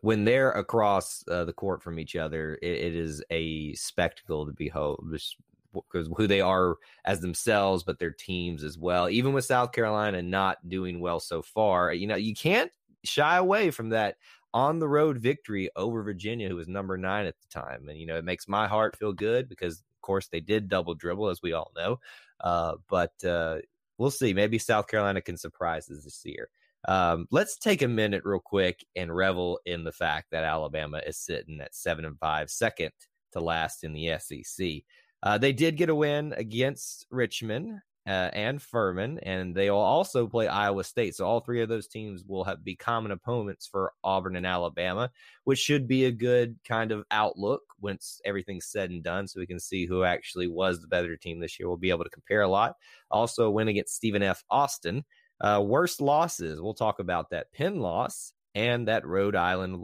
when 0.02 0.26
they're 0.26 0.52
across 0.52 1.24
uh, 1.28 1.46
the 1.46 1.54
court 1.54 1.84
from 1.84 2.00
each 2.00 2.16
other, 2.16 2.58
it, 2.62 2.72
it 2.72 2.96
is 2.96 3.24
a 3.30 3.74
spectacle 3.74 4.46
to 4.46 4.52
behold. 4.52 5.06
Because 5.12 6.10
who 6.16 6.26
they 6.26 6.40
are 6.40 6.78
as 7.04 7.20
themselves, 7.20 7.84
but 7.84 8.00
their 8.00 8.12
teams 8.12 8.64
as 8.64 8.78
well. 8.78 9.10
Even 9.10 9.34
with 9.34 9.44
South 9.44 9.74
Carolina 9.74 10.22
not 10.22 10.70
doing 10.70 11.02
well 11.02 11.20
so 11.20 11.42
far, 11.42 11.94
you 11.94 12.08
know, 12.08 12.16
you 12.16 12.34
can't 12.34 12.72
shy 13.04 13.36
away 13.36 13.72
from 13.72 13.90
that 13.90 14.16
on 14.54 14.80
the 14.80 14.88
road 14.88 15.18
victory 15.18 15.70
over 15.76 16.02
Virginia, 16.02 16.48
who 16.48 16.56
was 16.56 16.70
number 16.70 16.98
nine 16.98 17.26
at 17.26 17.36
the 17.42 17.60
time. 17.60 17.90
And, 17.90 18.00
you 18.00 18.06
know, 18.06 18.16
it 18.16 18.24
makes 18.24 18.48
my 18.48 18.68
heart 18.68 18.98
feel 18.98 19.12
good 19.12 19.50
because, 19.50 19.80
of 19.80 20.02
course, 20.02 20.30
they 20.30 20.40
did 20.40 20.70
double 20.70 20.96
dribble, 20.96 21.28
as 21.28 21.42
we 21.42 21.52
all 21.52 21.74
know. 21.76 22.00
Uh, 22.40 22.76
but 22.90 23.22
uh, 23.26 23.58
we'll 23.98 24.12
see. 24.12 24.34
Maybe 24.34 24.58
South 24.58 24.88
Carolina 24.88 25.22
can 25.22 25.36
surprise 25.36 25.92
us 25.92 26.06
this 26.06 26.22
year. 26.24 26.48
Um, 26.88 27.28
let's 27.32 27.58
take 27.58 27.82
a 27.82 27.88
minute, 27.88 28.24
real 28.26 28.40
quick, 28.40 28.86
and 28.96 29.16
revel 29.16 29.60
in 29.66 29.84
the 29.84 29.92
fact 29.92 30.28
that 30.32 30.44
Alabama 30.44 31.02
is 31.06 31.18
sitting 31.18 31.60
at 31.62 31.76
seven 31.76 32.06
and 32.06 32.20
five, 32.20 32.50
second 32.50 32.92
to 33.34 33.40
last 33.40 33.84
in 33.84 33.94
the 33.94 34.18
SEC. 34.20 34.84
Uh, 35.24 35.38
they 35.38 35.54
did 35.54 35.78
get 35.78 35.90
a 35.90 35.96
win 35.96 36.34
against 36.38 37.08
Richmond 37.10 37.80
uh, 38.08 38.30
and 38.34 38.62
Furman, 38.62 39.18
and 39.24 39.56
they 39.56 39.72
will 39.72 39.80
also 39.80 40.28
play 40.28 40.48
Iowa 40.48 40.84
State. 40.84 41.16
So 41.16 41.26
all 41.26 41.40
three 41.40 41.62
of 41.62 41.70
those 41.70 41.88
teams 41.88 42.24
will 42.28 42.44
have 42.44 42.64
be 42.64 42.76
common 42.76 43.12
opponents 43.12 43.68
for 43.68 43.94
Auburn 44.04 44.36
and 44.36 44.46
Alabama, 44.46 45.10
which 45.44 45.58
should 45.58 45.88
be 45.88 46.06
a 46.06 46.12
good 46.12 46.58
kind 46.68 46.92
of 46.92 47.04
outlook 47.10 47.64
once 47.82 48.22
everything's 48.24 48.68
said 48.68 48.92
and 48.92 49.04
done. 49.04 49.28
So 49.28 49.40
we 49.40 49.48
can 49.48 49.60
see 49.60 49.88
who 49.88 50.04
actually 50.04 50.48
was 50.48 50.80
the 50.80 50.88
better 50.88 51.18
team 51.18 51.40
this 51.40 51.60
year. 51.60 51.68
We'll 51.68 51.78
be 51.78 51.90
able 51.90 52.04
to 52.04 52.10
compare 52.12 52.42
a 52.42 52.48
lot. 52.48 52.76
Also, 53.10 53.46
a 53.46 53.52
win 53.52 53.70
against 53.70 53.96
Stephen 53.96 54.22
F. 54.22 54.44
Austin. 54.52 55.04
Uh, 55.42 55.64
worst 55.66 56.02
losses. 56.02 56.62
We'll 56.62 56.74
talk 56.74 57.00
about 57.00 57.30
that 57.32 57.52
Penn 57.54 57.80
loss 57.80 58.34
and 58.54 58.88
that 58.88 59.06
Rhode 59.06 59.36
Island 59.36 59.84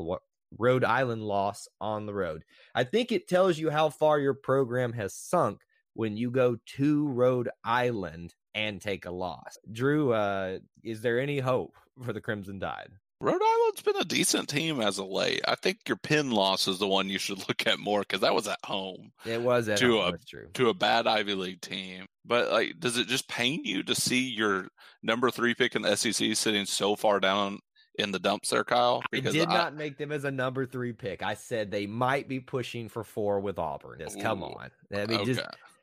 Rhode 0.58 0.84
Island 0.84 1.24
loss 1.24 1.68
on 1.80 2.06
the 2.06 2.14
road. 2.14 2.44
I 2.76 2.84
think 2.84 3.12
it 3.12 3.28
tells 3.28 3.58
you 3.58 3.70
how 3.70 3.90
far 3.90 4.20
your 4.20 4.34
program 4.34 4.94
has 4.94 5.14
sunk 5.14 5.62
when 5.94 6.18
you 6.18 6.32
go 6.32 6.58
to 6.78 7.08
Rhode 7.08 7.50
Island 7.64 8.34
and 8.54 8.82
take 8.82 9.06
a 9.06 9.12
loss. 9.12 9.58
Drew, 9.72 10.12
uh, 10.12 10.60
is 10.84 11.02
there 11.02 11.20
any 11.20 11.40
hope 11.40 11.76
for 12.04 12.14
the 12.14 12.22
Crimson 12.22 12.60
Tide? 12.60 12.92
Rhode 13.22 13.42
Island's 13.42 13.82
been 13.84 13.98
a 13.98 14.06
decent 14.06 14.50
team 14.50 14.82
as 14.82 14.98
of 14.98 15.08
late. 15.08 15.42
I 15.48 15.56
think 15.56 15.80
your 15.88 15.98
Penn 15.98 16.32
loss 16.32 16.68
is 16.68 16.80
the 16.80 16.88
one 16.88 17.10
you 17.10 17.20
should 17.20 17.38
look 17.48 17.68
at 17.68 17.80
more 17.80 18.02
because 18.02 18.22
that 18.22 18.34
was 18.34 18.48
at 18.48 18.60
home. 18.66 19.12
It 19.26 19.42
was 19.42 19.70
at 19.70 19.78
to 19.78 19.98
home. 19.98 20.08
a 20.08 20.12
That's 20.12 20.26
true. 20.26 20.48
to 20.56 20.70
a 20.70 20.74
bad 20.74 21.08
Ivy 21.08 21.36
League 21.36 21.62
team. 21.62 22.06
But 22.26 22.52
like, 22.52 22.80
does 22.80 22.98
it 22.98 23.08
just 23.08 23.28
pain 23.28 23.64
you 23.64 23.84
to 23.84 23.96
see 23.96 24.30
your 24.30 24.68
number 25.04 25.30
three 25.30 25.54
pick 25.54 25.76
in 25.76 25.84
the 25.84 25.96
SEC 25.96 26.36
sitting 26.36 26.66
so 26.66 26.96
far 26.96 27.20
down 27.20 27.60
in 28.00 28.12
the 28.12 28.20
dumps 28.20 28.50
there, 28.50 28.64
Kyle? 28.64 29.04
I 29.14 29.20
did 29.20 29.50
not 29.50 29.76
make 29.76 29.98
them 29.98 30.12
as 30.12 30.24
a 30.24 30.32
number 30.32 30.66
three 30.66 30.94
pick. 30.94 31.22
I 31.24 31.36
said 31.36 31.70
they 31.70 31.86
might 31.86 32.28
be 32.28 32.40
pushing 32.40 32.90
for 32.90 33.04
four 33.04 33.40
with 33.40 33.60
Auburn. 33.60 34.00
Just 34.00 34.20
come 34.20 34.44
on. 34.44 34.72
I 34.94 35.06
mean, 35.06 35.20
okay. 35.20 35.26
just 35.26 35.42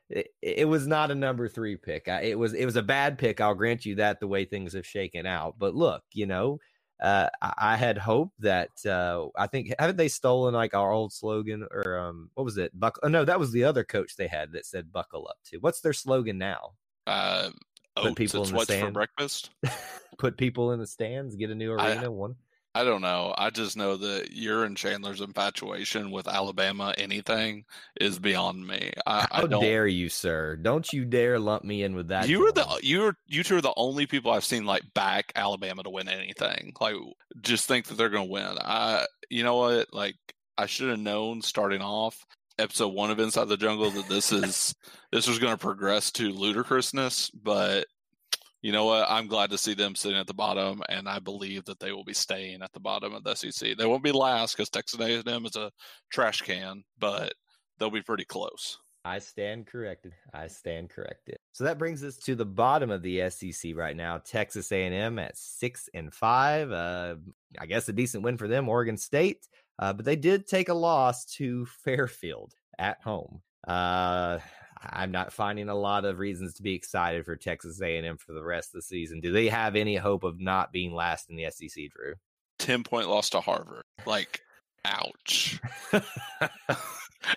it, 0.09 0.33
it 0.41 0.67
was 0.67 0.87
not 0.87 1.11
a 1.11 1.15
number 1.15 1.47
three 1.47 1.77
pick. 1.77 2.07
I, 2.07 2.21
it 2.21 2.39
was 2.39 2.53
it 2.53 2.65
was 2.65 2.75
a 2.75 2.83
bad 2.83 3.17
pick. 3.17 3.39
I'll 3.39 3.55
grant 3.55 3.85
you 3.85 3.95
that 3.95 4.19
the 4.19 4.27
way 4.27 4.45
things 4.45 4.73
have 4.73 4.85
shaken 4.85 5.25
out. 5.25 5.55
But 5.57 5.75
look, 5.75 6.03
you 6.13 6.25
know, 6.25 6.59
uh, 7.01 7.29
I, 7.41 7.53
I 7.57 7.75
had 7.77 7.97
hoped 7.97 8.39
that 8.41 8.69
uh, 8.85 9.27
I 9.37 9.47
think 9.47 9.73
haven't 9.79 9.97
they 9.97 10.07
stolen 10.09 10.53
like 10.53 10.73
our 10.73 10.91
old 10.91 11.13
slogan 11.13 11.65
or 11.71 11.97
um 11.99 12.29
what 12.33 12.43
was 12.43 12.57
it? 12.57 12.77
Buck? 12.77 12.99
Oh, 13.03 13.07
no, 13.07 13.23
that 13.25 13.39
was 13.39 13.51
the 13.51 13.63
other 13.63 13.83
coach 13.83 14.15
they 14.15 14.27
had 14.27 14.51
that 14.53 14.65
said 14.65 14.91
"buckle 14.91 15.27
up" 15.29 15.37
to. 15.45 15.57
What's 15.59 15.81
their 15.81 15.93
slogan 15.93 16.37
now? 16.37 16.73
uh, 17.07 17.49
Put 17.95 18.05
oats 18.05 18.15
people 18.15 18.43
in 18.43 18.53
the 18.53 18.63
sweats 18.65 18.81
for 18.81 18.91
breakfast. 18.91 19.49
Put 20.17 20.37
people 20.37 20.71
in 20.73 20.79
the 20.79 20.87
stands, 20.87 21.35
get 21.35 21.49
a 21.49 21.55
new 21.55 21.75
I- 21.77 21.93
arena. 21.95 22.11
one. 22.11 22.35
I 22.79 22.85
don't 22.85 23.01
know. 23.01 23.35
I 23.37 23.49
just 23.49 23.75
know 23.75 23.97
that 23.97 24.31
your 24.31 24.63
and 24.63 24.77
Chandler's 24.77 25.19
infatuation 25.19 26.11
with 26.11 26.29
Alabama 26.29 26.93
anything 26.97 27.65
is 27.99 28.19
beyond 28.19 28.65
me. 28.65 28.93
I, 29.05 29.27
I 29.29 29.41
How 29.41 29.47
don't. 29.47 29.61
dare 29.61 29.85
you, 29.85 30.07
sir? 30.07 30.55
Don't 30.55 30.93
you 30.93 31.03
dare 31.03 31.39
lump 31.39 31.65
me 31.65 31.83
in 31.83 31.93
with 31.93 32.07
that. 32.07 32.29
you 32.29 32.47
are 32.47 32.53
the 32.53 32.79
you're 32.81 33.17
you 33.27 33.43
two 33.43 33.57
are 33.57 33.61
the 33.61 33.73
only 33.75 34.05
people 34.07 34.31
I've 34.31 34.45
seen 34.45 34.65
like 34.65 34.93
back 34.93 35.33
Alabama 35.35 35.83
to 35.83 35.89
win 35.89 36.07
anything. 36.07 36.71
Like 36.79 36.95
just 37.41 37.67
think 37.67 37.87
that 37.87 37.95
they're 37.97 38.07
going 38.07 38.27
to 38.27 38.31
win. 38.31 38.57
I 38.61 39.05
you 39.29 39.43
know 39.43 39.57
what? 39.57 39.93
Like 39.93 40.15
I 40.57 40.65
should 40.65 40.89
have 40.89 40.99
known 40.99 41.41
starting 41.41 41.81
off 41.81 42.25
episode 42.57 42.93
one 42.93 43.11
of 43.11 43.19
Inside 43.19 43.49
the 43.49 43.57
Jungle 43.57 43.91
that 43.91 44.07
this 44.07 44.31
is 44.31 44.73
this 45.11 45.27
was 45.27 45.39
going 45.39 45.51
to 45.53 45.57
progress 45.57 46.11
to 46.13 46.31
ludicrousness, 46.31 47.29
but 47.31 47.87
you 48.61 48.71
know 48.71 48.85
what? 48.85 49.05
I'm 49.09 49.27
glad 49.27 49.51
to 49.51 49.57
see 49.57 49.73
them 49.73 49.95
sitting 49.95 50.17
at 50.17 50.27
the 50.27 50.33
bottom, 50.33 50.81
and 50.89 51.07
I 51.07 51.19
believe 51.19 51.65
that 51.65 51.79
they 51.79 51.91
will 51.91 52.03
be 52.03 52.13
staying 52.13 52.61
at 52.61 52.73
the 52.73 52.79
bottom 52.79 53.13
of 53.13 53.23
the 53.23 53.35
SEC. 53.35 53.77
They 53.77 53.85
won't 53.85 54.03
be 54.03 54.11
last 54.11 54.55
because 54.55 54.69
Texas 54.69 54.99
A&M 54.99 55.45
is 55.45 55.55
a 55.55 55.71
trash 56.11 56.41
can, 56.41 56.83
but 56.97 57.33
they'll 57.77 57.89
be 57.89 58.01
pretty 58.01 58.25
close. 58.25 58.77
I 59.05 59.19
stand 59.19 59.65
corrected. 59.65 60.13
I 60.33 60.47
stand 60.47 60.89
corrected. 60.89 61.37
So 61.53 61.63
that 61.63 61.77
brings 61.77 62.03
us 62.03 62.17
to 62.17 62.35
the 62.35 62.45
bottom 62.45 62.91
of 62.91 63.01
the 63.01 63.29
SEC 63.29 63.75
right 63.75 63.95
now. 63.95 64.17
Texas 64.17 64.71
A&M 64.73 65.17
at 65.19 65.37
six 65.37 65.87
and 65.93 66.13
five. 66.13 66.71
Uh, 66.71 67.15
I 67.57 67.65
guess 67.65 67.87
a 67.87 67.93
decent 67.93 68.23
win 68.23 68.37
for 68.37 68.49
them. 68.49 68.67
Oregon 68.67 68.97
State, 68.97 69.47
uh, 69.79 69.93
but 69.93 70.03
they 70.03 70.17
did 70.17 70.47
take 70.47 70.67
a 70.67 70.73
loss 70.73 71.25
to 71.35 71.65
Fairfield 71.85 72.53
at 72.77 73.01
home. 73.01 73.41
Uh, 73.65 74.39
I'm 74.81 75.11
not 75.11 75.33
finding 75.33 75.69
a 75.69 75.75
lot 75.75 76.05
of 76.05 76.19
reasons 76.19 76.53
to 76.55 76.63
be 76.63 76.73
excited 76.73 77.25
for 77.25 77.35
Texas 77.35 77.81
A&M 77.81 78.17
for 78.17 78.33
the 78.33 78.43
rest 78.43 78.69
of 78.69 78.79
the 78.79 78.81
season. 78.81 79.19
Do 79.19 79.31
they 79.31 79.47
have 79.49 79.75
any 79.75 79.95
hope 79.95 80.23
of 80.23 80.39
not 80.39 80.71
being 80.71 80.93
last 80.93 81.29
in 81.29 81.35
the 81.35 81.49
SEC, 81.49 81.89
Drew? 81.89 82.13
10 82.59 82.83
point 82.83 83.09
loss 83.09 83.29
to 83.31 83.41
Harvard. 83.41 83.83
Like, 84.05 84.41
ouch. 84.85 85.59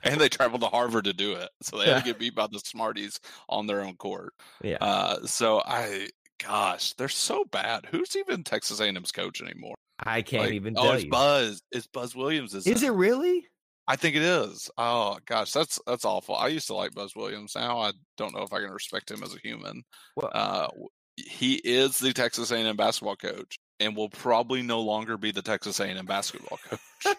and 0.03 0.21
they 0.21 0.29
traveled 0.29 0.63
to 0.63 0.69
Harvard 0.69 1.05
to 1.05 1.13
do 1.13 1.33
it. 1.33 1.49
So 1.63 1.79
they 1.79 1.87
had 1.87 1.99
to 2.01 2.05
get 2.05 2.19
beat 2.19 2.35
by 2.35 2.47
the 2.47 2.61
Smarties 2.61 3.19
on 3.49 3.67
their 3.67 3.83
own 3.83 3.97
court. 3.97 4.35
yeah. 4.63 4.79
Uh, 4.81 5.25
so 5.27 5.63
I, 5.65 6.09
gosh, 6.43 6.93
they're 6.95 7.09
so 7.09 7.45
bad. 7.45 7.87
Who's 7.91 8.17
even 8.17 8.45
Texas 8.45 8.81
A&M's 8.81 9.13
coach 9.13 9.41
anymore? 9.43 9.75
I 10.05 10.23
can't 10.23 10.45
Like, 10.45 10.53
even 10.55 10.75
oh, 10.77 10.93
it's 10.93 11.05
you. 11.05 11.11
Buzz. 11.11 11.63
It's 11.71 11.87
Buzz 11.87 12.15
Williams. 12.17 12.55
Is, 12.55 12.67
Is 12.67 12.83
it 12.83 12.93
really? 12.93 13.47
I 13.93 13.97
think 13.97 14.17
it 14.17 14.23
is. 14.23 14.71
Oh 14.79 15.19
gosh, 15.27 15.53
that's 15.53 15.79
that's 15.87 16.05
awful. 16.07 16.35
I 16.35 16.49
used 16.49 16.69
to 16.69 16.75
like 16.75 16.95
Buzz 16.95 17.15
Williams. 17.15 17.53
Now 17.55 17.79
I 17.81 17.93
don't 18.17 18.35
know 18.35 18.43
if 18.43 18.53
I 18.53 18.61
can 18.61 18.71
respect 18.71 19.11
him 19.11 19.23
as 19.23 19.35
a 19.35 19.39
human. 19.39 19.83
Well- 20.17 20.31
Uh, 20.33 20.69
he 21.19 21.57
is 21.57 21.99
the 21.99 22.15
Texas 22.15 22.51
A&M 22.53 22.75
basketball 22.75 23.17
coach, 23.17 23.59
and 23.79 23.95
will 23.95 24.09
probably 24.09 24.63
no 24.63 24.81
longer 24.81 25.19
be 25.19 25.31
the 25.31 25.43
Texas 25.43 25.79
A&M 25.79 26.07
basketball 26.07 26.59
coach 26.71 26.81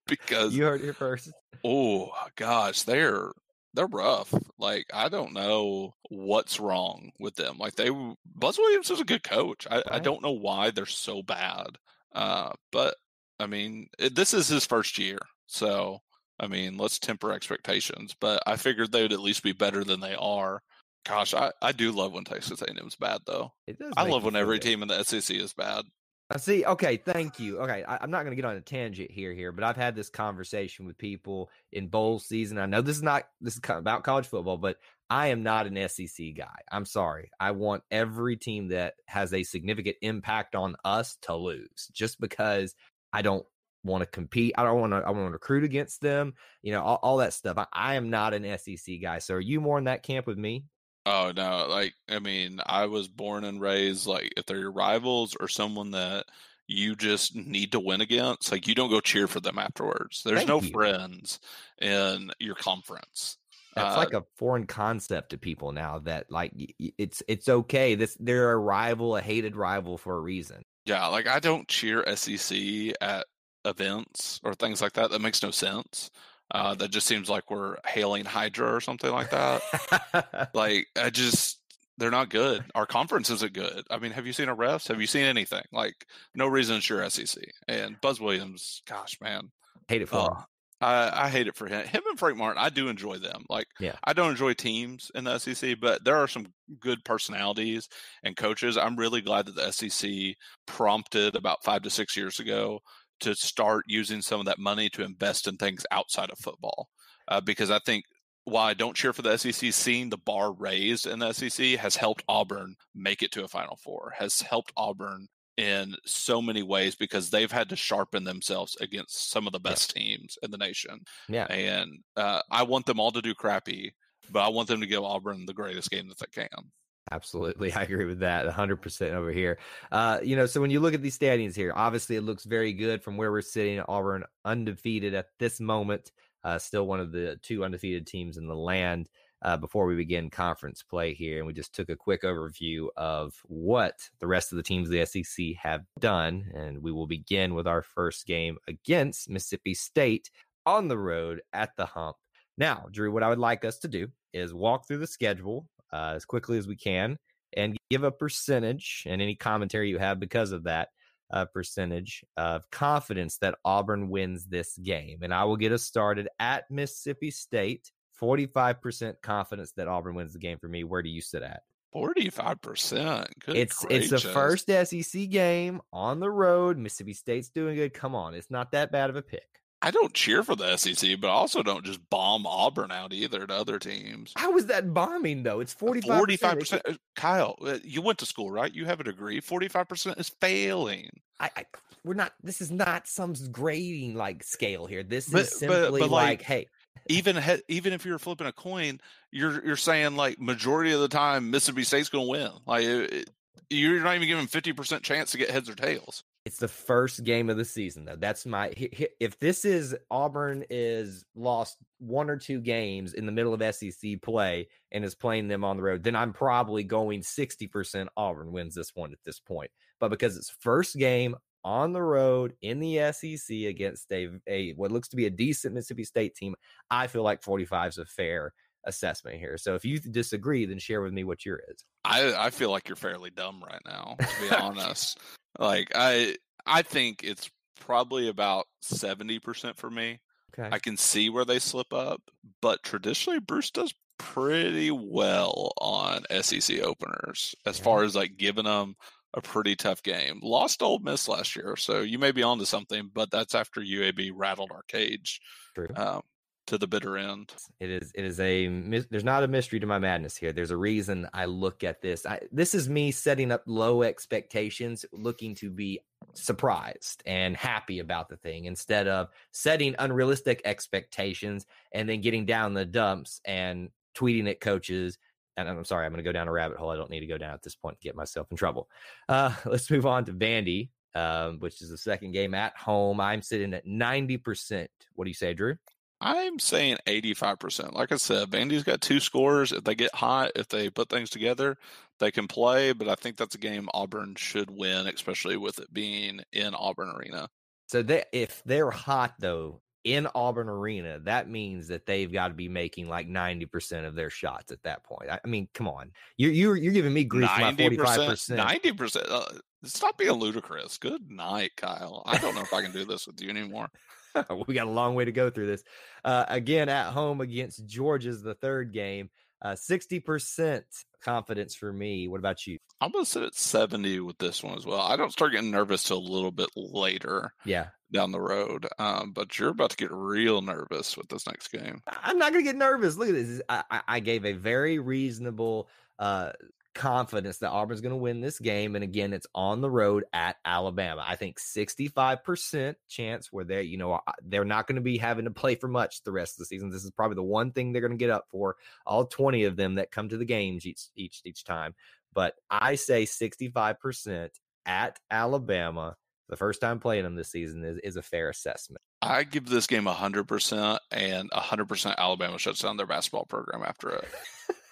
because 0.06 0.54
You 0.56 0.64
heard 0.64 0.80
it 0.80 0.96
first. 0.96 1.30
oh 1.62 2.10
gosh, 2.36 2.82
they're 2.84 3.30
they're 3.74 3.86
rough. 3.86 4.32
Like 4.58 4.86
I 4.94 5.10
don't 5.10 5.34
know 5.34 5.92
what's 6.08 6.58
wrong 6.58 7.10
with 7.20 7.34
them. 7.36 7.58
Like 7.58 7.74
they 7.74 7.90
Buzz 8.34 8.56
Williams 8.56 8.90
is 8.90 9.00
a 9.00 9.04
good 9.04 9.22
coach. 9.22 9.66
I, 9.70 9.82
I 9.90 9.98
don't 9.98 10.22
know 10.22 10.32
why 10.32 10.70
they're 10.70 10.86
so 10.86 11.22
bad. 11.22 11.76
Uh, 12.14 12.52
but 12.72 12.94
I 13.38 13.46
mean, 13.46 13.88
it, 13.98 14.14
this 14.14 14.32
is 14.32 14.48
his 14.48 14.64
first 14.64 14.98
year, 14.98 15.18
so 15.48 16.00
I 16.40 16.46
mean, 16.46 16.76
let's 16.76 16.98
temper 16.98 17.32
expectations. 17.32 18.14
But 18.18 18.42
I 18.46 18.56
figured 18.56 18.92
they 18.92 19.02
would 19.02 19.12
at 19.12 19.20
least 19.20 19.42
be 19.42 19.52
better 19.52 19.84
than 19.84 20.00
they 20.00 20.14
are. 20.14 20.62
Gosh, 21.04 21.34
I, 21.34 21.52
I 21.62 21.72
do 21.72 21.90
love 21.92 22.12
when 22.12 22.24
Texas 22.24 22.62
A&M's 22.62 22.96
bad 22.96 23.22
though. 23.26 23.52
It 23.66 23.78
does 23.78 23.92
I 23.96 24.04
love 24.04 24.24
when 24.24 24.36
every 24.36 24.58
good. 24.58 24.68
team 24.68 24.82
in 24.82 24.88
the 24.88 25.02
SEC 25.02 25.36
is 25.36 25.52
bad. 25.52 25.84
I 26.30 26.36
see. 26.36 26.64
Okay, 26.64 26.98
thank 26.98 27.40
you. 27.40 27.60
Okay, 27.60 27.82
I, 27.84 27.98
I'm 28.02 28.10
not 28.10 28.24
going 28.24 28.32
to 28.32 28.36
get 28.36 28.44
on 28.44 28.56
a 28.56 28.60
tangent 28.60 29.10
here, 29.10 29.32
here, 29.32 29.50
but 29.50 29.64
I've 29.64 29.78
had 29.78 29.96
this 29.96 30.10
conversation 30.10 30.86
with 30.86 30.98
people 30.98 31.48
in 31.72 31.88
bowl 31.88 32.18
season. 32.18 32.58
I 32.58 32.66
know 32.66 32.82
this 32.82 32.96
is 32.96 33.02
not 33.02 33.24
this 33.40 33.54
is 33.54 33.60
about 33.66 34.04
college 34.04 34.26
football, 34.26 34.58
but 34.58 34.76
I 35.08 35.28
am 35.28 35.42
not 35.42 35.66
an 35.66 35.88
SEC 35.88 36.34
guy. 36.36 36.56
I'm 36.70 36.84
sorry. 36.84 37.30
I 37.40 37.52
want 37.52 37.82
every 37.90 38.36
team 38.36 38.68
that 38.68 38.94
has 39.06 39.32
a 39.32 39.42
significant 39.42 39.96
impact 40.02 40.54
on 40.54 40.76
us 40.84 41.16
to 41.22 41.34
lose, 41.34 41.88
just 41.92 42.20
because 42.20 42.74
I 43.10 43.22
don't 43.22 43.46
want 43.84 44.02
to 44.02 44.06
compete. 44.10 44.54
I 44.58 44.64
don't 44.64 44.80
want 44.80 44.92
to. 44.92 44.98
I 44.98 45.10
want 45.10 45.26
to 45.28 45.32
recruit 45.32 45.64
against 45.64 46.00
them. 46.00 46.34
You 46.62 46.72
know, 46.72 46.82
all, 46.82 46.98
all 47.02 47.16
that 47.18 47.32
stuff. 47.32 47.58
I, 47.58 47.66
I 47.72 47.94
am 47.94 48.10
not 48.10 48.34
an 48.34 48.58
SEC 48.58 48.96
guy. 49.02 49.18
So, 49.18 49.34
are 49.34 49.40
you 49.40 49.60
more 49.60 49.78
in 49.78 49.84
that 49.84 50.02
camp 50.02 50.26
with 50.26 50.38
me? 50.38 50.64
Oh 51.06 51.32
no, 51.34 51.66
like 51.68 51.94
I 52.08 52.18
mean, 52.18 52.60
I 52.66 52.86
was 52.86 53.08
born 53.08 53.44
and 53.44 53.60
raised 53.60 54.06
like 54.06 54.32
if 54.36 54.44
they're 54.46 54.58
your 54.58 54.72
rivals 54.72 55.36
or 55.40 55.48
someone 55.48 55.92
that 55.92 56.26
you 56.66 56.94
just 56.96 57.34
need 57.34 57.72
to 57.72 57.80
win 57.80 58.02
against, 58.02 58.52
like 58.52 58.66
you 58.66 58.74
don't 58.74 58.90
go 58.90 59.00
cheer 59.00 59.26
for 59.26 59.40
them 59.40 59.58
afterwards. 59.58 60.22
There's 60.22 60.44
Thank 60.44 60.48
no 60.48 60.60
you. 60.60 60.70
friends 60.70 61.40
in 61.80 62.30
your 62.38 62.56
conference. 62.56 63.38
That's 63.74 63.94
Uh, 63.94 63.98
like 63.98 64.12
a 64.12 64.24
foreign 64.36 64.66
concept 64.66 65.30
to 65.30 65.38
people 65.38 65.72
now. 65.72 66.00
That 66.00 66.30
like 66.30 66.52
it's 66.78 67.22
it's 67.26 67.48
okay. 67.48 67.94
This 67.94 68.16
they're 68.20 68.52
a 68.52 68.58
rival, 68.58 69.16
a 69.16 69.22
hated 69.22 69.56
rival 69.56 69.96
for 69.96 70.14
a 70.16 70.20
reason. 70.20 70.62
Yeah, 70.84 71.06
like 71.06 71.26
I 71.26 71.38
don't 71.38 71.68
cheer 71.68 72.04
SEC 72.16 72.58
at 73.00 73.26
events 73.68 74.40
or 74.42 74.54
things 74.54 74.80
like 74.80 74.94
that. 74.94 75.10
That 75.10 75.20
makes 75.20 75.42
no 75.42 75.50
sense. 75.50 76.10
Uh, 76.50 76.74
that 76.76 76.90
just 76.90 77.06
seems 77.06 77.28
like 77.28 77.50
we're 77.50 77.76
hailing 77.86 78.24
Hydra 78.24 78.74
or 78.74 78.80
something 78.80 79.10
like 79.10 79.30
that. 79.30 80.50
like 80.54 80.86
I 80.96 81.10
just 81.10 81.60
they're 81.98 82.10
not 82.10 82.30
good. 82.30 82.64
Our 82.74 82.86
conference 82.86 83.28
isn't 83.28 83.52
good. 83.52 83.84
I 83.90 83.98
mean, 83.98 84.12
have 84.12 84.26
you 84.26 84.32
seen 84.32 84.48
our 84.48 84.56
refs? 84.56 84.88
Have 84.88 85.00
you 85.00 85.06
seen 85.06 85.24
anything? 85.24 85.64
Like 85.72 86.06
no 86.34 86.46
reason 86.46 86.76
to 86.76 86.80
sure 86.80 87.10
SEC. 87.10 87.44
And 87.66 88.00
Buzz 88.00 88.20
Williams, 88.20 88.82
gosh 88.86 89.20
man, 89.20 89.50
Hate 89.88 90.02
it 90.02 90.08
for 90.08 90.16
uh, 90.16 90.24
him. 90.24 90.44
I, 90.80 91.24
I 91.24 91.28
hate 91.28 91.48
it 91.48 91.56
for 91.56 91.66
him. 91.66 91.84
Him 91.86 92.02
and 92.08 92.18
Frank 92.18 92.36
Martin, 92.36 92.62
I 92.62 92.68
do 92.68 92.88
enjoy 92.88 93.18
them. 93.18 93.44
Like, 93.48 93.66
Yeah. 93.80 93.96
I 94.04 94.12
don't 94.12 94.30
enjoy 94.30 94.52
teams 94.52 95.10
in 95.14 95.24
the 95.24 95.38
SEC, 95.38 95.80
but 95.80 96.04
there 96.04 96.16
are 96.16 96.28
some 96.28 96.46
good 96.78 97.04
personalities 97.04 97.88
and 98.22 98.36
coaches. 98.36 98.76
I'm 98.76 98.96
really 98.96 99.20
glad 99.20 99.46
that 99.46 99.56
the 99.56 99.72
SEC 99.72 100.36
prompted 100.66 101.34
about 101.34 101.64
five 101.64 101.82
to 101.82 101.90
six 101.90 102.16
years 102.16 102.38
ago 102.38 102.80
to 103.20 103.34
start 103.34 103.84
using 103.86 104.22
some 104.22 104.40
of 104.40 104.46
that 104.46 104.58
money 104.58 104.88
to 104.90 105.04
invest 105.04 105.46
in 105.46 105.56
things 105.56 105.84
outside 105.90 106.30
of 106.30 106.38
football. 106.38 106.88
Uh, 107.28 107.40
because 107.40 107.70
I 107.70 107.78
think 107.80 108.04
while 108.44 108.66
I 108.66 108.74
don't 108.74 108.96
cheer 108.96 109.12
for 109.12 109.22
the 109.22 109.36
SEC, 109.36 109.72
seeing 109.72 110.08
the 110.08 110.18
bar 110.18 110.52
raised 110.52 111.06
in 111.06 111.18
the 111.18 111.32
SEC 111.32 111.78
has 111.78 111.96
helped 111.96 112.24
Auburn 112.28 112.74
make 112.94 113.22
it 113.22 113.32
to 113.32 113.44
a 113.44 113.48
Final 113.48 113.76
Four, 113.76 114.14
has 114.16 114.40
helped 114.40 114.72
Auburn 114.76 115.28
in 115.58 115.94
so 116.06 116.40
many 116.40 116.62
ways 116.62 116.94
because 116.94 117.30
they've 117.30 117.50
had 117.50 117.68
to 117.68 117.76
sharpen 117.76 118.24
themselves 118.24 118.76
against 118.80 119.30
some 119.30 119.46
of 119.46 119.52
the 119.52 119.58
best 119.58 119.94
teams 119.94 120.38
in 120.42 120.50
the 120.50 120.56
nation. 120.56 121.00
Yeah. 121.28 121.46
And 121.46 121.98
uh, 122.16 122.40
I 122.50 122.62
want 122.62 122.86
them 122.86 123.00
all 123.00 123.10
to 123.10 123.20
do 123.20 123.34
crappy, 123.34 123.92
but 124.30 124.40
I 124.40 124.48
want 124.48 124.68
them 124.68 124.80
to 124.80 124.86
give 124.86 125.02
Auburn 125.02 125.46
the 125.46 125.52
greatest 125.52 125.90
game 125.90 126.08
that 126.08 126.18
they 126.18 126.42
can. 126.42 126.70
Absolutely. 127.12 127.72
I 127.74 127.82
agree 127.82 128.04
with 128.04 128.20
that 128.20 128.46
100% 128.46 129.12
over 129.12 129.32
here. 129.32 129.58
Uh, 129.92 130.18
you 130.22 130.36
know, 130.36 130.46
so 130.46 130.60
when 130.60 130.70
you 130.70 130.80
look 130.80 130.94
at 130.94 131.02
these 131.02 131.14
standings 131.14 131.56
here, 131.56 131.72
obviously 131.74 132.16
it 132.16 132.22
looks 132.22 132.44
very 132.44 132.72
good 132.72 133.02
from 133.02 133.16
where 133.16 133.30
we're 133.30 133.40
sitting. 133.40 133.80
Auburn 133.80 134.24
undefeated 134.44 135.14
at 135.14 135.28
this 135.38 135.60
moment, 135.60 136.12
uh, 136.44 136.58
still 136.58 136.86
one 136.86 137.00
of 137.00 137.12
the 137.12 137.38
two 137.42 137.64
undefeated 137.64 138.06
teams 138.06 138.36
in 138.36 138.46
the 138.46 138.56
land. 138.56 139.08
Uh, 139.40 139.56
before 139.56 139.86
we 139.86 139.94
begin 139.94 140.28
conference 140.28 140.82
play 140.82 141.14
here, 141.14 141.38
and 141.38 141.46
we 141.46 141.52
just 141.52 141.72
took 141.72 141.88
a 141.90 141.94
quick 141.94 142.24
overview 142.24 142.88
of 142.96 143.40
what 143.44 143.94
the 144.18 144.26
rest 144.26 144.50
of 144.50 144.56
the 144.56 144.64
teams 144.64 144.88
of 144.88 144.92
the 144.92 145.06
SEC 145.06 145.54
have 145.62 145.84
done. 146.00 146.50
And 146.54 146.82
we 146.82 146.90
will 146.90 147.06
begin 147.06 147.54
with 147.54 147.68
our 147.68 147.82
first 147.82 148.26
game 148.26 148.58
against 148.66 149.30
Mississippi 149.30 149.74
State 149.74 150.28
on 150.66 150.88
the 150.88 150.98
road 150.98 151.40
at 151.52 151.70
the 151.76 151.86
hump. 151.86 152.16
Now, 152.56 152.86
Drew, 152.90 153.12
what 153.12 153.22
I 153.22 153.28
would 153.28 153.38
like 153.38 153.64
us 153.64 153.78
to 153.78 153.88
do 153.88 154.08
is 154.32 154.52
walk 154.52 154.88
through 154.88 154.98
the 154.98 155.06
schedule 155.06 155.68
uh, 155.92 156.12
as 156.16 156.24
quickly 156.24 156.58
as 156.58 156.66
we 156.66 156.76
can 156.76 157.18
and 157.56 157.76
give 157.90 158.04
a 158.04 158.10
percentage 158.10 159.04
and 159.06 159.22
any 159.22 159.34
commentary 159.34 159.88
you 159.88 159.98
have 159.98 160.20
because 160.20 160.52
of 160.52 160.64
that 160.64 160.88
uh, 161.30 161.44
percentage 161.46 162.24
of 162.36 162.70
confidence 162.70 163.38
that 163.38 163.56
Auburn 163.64 164.08
wins 164.08 164.46
this 164.46 164.76
game. 164.78 165.20
And 165.22 165.32
I 165.32 165.44
will 165.44 165.56
get 165.56 165.72
us 165.72 165.84
started 165.84 166.28
at 166.38 166.70
Mississippi 166.70 167.30
State. 167.30 167.90
45% 168.20 169.14
confidence 169.22 169.72
that 169.76 169.86
Auburn 169.86 170.16
wins 170.16 170.32
the 170.32 170.40
game 170.40 170.58
for 170.58 170.68
me. 170.68 170.82
Where 170.82 171.02
do 171.02 171.08
you 171.08 171.20
sit 171.20 171.42
at? 171.42 171.62
Forty-five 171.92 172.60
percent. 172.60 173.28
it's 173.46 173.86
it's 173.88 174.10
the 174.10 174.18
first 174.18 174.66
SEC 174.66 175.30
game 175.30 175.80
on 175.90 176.20
the 176.20 176.30
road. 176.30 176.76
Mississippi 176.76 177.14
State's 177.14 177.48
doing 177.48 177.76
good. 177.76 177.94
Come 177.94 178.14
on, 178.14 178.34
it's 178.34 178.50
not 178.50 178.72
that 178.72 178.92
bad 178.92 179.08
of 179.08 179.16
a 179.16 179.22
pick. 179.22 179.47
I 179.80 179.90
don't 179.92 180.12
cheer 180.12 180.42
for 180.42 180.56
the 180.56 180.76
SEC, 180.76 181.20
but 181.20 181.28
I 181.28 181.32
also 181.32 181.62
don't 181.62 181.84
just 181.84 182.00
bomb 182.10 182.46
Auburn 182.46 182.90
out 182.90 183.12
either 183.12 183.46
to 183.46 183.54
other 183.54 183.78
teams. 183.78 184.32
How 184.36 184.56
is 184.56 184.66
that 184.66 184.92
bombing 184.92 185.44
though? 185.44 185.60
It's 185.60 185.72
45 185.72 186.18
Forty-five 186.18 186.58
percent. 186.58 186.82
Kyle, 187.14 187.56
uh, 187.64 187.78
you 187.84 188.02
went 188.02 188.18
to 188.18 188.26
school, 188.26 188.50
right? 188.50 188.72
You 188.74 188.86
have 188.86 188.98
a 189.00 189.04
degree. 189.04 189.40
Forty-five 189.40 189.88
percent 189.88 190.18
is 190.18 190.30
failing. 190.40 191.10
I, 191.38 191.50
I 191.56 191.64
we're 192.04 192.14
not 192.14 192.32
this 192.42 192.60
is 192.60 192.70
not 192.70 193.06
some 193.06 193.34
grading 193.52 194.14
like 194.16 194.42
scale 194.42 194.86
here. 194.86 195.02
This 195.02 195.28
But- 195.28 195.42
is 195.42 195.58
simply 195.58 196.00
but, 196.00 196.10
like, 196.10 196.40
like, 196.40 196.42
hey, 196.42 196.66
Even 197.08 197.36
he, 197.36 197.56
even 197.68 197.92
if 197.92 198.04
you're 198.04 198.18
flipping 198.18 198.46
a 198.48 198.52
coin, 198.52 199.00
you're 199.30 199.64
you're 199.64 199.76
saying 199.76 200.16
like 200.16 200.40
majority 200.40 200.92
of 200.92 201.00
the 201.00 201.08
time 201.08 201.50
Mississippi 201.50 201.84
State's 201.84 202.08
going 202.08 202.26
to 202.26 202.30
win. 202.30 202.50
Like 202.66 202.84
it- 202.84 203.30
you're 203.70 204.02
not 204.02 204.16
even 204.16 204.26
giving 204.26 204.46
fifty 204.46 204.72
percent 204.72 205.02
chance 205.04 205.30
to 205.32 205.38
get 205.38 205.50
heads 205.50 205.68
or 205.68 205.74
tails. 205.74 206.24
It's 206.48 206.56
the 206.56 206.66
first 206.66 207.24
game 207.24 207.50
of 207.50 207.58
the 207.58 207.64
season 207.64 208.06
though. 208.06 208.16
That's 208.16 208.46
my 208.46 208.72
if 209.20 209.38
this 209.38 209.66
is 209.66 209.94
Auburn 210.10 210.64
is 210.70 211.26
lost 211.34 211.76
one 211.98 212.30
or 212.30 212.38
two 212.38 212.62
games 212.62 213.12
in 213.12 213.26
the 213.26 213.32
middle 213.32 213.52
of 213.52 213.74
SEC 213.74 214.22
play 214.22 214.68
and 214.90 215.04
is 215.04 215.14
playing 215.14 215.48
them 215.48 215.62
on 215.62 215.76
the 215.76 215.82
road, 215.82 216.02
then 216.02 216.16
I'm 216.16 216.32
probably 216.32 216.84
going 216.84 217.20
60% 217.20 218.06
Auburn 218.16 218.50
wins 218.50 218.74
this 218.74 218.92
one 218.94 219.12
at 219.12 219.18
this 219.26 219.38
point. 219.38 219.70
But 220.00 220.08
because 220.08 220.38
it's 220.38 220.48
first 220.48 220.96
game 220.96 221.36
on 221.64 221.92
the 221.92 222.00
road 222.00 222.54
in 222.62 222.80
the 222.80 223.12
SEC 223.12 223.54
against 223.54 224.10
a, 224.10 224.30
a 224.46 224.72
what 224.72 224.90
looks 224.90 225.08
to 225.08 225.16
be 225.16 225.26
a 225.26 225.30
decent 225.30 225.74
Mississippi 225.74 226.04
State 226.04 226.34
team, 226.34 226.54
I 226.90 227.08
feel 227.08 227.24
like 227.24 227.42
45 227.42 227.90
is 227.90 227.98
a 227.98 228.06
fair 228.06 228.54
assessment 228.84 229.36
here. 229.36 229.58
So 229.58 229.74
if 229.74 229.84
you 229.84 229.98
disagree, 229.98 230.64
then 230.64 230.78
share 230.78 231.02
with 231.02 231.12
me 231.12 231.24
what 231.24 231.44
your 231.44 231.60
is. 231.68 231.84
I 232.06 232.46
I 232.46 232.48
feel 232.48 232.70
like 232.70 232.88
you're 232.88 232.96
fairly 232.96 233.28
dumb 233.28 233.62
right 233.62 233.82
now, 233.84 234.16
to 234.18 234.40
be 234.40 234.48
honest. 234.56 235.18
Like 235.58 235.92
I 235.94 236.36
I 236.66 236.82
think 236.82 237.22
it's 237.24 237.50
probably 237.80 238.28
about 238.28 238.66
seventy 238.80 239.38
percent 239.38 239.76
for 239.76 239.90
me. 239.90 240.20
Okay. 240.58 240.68
I 240.72 240.78
can 240.78 240.96
see 240.96 241.30
where 241.30 241.44
they 241.44 241.58
slip 241.58 241.92
up, 241.92 242.22
but 242.62 242.82
traditionally 242.82 243.38
Bruce 243.40 243.70
does 243.70 243.92
pretty 244.18 244.90
well 244.90 245.72
on 245.78 246.24
SEC 246.42 246.80
openers 246.80 247.54
as 247.66 247.78
Yeah. 247.78 247.84
far 247.84 248.02
as 248.04 248.16
like 248.16 248.36
giving 248.36 248.64
them 248.64 248.96
a 249.34 249.40
pretty 249.42 249.76
tough 249.76 250.02
game. 250.02 250.40
Lost 250.42 250.82
Ole 250.82 250.98
Miss 251.00 251.28
last 251.28 251.54
year, 251.54 251.76
so 251.76 252.00
you 252.00 252.18
may 252.18 252.32
be 252.32 252.42
onto 252.42 252.64
something, 252.64 253.10
but 253.12 253.30
that's 253.30 253.54
after 253.54 253.80
UAB 253.80 254.30
rattled 254.34 254.72
our 254.72 254.82
cage 254.88 255.40
True. 255.74 255.88
um, 255.94 256.22
to 256.68 256.78
the 256.78 256.86
bitter 256.86 257.16
end. 257.16 257.52
It 257.80 257.90
is. 257.90 258.12
It 258.14 258.24
is 258.24 258.38
a. 258.40 258.66
There's 259.10 259.24
not 259.24 259.42
a 259.42 259.48
mystery 259.48 259.80
to 259.80 259.86
my 259.86 259.98
madness 259.98 260.36
here. 260.36 260.52
There's 260.52 260.70
a 260.70 260.76
reason 260.76 261.28
I 261.32 261.46
look 261.46 261.82
at 261.82 262.00
this. 262.02 262.26
I, 262.26 262.40
this 262.52 262.74
is 262.74 262.88
me 262.88 263.10
setting 263.10 263.50
up 263.50 263.62
low 263.66 264.02
expectations, 264.02 265.04
looking 265.12 265.54
to 265.56 265.70
be 265.70 266.00
surprised 266.34 267.22
and 267.26 267.56
happy 267.56 268.00
about 268.00 268.28
the 268.28 268.36
thing, 268.36 268.66
instead 268.66 269.08
of 269.08 269.28
setting 269.50 269.94
unrealistic 269.98 270.60
expectations 270.64 271.66
and 271.92 272.08
then 272.08 272.20
getting 272.20 272.44
down 272.44 272.74
the 272.74 272.84
dumps 272.84 273.40
and 273.44 273.88
tweeting 274.14 274.48
at 274.48 274.60
coaches. 274.60 275.18
And 275.56 275.68
I'm 275.68 275.84
sorry, 275.84 276.06
I'm 276.06 276.12
going 276.12 276.22
to 276.22 276.28
go 276.28 276.32
down 276.32 276.48
a 276.48 276.52
rabbit 276.52 276.78
hole. 276.78 276.90
I 276.90 276.96
don't 276.96 277.10
need 277.10 277.20
to 277.20 277.26
go 277.26 277.38
down 277.38 277.54
at 277.54 277.62
this 277.62 277.74
point 277.74 277.98
to 277.98 278.04
get 278.04 278.14
myself 278.14 278.46
in 278.50 278.56
trouble. 278.56 278.88
Uh, 279.28 279.52
let's 279.64 279.90
move 279.90 280.06
on 280.06 280.26
to 280.26 280.32
Vandy, 280.32 280.90
um, 281.14 281.58
which 281.60 281.80
is 281.80 281.88
the 281.88 281.98
second 281.98 282.32
game 282.32 282.54
at 282.54 282.76
home. 282.76 283.20
I'm 283.20 283.42
sitting 283.42 283.72
at 283.74 283.86
90%. 283.86 284.86
What 285.14 285.24
do 285.24 285.30
you 285.30 285.34
say, 285.34 285.54
Drew? 285.54 285.76
I'm 286.20 286.58
saying 286.58 286.98
85%. 287.06 287.94
Like 287.94 288.10
I 288.10 288.16
said, 288.16 288.50
Vandy's 288.50 288.82
got 288.82 289.00
two 289.00 289.20
scores. 289.20 289.72
If 289.72 289.84
they 289.84 289.94
get 289.94 290.14
hot, 290.14 290.52
if 290.56 290.68
they 290.68 290.90
put 290.90 291.08
things 291.08 291.30
together, 291.30 291.76
they 292.18 292.30
can 292.30 292.48
play. 292.48 292.92
But 292.92 293.08
I 293.08 293.14
think 293.14 293.36
that's 293.36 293.54
a 293.54 293.58
game 293.58 293.88
Auburn 293.94 294.34
should 294.36 294.70
win, 294.70 295.06
especially 295.06 295.56
with 295.56 295.78
it 295.78 295.92
being 295.92 296.40
in 296.52 296.74
Auburn 296.74 297.10
Arena. 297.10 297.48
So 297.86 298.02
they, 298.02 298.24
if 298.32 298.62
they're 298.64 298.90
hot 298.90 299.34
though 299.38 299.80
in 300.04 300.26
Auburn 300.34 300.68
Arena, 300.68 301.20
that 301.20 301.48
means 301.48 301.88
that 301.88 302.06
they've 302.06 302.32
got 302.32 302.48
to 302.48 302.54
be 302.54 302.68
making 302.68 303.08
like 303.08 303.28
ninety 303.28 303.66
percent 303.66 304.04
of 304.04 304.14
their 304.14 304.30
shots 304.30 304.72
at 304.72 304.82
that 304.82 305.04
point. 305.04 305.30
I, 305.30 305.38
I 305.42 305.48
mean, 305.48 305.68
come 305.72 305.88
on, 305.88 306.10
you're 306.36 306.52
you're 306.52 306.76
you're 306.76 306.92
giving 306.92 307.14
me 307.14 307.24
grief 307.24 307.48
for 307.50 307.60
my 307.60 307.74
forty 307.74 307.96
five 307.96 308.20
90%. 308.20 308.28
percent. 308.28 308.60
90%. 308.60 309.30
Uh, 309.30 309.44
stop 309.84 310.18
being 310.18 310.32
ludicrous. 310.32 310.98
Good 310.98 311.30
night, 311.30 311.72
Kyle. 311.76 312.22
I 312.26 312.38
don't 312.38 312.54
know 312.54 312.62
if 312.62 312.74
I 312.74 312.82
can 312.82 312.92
do 312.92 313.04
this 313.04 313.26
with 313.26 313.40
you 313.40 313.48
anymore. 313.48 313.88
we 314.66 314.74
got 314.74 314.86
a 314.86 314.90
long 314.90 315.14
way 315.14 315.24
to 315.24 315.32
go 315.32 315.50
through 315.50 315.66
this. 315.66 315.82
Uh, 316.24 316.44
again, 316.48 316.88
at 316.88 317.12
home 317.12 317.40
against 317.40 317.86
Georgia's 317.86 318.42
the 318.42 318.54
third 318.54 318.92
game. 318.92 319.30
Uh, 319.60 319.74
Sixty 319.74 320.20
percent 320.20 320.84
confidence 321.20 321.74
for 321.74 321.92
me. 321.92 322.28
What 322.28 322.38
about 322.38 322.66
you? 322.66 322.78
I'm 323.00 323.10
going 323.10 323.24
to 323.24 323.30
sit 323.30 323.42
at 323.42 323.54
70 323.54 324.20
with 324.20 324.38
this 324.38 324.62
one 324.62 324.76
as 324.76 324.86
well. 324.86 325.00
I 325.00 325.16
don't 325.16 325.32
start 325.32 325.52
getting 325.52 325.70
nervous 325.70 326.02
till 326.04 326.18
a 326.18 326.32
little 326.32 326.50
bit 326.52 326.68
later 326.76 327.52
Yeah, 327.64 327.88
down 328.12 328.30
the 328.32 328.40
road. 328.40 328.86
Um, 328.98 329.32
but 329.32 329.56
you're 329.58 329.70
about 329.70 329.90
to 329.90 329.96
get 329.96 330.10
real 330.12 330.62
nervous 330.62 331.16
with 331.16 331.28
this 331.28 331.46
next 331.46 331.68
game. 331.68 332.02
I'm 332.06 332.38
not 332.38 332.52
gonna 332.52 332.64
get 332.64 332.76
nervous. 332.76 333.16
Look 333.16 333.28
at 333.28 333.34
this. 333.34 333.60
I, 333.68 333.82
I, 333.90 334.00
I 334.08 334.20
gave 334.20 334.44
a 334.44 334.52
very 334.52 334.98
reasonable 334.98 335.88
uh 336.20 336.50
confidence 336.98 337.58
that 337.58 337.70
Auburn's 337.70 338.00
gonna 338.00 338.16
win 338.16 338.40
this 338.40 338.58
game. 338.58 338.94
And 338.96 339.04
again, 339.04 339.32
it's 339.32 339.46
on 339.54 339.80
the 339.80 339.90
road 339.90 340.24
at 340.32 340.56
Alabama. 340.64 341.24
I 341.26 341.36
think 341.36 341.58
65% 341.58 342.96
chance 343.08 343.52
where 343.52 343.64
they, 343.64 343.84
you 343.84 343.96
know, 343.96 344.20
they're 344.42 344.64
not 344.64 344.86
gonna 344.86 345.00
be 345.00 345.16
having 345.16 345.46
to 345.46 345.50
play 345.50 345.76
for 345.76 345.88
much 345.88 346.22
the 346.24 346.32
rest 346.32 346.54
of 346.54 346.58
the 346.58 346.66
season. 346.66 346.90
This 346.90 347.04
is 347.04 347.10
probably 347.10 347.36
the 347.36 347.42
one 347.42 347.70
thing 347.70 347.92
they're 347.92 348.02
gonna 348.02 348.16
get 348.16 348.30
up 348.30 348.46
for. 348.50 348.76
All 349.06 349.26
20 349.26 349.64
of 349.64 349.76
them 349.76 349.94
that 349.94 350.10
come 350.10 350.28
to 350.28 350.36
the 350.36 350.44
games 350.44 350.84
each 350.84 351.06
each 351.14 351.40
each 351.44 351.64
time. 351.64 351.94
But 352.34 352.54
I 352.68 352.96
say 352.96 353.24
65% 353.24 354.50
at 354.84 355.18
Alabama. 355.30 356.16
The 356.48 356.56
first 356.56 356.80
time 356.80 356.98
playing 356.98 357.24
them 357.24 357.36
this 357.36 357.50
season 357.50 357.84
is, 357.84 357.98
is 357.98 358.16
a 358.16 358.22
fair 358.22 358.48
assessment. 358.48 359.02
I 359.20 359.44
give 359.44 359.68
this 359.68 359.86
game 359.86 360.04
100%, 360.04 360.98
and 361.10 361.50
100% 361.50 362.16
Alabama 362.16 362.58
shuts 362.58 362.80
down 362.80 362.96
their 362.96 363.06
basketball 363.06 363.44
program 363.44 363.82
after 363.84 364.10
it. 364.10 364.28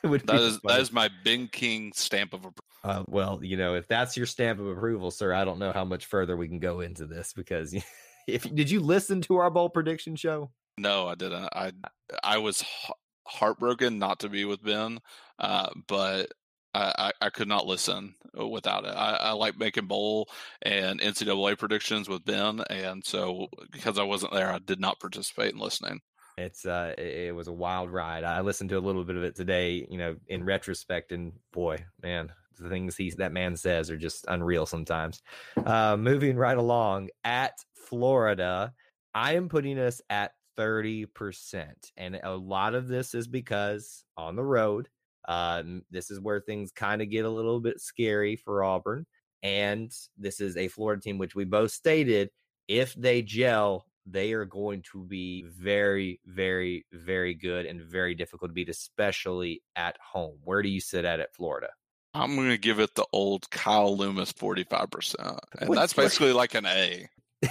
Would 0.06 0.26
That 0.26 0.38
be 0.38 0.58
funny. 0.68 0.82
is 0.82 0.92
my 0.92 1.10
Ben 1.24 1.48
King 1.48 1.92
stamp 1.94 2.32
of 2.32 2.40
approval. 2.40 2.62
Uh, 2.84 3.02
well, 3.08 3.40
you 3.42 3.56
know, 3.56 3.74
if 3.74 3.88
that's 3.88 4.16
your 4.16 4.26
stamp 4.26 4.60
of 4.60 4.68
approval, 4.68 5.10
sir, 5.10 5.32
I 5.32 5.44
don't 5.44 5.58
know 5.58 5.72
how 5.72 5.84
much 5.84 6.06
further 6.06 6.36
we 6.36 6.48
can 6.48 6.60
go 6.60 6.80
into 6.80 7.06
this 7.06 7.32
because 7.32 7.74
if 8.26 8.42
did 8.54 8.70
you 8.70 8.80
listen 8.80 9.20
to 9.22 9.36
our 9.36 9.50
bowl 9.50 9.68
prediction 9.68 10.16
show? 10.16 10.50
No, 10.78 11.08
I 11.08 11.14
didn't. 11.14 11.48
I 11.52 11.72
I 12.22 12.38
was 12.38 12.64
heartbroken 13.26 13.98
not 13.98 14.20
to 14.20 14.28
be 14.28 14.44
with 14.44 14.62
Ben, 14.62 15.00
uh, 15.38 15.70
but 15.88 16.30
I, 16.74 17.12
I, 17.22 17.30
could 17.30 17.48
not 17.48 17.66
listen 17.66 18.14
without 18.34 18.84
it. 18.84 18.90
I, 18.90 19.14
I 19.14 19.30
like 19.32 19.58
making 19.58 19.86
bowl 19.86 20.28
and 20.60 21.00
NCAA 21.00 21.58
predictions 21.58 22.06
with 22.06 22.24
Ben, 22.24 22.60
and 22.68 23.04
so 23.04 23.48
because 23.72 23.98
I 23.98 24.02
wasn't 24.02 24.34
there, 24.34 24.52
I 24.52 24.58
did 24.58 24.78
not 24.78 25.00
participate 25.00 25.54
in 25.54 25.58
listening. 25.58 26.00
It's 26.38 26.66
uh, 26.66 26.94
it, 26.98 27.34
was 27.34 27.48
a 27.48 27.52
wild 27.52 27.90
ride. 27.90 28.22
I 28.22 28.42
listened 28.42 28.68
to 28.70 28.78
a 28.78 28.80
little 28.80 29.04
bit 29.04 29.16
of 29.16 29.24
it 29.24 29.34
today, 29.34 29.86
you 29.90 29.96
know, 29.96 30.16
in 30.28 30.44
retrospect, 30.44 31.12
and 31.12 31.32
boy, 31.52 31.82
man, 32.02 32.30
the 32.58 32.68
things 32.68 32.96
he 32.96 33.10
that 33.12 33.32
man 33.32 33.56
says 33.56 33.90
are 33.90 33.96
just 33.96 34.26
unreal 34.28 34.66
sometimes. 34.66 35.22
Uh, 35.64 35.96
moving 35.96 36.36
right 36.36 36.58
along 36.58 37.08
at 37.24 37.54
Florida, 37.74 38.72
I 39.14 39.34
am 39.34 39.48
putting 39.48 39.78
us 39.78 40.02
at 40.10 40.32
30%. 40.58 41.66
And 41.96 42.20
a 42.22 42.34
lot 42.34 42.74
of 42.74 42.88
this 42.88 43.14
is 43.14 43.26
because 43.26 44.04
on 44.16 44.36
the 44.36 44.44
road, 44.44 44.88
uh, 45.28 45.62
this 45.90 46.10
is 46.10 46.20
where 46.20 46.40
things 46.40 46.72
kind 46.72 47.02
of 47.02 47.10
get 47.10 47.24
a 47.24 47.30
little 47.30 47.60
bit 47.60 47.80
scary 47.80 48.36
for 48.36 48.64
Auburn. 48.64 49.06
And 49.42 49.92
this 50.16 50.40
is 50.40 50.56
a 50.56 50.68
Florida 50.68 51.00
team, 51.00 51.18
which 51.18 51.34
we 51.34 51.44
both 51.44 51.70
stated 51.70 52.30
if 52.68 52.94
they 52.94 53.22
gel, 53.22 53.86
they 54.06 54.32
are 54.32 54.44
going 54.44 54.82
to 54.92 55.04
be 55.04 55.44
very, 55.48 56.20
very, 56.24 56.86
very 56.92 57.34
good 57.34 57.66
and 57.66 57.82
very 57.82 58.14
difficult 58.14 58.50
to 58.50 58.54
beat, 58.54 58.68
especially 58.68 59.62
at 59.74 59.96
home. 60.00 60.38
Where 60.44 60.62
do 60.62 60.68
you 60.68 60.80
sit 60.80 61.04
at 61.04 61.20
at 61.20 61.34
Florida? 61.34 61.68
I'm 62.14 62.34
going 62.36 62.48
to 62.48 62.58
give 62.58 62.78
it 62.80 62.94
the 62.94 63.06
old 63.12 63.50
Kyle 63.50 63.94
Loomis 63.96 64.32
45%. 64.32 65.16
And 65.60 65.68
What's 65.68 65.80
that's 65.80 65.92
basically 65.92 66.32
like 66.32 66.54
an 66.54 66.66
A. 66.66 67.08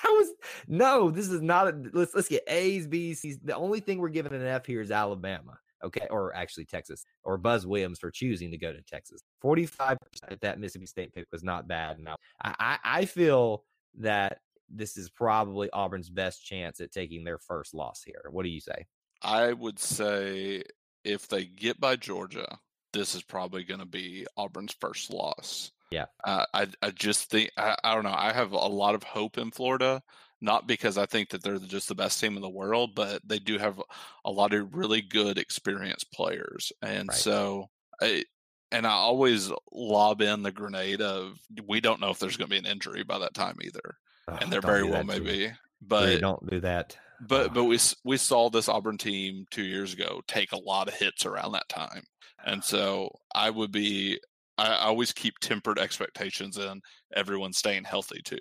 How 0.00 0.20
is 0.20 0.32
no? 0.66 1.10
This 1.10 1.28
is 1.28 1.40
not. 1.40 1.68
A, 1.68 1.82
let's 1.92 2.14
let's 2.14 2.28
get 2.28 2.42
A's, 2.48 2.86
B's, 2.86 3.20
C's. 3.20 3.38
The 3.38 3.54
only 3.54 3.78
thing 3.78 3.98
we're 3.98 4.08
giving 4.08 4.32
an 4.32 4.44
F 4.44 4.66
here 4.66 4.80
is 4.80 4.90
Alabama. 4.90 5.58
Okay, 5.84 6.06
or 6.10 6.34
actually 6.34 6.64
Texas 6.64 7.04
or 7.22 7.38
Buzz 7.38 7.64
Williams 7.64 8.00
for 8.00 8.10
choosing 8.10 8.50
to 8.50 8.58
go 8.58 8.72
to 8.72 8.82
Texas. 8.82 9.20
Forty 9.40 9.66
five 9.66 9.98
percent 10.00 10.40
that 10.40 10.58
Mississippi 10.58 10.86
State 10.86 11.14
pick 11.14 11.26
was 11.30 11.44
not 11.44 11.68
bad. 11.68 12.00
Now 12.00 12.16
I 12.42 12.78
I 12.82 13.04
feel 13.04 13.62
that 13.98 14.38
this 14.68 14.96
is 14.96 15.10
probably 15.10 15.70
Auburn's 15.72 16.10
best 16.10 16.44
chance 16.44 16.80
at 16.80 16.92
taking 16.92 17.24
their 17.24 17.38
first 17.38 17.74
loss 17.74 18.02
here. 18.02 18.24
What 18.30 18.44
do 18.44 18.50
you 18.50 18.60
say? 18.60 18.86
I 19.22 19.52
would 19.52 19.78
say 19.78 20.62
if 21.04 21.28
they 21.28 21.44
get 21.44 21.80
by 21.80 21.96
Georgia, 21.96 22.58
this 22.92 23.14
is 23.14 23.22
probably 23.22 23.64
going 23.64 23.80
to 23.80 23.86
be 23.86 24.26
Auburn's 24.36 24.74
first 24.78 25.12
loss. 25.12 25.72
Yeah. 25.90 26.06
Uh, 26.24 26.44
I 26.52 26.66
I 26.82 26.90
just 26.90 27.30
think 27.30 27.50
I, 27.56 27.76
I 27.82 27.94
don't 27.94 28.04
know. 28.04 28.14
I 28.14 28.32
have 28.32 28.52
a 28.52 28.56
lot 28.56 28.94
of 28.94 29.02
hope 29.02 29.38
in 29.38 29.50
Florida, 29.50 30.02
not 30.40 30.66
because 30.66 30.98
I 30.98 31.06
think 31.06 31.30
that 31.30 31.42
they're 31.42 31.58
just 31.58 31.88
the 31.88 31.94
best 31.94 32.20
team 32.20 32.36
in 32.36 32.42
the 32.42 32.48
world, 32.48 32.94
but 32.94 33.22
they 33.26 33.38
do 33.38 33.58
have 33.58 33.80
a 34.24 34.30
lot 34.30 34.52
of 34.52 34.74
really 34.74 35.00
good 35.00 35.38
experienced 35.38 36.12
players, 36.12 36.72
and 36.82 37.08
right. 37.08 37.16
so 37.16 37.70
I 38.02 38.24
and 38.70 38.86
I 38.86 38.90
always 38.90 39.50
lob 39.72 40.20
in 40.20 40.42
the 40.42 40.52
grenade 40.52 41.00
of 41.00 41.38
we 41.66 41.80
don't 41.80 42.00
know 42.00 42.10
if 42.10 42.18
there's 42.18 42.36
going 42.36 42.50
to 42.50 42.54
be 42.54 42.58
an 42.58 42.70
injury 42.70 43.02
by 43.02 43.18
that 43.20 43.34
time 43.34 43.56
either, 43.62 43.96
oh, 44.28 44.38
and 44.40 44.52
there 44.52 44.60
very 44.60 44.84
well 44.84 45.04
may 45.04 45.20
be. 45.20 45.50
But 45.80 46.20
don't 46.20 46.48
do 46.50 46.60
that. 46.60 46.96
But 47.20 47.50
oh. 47.50 47.54
but 47.54 47.64
we 47.64 47.78
we 48.04 48.16
saw 48.16 48.50
this 48.50 48.68
Auburn 48.68 48.98
team 48.98 49.46
two 49.50 49.64
years 49.64 49.92
ago 49.92 50.20
take 50.26 50.52
a 50.52 50.58
lot 50.58 50.88
of 50.88 50.94
hits 50.94 51.26
around 51.26 51.52
that 51.52 51.68
time, 51.68 52.02
and 52.44 52.62
so 52.62 53.10
I 53.34 53.50
would 53.50 53.72
be 53.72 54.18
I 54.56 54.74
always 54.76 55.12
keep 55.12 55.38
tempered 55.38 55.78
expectations 55.78 56.56
and 56.56 56.82
everyone 57.14 57.52
staying 57.52 57.84
healthy 57.84 58.20
too. 58.22 58.40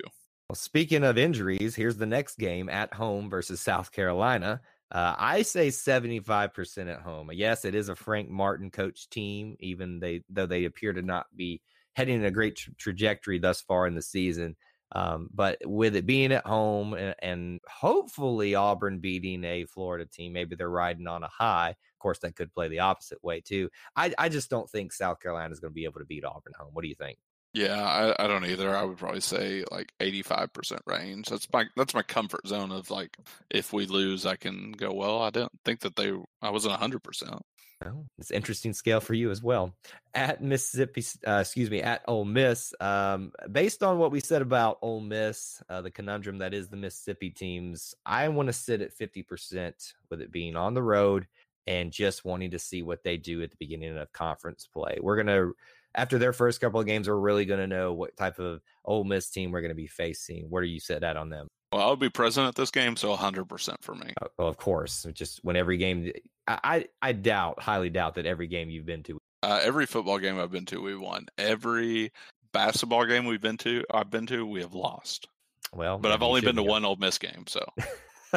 Well, 0.49 0.55
speaking 0.55 1.03
of 1.03 1.17
injuries, 1.17 1.75
here's 1.75 1.97
the 1.97 2.05
next 2.05 2.37
game 2.37 2.69
at 2.69 2.93
home 2.93 3.29
versus 3.29 3.59
South 3.59 3.91
Carolina. 3.91 4.61
Uh, 4.89 5.13
I 5.17 5.41
say 5.41 5.67
75% 5.67 6.89
at 6.89 7.01
home. 7.01 7.29
Yes, 7.33 7.65
it 7.65 7.75
is 7.75 7.89
a 7.89 7.95
Frank 7.95 8.29
Martin 8.29 8.71
coach 8.71 9.09
team, 9.09 9.57
even 9.59 9.99
they 9.99 10.23
though 10.29 10.45
they 10.45 10.63
appear 10.63 10.93
to 10.93 11.01
not 11.01 11.25
be 11.35 11.61
heading 11.95 12.15
in 12.15 12.25
a 12.25 12.31
great 12.31 12.55
tra- 12.55 12.73
trajectory 12.75 13.39
thus 13.39 13.61
far 13.61 13.87
in 13.87 13.95
the 13.95 14.01
season. 14.01 14.55
Um, 14.93 15.29
but 15.33 15.57
with 15.65 15.95
it 15.95 16.05
being 16.05 16.31
at 16.31 16.45
home 16.45 16.93
and, 16.93 17.15
and, 17.19 17.59
hopefully 17.67 18.55
Auburn 18.55 18.99
beating 18.99 19.43
a 19.43 19.65
Florida 19.65 20.05
team, 20.05 20.33
maybe 20.33 20.55
they're 20.55 20.69
riding 20.69 21.07
on 21.07 21.23
a 21.23 21.27
high. 21.27 21.71
Of 21.71 21.99
course, 21.99 22.19
that 22.19 22.35
could 22.35 22.53
play 22.53 22.69
the 22.69 22.79
opposite 22.79 23.21
way 23.23 23.41
too. 23.41 23.69
I, 23.95 24.13
I 24.17 24.29
just 24.29 24.49
don't 24.49 24.69
think 24.69 24.93
South 24.93 25.19
Carolina 25.19 25.51
is 25.51 25.59
going 25.59 25.71
to 25.71 25.75
be 25.75 25.83
able 25.83 25.99
to 25.99 26.05
beat 26.05 26.23
Auburn 26.23 26.53
home. 26.57 26.69
What 26.71 26.83
do 26.83 26.87
you 26.87 26.95
think? 26.95 27.17
Yeah, 27.53 27.81
I, 27.81 28.23
I 28.23 28.27
don't 28.27 28.45
either. 28.45 28.75
I 28.75 28.83
would 28.83 28.97
probably 28.97 29.21
say 29.21 29.63
like 29.71 29.91
eighty 29.99 30.21
five 30.21 30.53
percent 30.53 30.81
range. 30.85 31.29
That's 31.29 31.47
my 31.51 31.65
that's 31.75 31.93
my 31.93 32.03
comfort 32.03 32.47
zone 32.47 32.71
of 32.71 32.91
like 32.91 33.17
if 33.49 33.73
we 33.73 33.85
lose, 33.85 34.25
I 34.25 34.35
can 34.35 34.73
go. 34.73 34.93
Well, 34.93 35.21
I 35.21 35.29
don't 35.31 35.51
think 35.65 35.79
that 35.81 35.95
they. 35.95 36.13
I 36.41 36.51
wasn't 36.51 36.75
hundred 36.75 37.03
percent. 37.03 37.41
Oh, 37.85 38.05
it's 38.17 38.31
interesting 38.31 38.73
scale 38.73 38.99
for 38.99 39.13
you 39.13 39.29
as 39.29 39.41
well. 39.41 39.75
At 40.13 40.41
Mississippi, 40.41 41.03
uh, 41.27 41.39
excuse 41.41 41.69
me, 41.69 41.81
at 41.81 42.01
Ole 42.07 42.25
Miss. 42.25 42.73
Um, 42.79 43.31
based 43.51 43.83
on 43.83 43.99
what 43.99 44.11
we 44.11 44.19
said 44.19 44.41
about 44.41 44.79
Ole 44.81 44.99
Miss, 44.99 45.61
uh, 45.69 45.81
the 45.81 45.91
conundrum 45.91 46.39
that 46.39 46.55
is 46.55 46.69
the 46.69 46.77
Mississippi 46.77 47.29
teams, 47.29 47.93
I 48.03 48.29
want 48.29 48.47
to 48.47 48.53
sit 48.53 48.81
at 48.81 48.93
fifty 48.93 49.21
percent 49.21 49.93
with 50.09 50.21
it 50.21 50.31
being 50.31 50.55
on 50.55 50.73
the 50.73 50.83
road 50.83 51.27
and 51.67 51.91
just 51.91 52.25
wanting 52.25 52.51
to 52.51 52.59
see 52.59 52.81
what 52.81 53.03
they 53.03 53.17
do 53.17 53.43
at 53.43 53.51
the 53.51 53.57
beginning 53.59 53.97
of 53.97 54.11
conference 54.11 54.67
play. 54.71 54.97
We're 54.99 55.17
gonna 55.17 55.51
after 55.97 56.17
their 56.17 56.31
first 56.31 56.61
couple 56.61 56.79
of 56.79 56.85
games, 56.85 57.09
we're 57.09 57.15
really 57.15 57.45
gonna 57.45 57.67
know 57.67 57.91
what 57.91 58.15
type 58.15 58.39
of 58.39 58.61
Ole 58.85 59.03
Miss 59.03 59.29
team 59.29 59.51
we're 59.51 59.61
gonna 59.61 59.75
be 59.75 59.87
facing. 59.87 60.45
Where 60.49 60.63
do 60.63 60.69
you 60.69 60.79
sit 60.79 61.03
at 61.03 61.17
on 61.17 61.29
them? 61.29 61.47
Well, 61.73 61.81
I'll 61.81 61.95
be 61.97 62.09
present 62.09 62.47
at 62.47 62.55
this 62.55 62.71
game, 62.71 62.95
so 62.95 63.15
100% 63.15 63.75
for 63.81 63.93
me. 63.93 64.13
Oh, 64.21 64.27
well, 64.37 64.47
of 64.47 64.55
course. 64.55 65.05
Just 65.11 65.43
when 65.43 65.57
every 65.57 65.77
game, 65.77 66.13
I, 66.47 66.85
I 67.01 67.11
doubt, 67.11 67.61
highly 67.61 67.89
doubt 67.89 68.15
that 68.15 68.25
every 68.25 68.47
game 68.47 68.69
you've 68.69 68.85
been 68.85 69.03
to. 69.03 69.19
Uh, 69.43 69.59
every 69.61 69.85
football 69.85 70.17
game 70.17 70.39
I've 70.39 70.51
been 70.51 70.65
to, 70.67 70.81
we 70.81 70.95
won. 70.95 71.25
Every 71.37 72.13
basketball 72.53 73.05
game 73.05 73.25
we've 73.25 73.41
been 73.41 73.57
to, 73.57 73.83
I've 73.91 74.09
been 74.09 74.25
to, 74.27 74.45
we 74.45 74.61
have 74.61 74.73
lost. 74.73 75.27
Well, 75.73 75.97
but 75.97 76.13
I've 76.13 76.23
only 76.23 76.39
been 76.39 76.55
to 76.55 76.63
one 76.63 76.85
Ole 76.85 76.95
Miss 76.95 77.17
game, 77.17 77.43
so. 77.47 77.65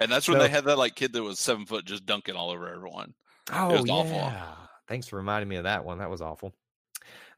and 0.00 0.10
that's 0.10 0.28
when 0.28 0.38
so, 0.38 0.42
they 0.42 0.48
had 0.48 0.64
that 0.64 0.76
like 0.76 0.96
kid 0.96 1.12
that 1.12 1.22
was 1.22 1.38
seven 1.38 1.66
foot 1.66 1.84
just 1.84 2.04
dunking 2.04 2.34
all 2.34 2.50
over 2.50 2.68
everyone. 2.68 3.14
Oh, 3.52 3.84
yeah. 3.84 3.92
awful. 3.92 4.32
Thanks 4.88 5.06
for 5.06 5.16
reminding 5.16 5.48
me 5.48 5.56
of 5.56 5.64
that 5.64 5.84
one. 5.84 5.98
That 5.98 6.10
was 6.10 6.20
awful. 6.20 6.52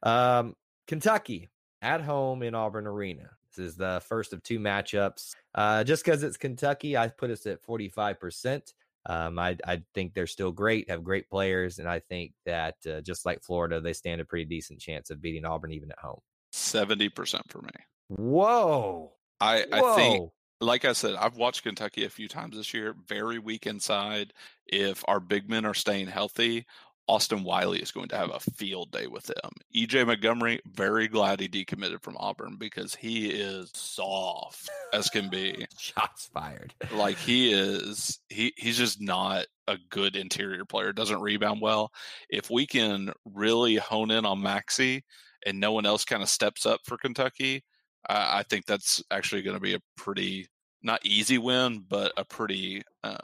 Um, 0.02 0.54
Kentucky 0.86 1.50
at 1.82 2.00
home 2.00 2.42
in 2.42 2.54
Auburn 2.54 2.86
Arena. 2.86 3.30
This 3.56 3.66
is 3.66 3.76
the 3.76 4.02
first 4.06 4.32
of 4.32 4.42
two 4.42 4.58
matchups. 4.58 5.34
Uh, 5.54 5.84
just 5.84 6.04
because 6.04 6.22
it's 6.22 6.36
Kentucky, 6.36 6.96
I 6.96 7.08
put 7.08 7.30
us 7.30 7.46
at 7.46 7.62
45%. 7.62 8.72
Um, 9.08 9.38
I, 9.38 9.56
I 9.66 9.82
think 9.94 10.14
they're 10.14 10.26
still 10.26 10.50
great, 10.50 10.90
have 10.90 11.04
great 11.04 11.30
players, 11.30 11.78
and 11.78 11.88
I 11.88 12.00
think 12.00 12.32
that 12.44 12.74
uh, 12.90 13.00
just 13.02 13.24
like 13.24 13.42
Florida, 13.42 13.80
they 13.80 13.92
stand 13.92 14.20
a 14.20 14.24
pretty 14.24 14.44
decent 14.44 14.80
chance 14.80 15.10
of 15.10 15.22
beating 15.22 15.44
Auburn 15.44 15.72
even 15.72 15.92
at 15.92 15.98
home. 15.98 16.18
70% 16.52 17.40
for 17.48 17.62
me. 17.62 17.70
Whoa. 18.08 19.12
I, 19.40 19.64
Whoa. 19.70 19.92
I 19.92 19.96
think 19.96 20.30
like 20.60 20.84
I 20.84 20.92
said, 20.92 21.14
I've 21.16 21.36
watched 21.36 21.62
Kentucky 21.62 22.04
a 22.04 22.10
few 22.10 22.28
times 22.28 22.56
this 22.56 22.72
year. 22.72 22.94
Very 23.06 23.38
weak 23.38 23.66
inside. 23.66 24.32
If 24.66 25.04
our 25.06 25.20
big 25.20 25.50
men 25.50 25.66
are 25.66 25.74
staying 25.74 26.06
healthy, 26.06 26.66
Austin 27.08 27.44
Wiley 27.44 27.80
is 27.80 27.92
going 27.92 28.08
to 28.08 28.16
have 28.16 28.30
a 28.30 28.40
field 28.40 28.90
day 28.90 29.06
with 29.06 29.24
them. 29.24 29.52
EJ 29.74 30.06
Montgomery, 30.06 30.60
very 30.66 31.06
glad 31.06 31.40
he 31.40 31.48
decommitted 31.48 32.02
from 32.02 32.16
Auburn 32.18 32.56
because 32.58 32.94
he 32.94 33.28
is 33.28 33.70
soft 33.74 34.68
as 34.92 35.08
can 35.08 35.28
be. 35.28 35.66
Shots 35.78 36.28
fired. 36.32 36.74
like 36.92 37.16
he 37.16 37.52
is, 37.52 38.18
he 38.28 38.52
he's 38.56 38.76
just 38.76 39.00
not 39.00 39.46
a 39.68 39.78
good 39.90 40.16
interior 40.16 40.64
player. 40.64 40.92
Doesn't 40.92 41.20
rebound 41.20 41.60
well. 41.60 41.92
If 42.28 42.50
we 42.50 42.66
can 42.66 43.12
really 43.24 43.76
hone 43.76 44.10
in 44.10 44.26
on 44.26 44.42
Maxey 44.42 45.04
and 45.44 45.60
no 45.60 45.72
one 45.72 45.86
else 45.86 46.04
kind 46.04 46.22
of 46.22 46.28
steps 46.28 46.66
up 46.66 46.80
for 46.84 46.96
Kentucky, 46.96 47.62
I 48.08 48.44
think 48.44 48.66
that's 48.66 49.02
actually 49.10 49.42
going 49.42 49.56
to 49.56 49.60
be 49.60 49.74
a 49.74 49.80
pretty 49.96 50.48
not 50.82 51.04
easy 51.04 51.38
win, 51.38 51.84
but 51.88 52.12
a 52.16 52.24
pretty 52.24 52.82
uh, 53.02 53.16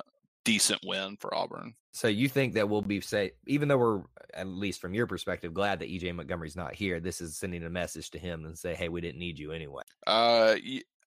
decent 0.45 0.80
win 0.84 1.16
for 1.18 1.34
Auburn. 1.34 1.74
So 1.93 2.09
you 2.09 2.28
think 2.28 2.55
that 2.55 2.68
we'll 2.68 2.82
be 2.82 3.01
say, 3.01 3.32
even 3.47 3.68
though 3.68 3.78
we're 3.78 4.03
at 4.34 4.47
least 4.47 4.80
from 4.80 4.95
your 4.95 5.07
perspective 5.07 5.53
glad 5.53 5.80
that 5.80 5.90
EJ 5.90 6.14
Montgomery's 6.14 6.57
not 6.57 6.74
here, 6.74 7.01
this 7.01 7.20
is 7.20 7.36
sending 7.36 7.64
a 7.64 7.70
message 7.70 8.11
to 8.11 8.18
him 8.18 8.45
and 8.45 8.59
say, 8.59 8.74
"Hey, 8.74 8.88
we 8.88 9.01
didn't 9.01 9.18
need 9.18 9.38
you 9.38 9.53
anyway." 9.53 9.82
Uh, 10.07 10.57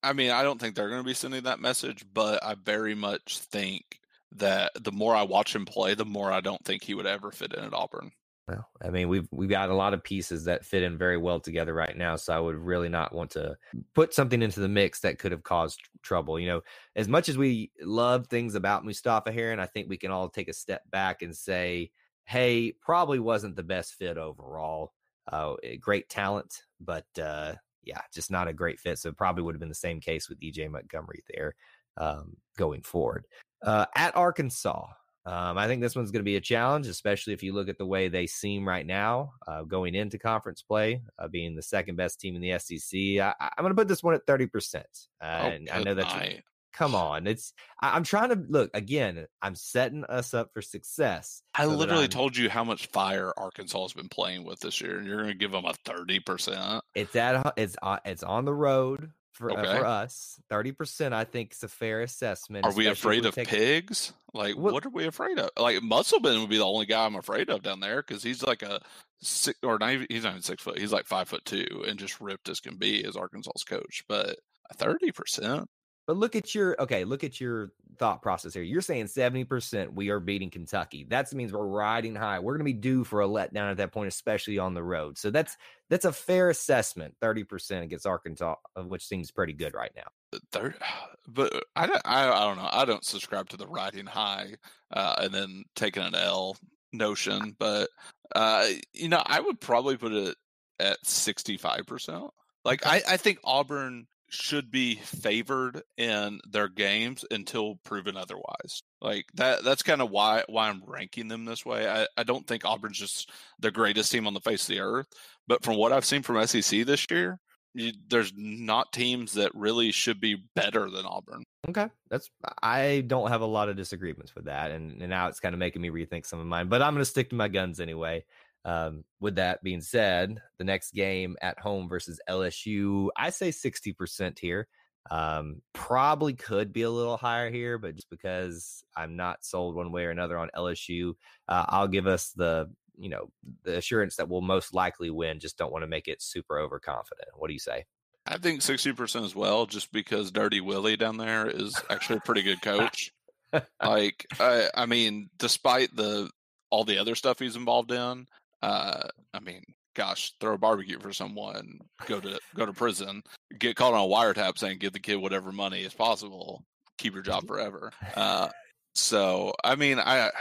I 0.03 0.13
mean, 0.13 0.31
I 0.31 0.43
don't 0.43 0.59
think 0.61 0.75
they're 0.75 0.89
going 0.89 1.01
to 1.01 1.07
be 1.07 1.15
sending 1.15 1.43
that 1.43 1.59
message, 1.59 2.05
but 2.13 2.43
I 2.43 2.55
very 2.55 2.93
much 2.93 3.39
think 3.39 3.99
that 4.33 4.71
the 4.79 4.91
more 4.91 5.15
I 5.15 5.23
watch 5.23 5.55
him 5.55 5.65
play, 5.65 5.95
the 5.95 6.05
more 6.05 6.31
I 6.31 6.41
don't 6.41 6.63
think 6.63 6.83
he 6.83 6.93
would 6.93 7.07
ever 7.07 7.31
fit 7.31 7.53
in 7.53 7.63
at 7.63 7.73
Auburn. 7.73 8.11
Well, 8.47 8.69
I 8.79 8.91
mean, 8.91 9.09
we've 9.09 9.27
we've 9.31 9.49
got 9.49 9.71
a 9.71 9.75
lot 9.75 9.95
of 9.95 10.03
pieces 10.03 10.43
that 10.45 10.65
fit 10.65 10.83
in 10.83 10.99
very 10.99 11.17
well 11.17 11.39
together 11.39 11.73
right 11.73 11.97
now, 11.97 12.15
so 12.15 12.31
I 12.31 12.39
would 12.39 12.55
really 12.55 12.89
not 12.89 13.13
want 13.13 13.31
to 13.31 13.57
put 13.95 14.13
something 14.13 14.41
into 14.41 14.59
the 14.59 14.67
mix 14.67 14.99
that 14.99 15.17
could 15.17 15.31
have 15.31 15.41
caused 15.41 15.79
trouble. 16.03 16.39
You 16.39 16.47
know, 16.47 16.61
as 16.95 17.07
much 17.07 17.27
as 17.27 17.39
we 17.39 17.71
love 17.81 18.27
things 18.27 18.53
about 18.53 18.85
Mustapha 18.85 19.31
Heron, 19.31 19.59
I 19.59 19.65
think 19.65 19.89
we 19.89 19.97
can 19.97 20.11
all 20.11 20.29
take 20.29 20.47
a 20.47 20.53
step 20.53 20.83
back 20.91 21.23
and 21.23 21.35
say, 21.35 21.89
"Hey, 22.25 22.73
probably 22.81 23.17
wasn't 23.19 23.55
the 23.55 23.63
best 23.63 23.95
fit 23.95 24.17
overall. 24.19 24.93
Uh, 25.31 25.55
eh, 25.63 25.77
great 25.77 26.07
talent, 26.07 26.61
but 26.79 27.07
uh, 27.19 27.55
yeah, 27.83 28.01
just 28.13 28.29
not 28.29 28.47
a 28.47 28.53
great 28.53 28.79
fit." 28.79 28.99
So 28.99 29.11
probably 29.11 29.41
would 29.41 29.55
have 29.55 29.59
been 29.59 29.69
the 29.69 29.75
same 29.75 29.99
case 29.99 30.29
with 30.29 30.39
EJ 30.39 30.69
Montgomery 30.69 31.23
there 31.33 31.55
um, 31.97 32.37
going 32.57 32.83
forward. 32.83 33.25
Uh, 33.63 33.87
at 33.95 34.15
Arkansas, 34.15 34.85
um, 35.25 35.57
I 35.57 35.67
think 35.67 35.81
this 35.81 35.95
one's 35.95 36.11
going 36.11 36.21
to 36.21 36.25
be 36.25 36.35
a 36.35 36.41
challenge, 36.41 36.87
especially 36.87 37.33
if 37.33 37.41
you 37.41 37.53
look 37.53 37.67
at 37.67 37.79
the 37.79 37.85
way 37.85 38.09
they 38.09 38.27
seem 38.27 38.67
right 38.67 38.85
now 38.85 39.33
uh, 39.47 39.63
going 39.63 39.95
into 39.95 40.19
conference 40.19 40.61
play, 40.61 41.01
uh, 41.17 41.27
being 41.27 41.55
the 41.55 41.63
second 41.63 41.95
best 41.95 42.19
team 42.19 42.35
in 42.35 42.41
the 42.41 42.59
SEC. 42.59 42.99
I, 43.19 43.33
am 43.57 43.63
going 43.63 43.71
to 43.71 43.75
put 43.75 43.87
this 43.87 44.03
one 44.03 44.13
at 44.13 44.27
30%. 44.27 44.83
Uh, 45.19 45.25
and 45.25 45.69
I 45.71 45.81
know 45.81 45.95
that's 45.95 46.13
night. 46.13 46.43
come 46.73 46.93
on. 46.93 47.25
It's 47.25 47.53
I, 47.81 47.97
am 47.97 48.03
trying 48.03 48.29
to 48.29 48.45
look 48.47 48.69
again. 48.75 49.25
I'm 49.41 49.55
setting 49.55 50.03
us 50.03 50.35
up 50.35 50.51
for 50.53 50.61
success. 50.61 51.41
I 51.55 51.63
so 51.63 51.71
literally 51.71 52.07
told 52.07 52.37
you 52.37 52.47
how 52.47 52.63
much 52.63 52.87
fire 52.87 53.33
Arkansas 53.35 53.81
has 53.81 53.93
been 53.93 54.09
playing 54.09 54.43
with 54.43 54.59
this 54.59 54.79
year, 54.79 54.99
and 54.99 55.07
you're 55.07 55.17
going 55.17 55.29
to 55.29 55.33
give 55.33 55.51
them 55.51 55.65
a 55.65 55.73
thirty 55.85 56.19
percent. 56.19 56.83
It's 56.93 57.15
at 57.15 57.53
it's 57.57 57.75
on 57.81 57.99
it's 58.05 58.23
on 58.23 58.45
the 58.45 58.53
road 58.53 59.09
for 59.35 59.51
uh, 59.51 59.77
for 59.79 59.85
us. 59.85 60.39
Thirty 60.49 60.71
percent, 60.71 61.13
I 61.13 61.23
think, 61.23 61.53
is 61.53 61.63
a 61.63 61.67
fair 61.67 62.01
assessment. 62.01 62.65
Are 62.65 62.73
we 62.73 62.87
afraid 62.87 63.21
we 63.23 63.27
of 63.29 63.35
take- 63.35 63.47
pigs? 63.47 64.13
Like, 64.33 64.55
What- 64.57 64.73
what 64.73 64.85
are 64.85 64.89
we 64.89 65.05
afraid 65.05 65.39
of? 65.39 65.49
Like, 65.57 65.81
Musselman 65.81 66.41
would 66.41 66.49
be 66.49 66.57
the 66.57 66.65
only 66.65 66.85
guy 66.85 67.05
I'm 67.05 67.15
afraid 67.15 67.49
of 67.49 67.61
down 67.63 67.79
there 67.79 68.01
because 68.01 68.21
he's 68.23 68.43
like 68.43 68.63
a 68.63 68.81
six 69.21 69.57
or 69.63 69.77
not 69.79 69.91
even, 69.93 70.07
he's 70.09 70.23
not 70.23 70.31
even 70.31 70.41
six 70.41 70.61
foot. 70.63 70.77
He's 70.79 70.91
like 70.91 71.05
five 71.05 71.29
foot 71.29 71.45
two 71.45 71.85
and 71.87 71.97
just 71.99 72.19
ripped 72.19 72.49
as 72.49 72.59
can 72.59 72.75
be 72.77 73.05
as 73.05 73.15
Arkansas's 73.15 73.63
coach. 73.63 74.03
But 74.09 74.39
thirty 74.75 75.11
percent, 75.11 75.69
But 76.07 76.17
look 76.17 76.35
at 76.35 76.53
your 76.53 76.79
okay. 76.81 77.03
Look 77.03 77.23
at 77.23 77.41
your 77.41 77.71
thought 77.97 78.21
process 78.21 78.53
here. 78.53 78.63
You're 78.63 78.81
saying 78.81 79.07
seventy 79.07 79.43
percent 79.43 79.93
we 79.93 80.09
are 80.09 80.19
beating 80.19 80.51
Kentucky. 80.51 81.05
That 81.09 81.33
means 81.33 81.51
we're 81.51 81.65
riding 81.65 82.15
high. 82.15 82.39
We're 82.39 82.53
going 82.53 82.65
to 82.65 82.73
be 82.73 82.73
due 82.73 83.03
for 83.03 83.21
a 83.21 83.27
letdown 83.27 83.71
at 83.71 83.77
that 83.77 83.91
point, 83.91 84.07
especially 84.09 84.59
on 84.59 84.73
the 84.73 84.83
road. 84.83 85.17
So 85.17 85.31
that's 85.31 85.57
that's 85.89 86.05
a 86.05 86.11
fair 86.11 86.49
assessment. 86.49 87.15
Thirty 87.21 87.43
percent 87.43 87.83
against 87.83 88.05
Arkansas, 88.05 88.55
uh, 88.75 88.83
which 88.83 89.05
seems 89.07 89.31
pretty 89.31 89.53
good 89.53 89.73
right 89.73 89.91
now. 89.95 90.39
third. 90.51 90.75
But 91.27 91.65
I 91.75 91.87
don't, 91.87 92.01
I, 92.05 92.29
I 92.29 92.39
don't 92.41 92.57
know. 92.57 92.69
I 92.71 92.85
don't 92.85 93.03
subscribe 93.03 93.49
to 93.49 93.57
the 93.57 93.65
riding 93.65 94.05
high 94.05 94.53
uh, 94.91 95.15
and 95.17 95.33
then 95.33 95.63
taking 95.75 96.03
an 96.03 96.13
L 96.13 96.55
notion. 96.93 97.55
But 97.57 97.89
uh, 98.35 98.67
you 98.93 99.09
know, 99.09 99.23
I 99.25 99.39
would 99.39 99.59
probably 99.59 99.97
put 99.97 100.11
it 100.11 100.35
at 100.79 101.03
sixty 101.03 101.57
five 101.57 101.87
percent. 101.87 102.25
Like 102.63 102.85
I, 102.85 103.01
I 103.09 103.17
think 103.17 103.39
Auburn 103.43 104.05
should 104.35 104.71
be 104.71 104.95
favored 104.95 105.81
in 105.97 106.39
their 106.49 106.67
games 106.67 107.25
until 107.31 107.75
proven 107.83 108.17
otherwise. 108.17 108.83
Like 109.01 109.25
that 109.35 109.63
that's 109.63 109.83
kind 109.83 110.01
of 110.01 110.11
why 110.11 110.43
why 110.47 110.69
I'm 110.69 110.83
ranking 110.85 111.27
them 111.27 111.45
this 111.45 111.65
way. 111.65 111.89
I, 111.89 112.07
I 112.17 112.23
don't 112.23 112.45
think 112.45 112.65
Auburn's 112.65 112.99
just 112.99 113.31
the 113.59 113.71
greatest 113.71 114.11
team 114.11 114.27
on 114.27 114.33
the 114.33 114.39
face 114.41 114.63
of 114.63 114.75
the 114.75 114.81
earth. 114.81 115.07
But 115.47 115.63
from 115.63 115.77
what 115.77 115.91
I've 115.91 116.05
seen 116.05 116.23
from 116.23 116.45
SEC 116.47 116.85
this 116.85 117.05
year, 117.09 117.39
you, 117.75 117.91
there's 118.07 118.33
not 118.35 118.93
teams 118.93 119.33
that 119.33 119.53
really 119.53 119.91
should 119.91 120.19
be 120.19 120.37
better 120.55 120.89
than 120.89 121.05
Auburn. 121.05 121.43
Okay, 121.67 121.87
that's 122.09 122.29
I 122.61 123.03
don't 123.05 123.29
have 123.29 123.41
a 123.41 123.45
lot 123.45 123.69
of 123.69 123.75
disagreements 123.75 124.33
with 124.35 124.45
that, 124.45 124.71
and, 124.71 125.01
and 125.01 125.09
now 125.09 125.27
it's 125.27 125.39
kind 125.39 125.53
of 125.53 125.59
making 125.59 125.81
me 125.81 125.89
rethink 125.89 126.25
some 126.25 126.39
of 126.39 126.45
mine. 126.45 126.67
But 126.67 126.81
I'm 126.81 126.93
going 126.93 127.01
to 127.01 127.09
stick 127.09 127.29
to 127.29 127.35
my 127.35 127.47
guns 127.47 127.79
anyway. 127.79 128.23
Um, 128.65 129.03
with 129.19 129.35
that 129.35 129.61
being 129.63 129.81
said, 129.81 130.41
the 130.57 130.63
next 130.63 130.93
game 130.93 131.37
at 131.41 131.59
home 131.59 131.87
versus 131.87 132.19
LSU, 132.27 133.09
I 133.15 133.29
say 133.29 133.49
60% 133.49 134.39
here. 134.39 134.67
Um, 135.11 135.61
probably 135.71 136.33
could 136.33 136.73
be 136.73 136.81
a 136.81 136.89
little 136.89 137.15
higher 137.15 137.51
here, 137.51 137.77
but 137.77 137.95
just 137.95 138.09
because 138.09 138.83
I'm 138.97 139.15
not 139.15 139.45
sold 139.45 139.75
one 139.75 139.91
way 139.91 140.05
or 140.05 140.09
another 140.09 140.37
on 140.39 140.49
LSU, 140.55 141.13
uh, 141.47 141.65
I'll 141.69 141.87
give 141.87 142.07
us 142.07 142.31
the 142.31 142.71
you 142.97 143.09
know 143.09 143.29
the 143.63 143.77
assurance 143.77 144.15
that 144.15 144.29
we'll 144.29 144.41
most 144.41 144.73
likely 144.73 145.11
win. 145.11 145.39
Just 145.39 145.57
don't 145.57 145.71
want 145.71 145.83
to 145.83 145.87
make 145.87 146.07
it 146.07 146.23
super 146.23 146.59
overconfident. 146.59 147.29
What 147.35 147.49
do 147.49 147.53
you 147.53 147.59
say? 147.59 147.85
I 148.25 148.37
think 148.37 148.61
60% 148.61 149.23
as 149.23 149.35
well, 149.35 149.67
just 149.67 149.91
because 149.91 150.31
Dirty 150.31 150.59
Willie 150.59 150.97
down 150.97 151.17
there 151.17 151.47
is 151.47 151.79
actually 151.91 152.17
a 152.17 152.21
pretty 152.21 152.41
good 152.41 152.61
coach. 152.61 153.13
like, 153.83 154.25
I, 154.39 154.69
I 154.73 154.87
mean, 154.87 155.29
despite 155.37 155.95
the 155.95 156.31
all 156.71 156.83
the 156.83 156.97
other 156.97 157.13
stuff 157.13 157.37
he's 157.37 157.55
involved 157.55 157.91
in, 157.91 158.25
uh, 158.61 159.03
I 159.33 159.39
mean, 159.39 159.63
gosh, 159.95 160.33
throw 160.39 160.53
a 160.53 160.57
barbecue 160.57 160.99
for 160.99 161.13
someone, 161.13 161.79
go 162.05 162.19
to 162.19 162.39
go 162.55 162.65
to 162.65 162.73
prison, 162.73 163.21
get 163.59 163.75
caught 163.75 163.93
on 163.93 164.03
a 164.03 164.13
wiretap 164.13 164.57
saying 164.57 164.79
give 164.79 164.93
the 164.93 164.99
kid 164.99 165.15
whatever 165.17 165.51
money 165.51 165.81
is 165.81 165.93
possible, 165.93 166.63
keep 166.97 167.13
your 167.13 167.23
job 167.23 167.47
forever. 167.47 167.91
Uh, 168.15 168.49
so, 168.93 169.53
I 169.63 169.75
mean, 169.75 169.99
I 169.99 170.31